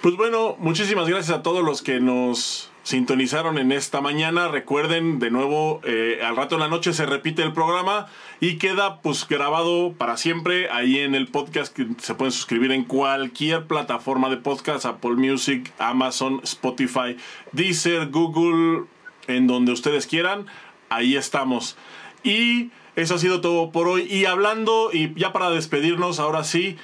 Pues 0.00 0.16
bueno, 0.16 0.56
muchísimas 0.58 1.08
gracias 1.08 1.38
a 1.38 1.42
todos 1.42 1.64
los 1.64 1.82
que 1.82 2.00
nos 2.00 2.71
sintonizaron 2.82 3.58
en 3.58 3.72
esta 3.72 4.00
mañana. 4.00 4.48
Recuerden, 4.48 5.18
de 5.18 5.30
nuevo, 5.30 5.80
eh, 5.84 6.20
al 6.24 6.36
rato 6.36 6.56
en 6.56 6.60
la 6.60 6.68
noche 6.68 6.92
se 6.92 7.06
repite 7.06 7.42
el 7.42 7.52
programa 7.52 8.06
y 8.40 8.58
queda 8.58 9.00
pues 9.00 9.26
grabado 9.28 9.94
para 9.96 10.16
siempre 10.16 10.68
ahí 10.70 10.98
en 10.98 11.14
el 11.14 11.28
podcast 11.28 11.74
que 11.74 11.86
se 11.98 12.14
pueden 12.14 12.32
suscribir 12.32 12.72
en 12.72 12.84
cualquier 12.84 13.66
plataforma 13.66 14.30
de 14.30 14.36
podcast, 14.36 14.84
Apple 14.84 15.14
Music, 15.14 15.72
Amazon, 15.78 16.40
Spotify, 16.42 17.16
Deezer, 17.52 18.08
Google, 18.10 18.84
en 19.28 19.46
donde 19.46 19.72
ustedes 19.72 20.06
quieran. 20.06 20.46
Ahí 20.88 21.16
estamos. 21.16 21.76
Y 22.24 22.70
eso 22.96 23.14
ha 23.14 23.18
sido 23.18 23.40
todo 23.40 23.70
por 23.70 23.88
hoy. 23.88 24.02
Y 24.10 24.26
hablando, 24.26 24.90
y 24.92 25.14
ya 25.18 25.32
para 25.32 25.50
despedirnos, 25.50 26.18
ahora 26.18 26.44
sí, 26.44 26.76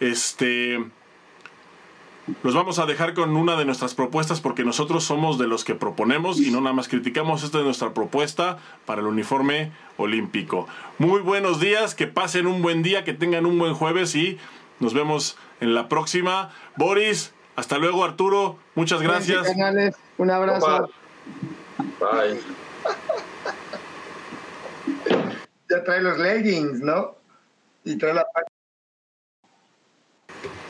este... 0.00 0.80
Los 2.44 2.54
vamos 2.54 2.78
a 2.78 2.86
dejar 2.86 3.14
con 3.14 3.36
una 3.36 3.56
de 3.56 3.64
nuestras 3.64 3.94
propuestas 3.94 4.40
porque 4.40 4.64
nosotros 4.64 5.02
somos 5.02 5.38
de 5.38 5.48
los 5.48 5.64
que 5.64 5.74
proponemos 5.74 6.38
y 6.38 6.52
no 6.52 6.60
nada 6.60 6.72
más 6.72 6.86
criticamos. 6.86 7.42
Esta 7.42 7.58
es 7.58 7.64
nuestra 7.64 7.94
propuesta 7.94 8.58
para 8.86 9.00
el 9.00 9.08
uniforme 9.08 9.72
olímpico. 9.96 10.68
Muy 10.98 11.20
buenos 11.20 11.58
días, 11.58 11.96
que 11.96 12.06
pasen 12.06 12.46
un 12.46 12.62
buen 12.62 12.84
día, 12.84 13.02
que 13.02 13.12
tengan 13.12 13.44
un 13.44 13.58
buen 13.58 13.74
jueves 13.74 14.14
y 14.14 14.38
nos 14.78 14.94
vemos 14.94 15.36
en 15.60 15.74
la 15.74 15.88
próxima. 15.88 16.50
Boris, 16.76 17.34
hasta 17.56 17.78
luego 17.78 18.04
Arturo, 18.04 18.56
muchas 18.76 19.02
gracias. 19.02 19.48
Canales, 19.48 19.96
un 20.16 20.30
abrazo. 20.30 20.90
Bye. 21.98 22.38
Ya 25.68 25.82
trae 25.82 26.02
los 26.02 26.18
leggings, 26.18 26.80
¿no? 26.80 27.16
Y 27.84 27.96
trae 27.96 28.14
la 28.14 28.24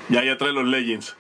Ya, 0.09 0.25
ya 0.25 0.39
trae 0.39 0.53
los 0.53 0.65
legends. 0.65 1.17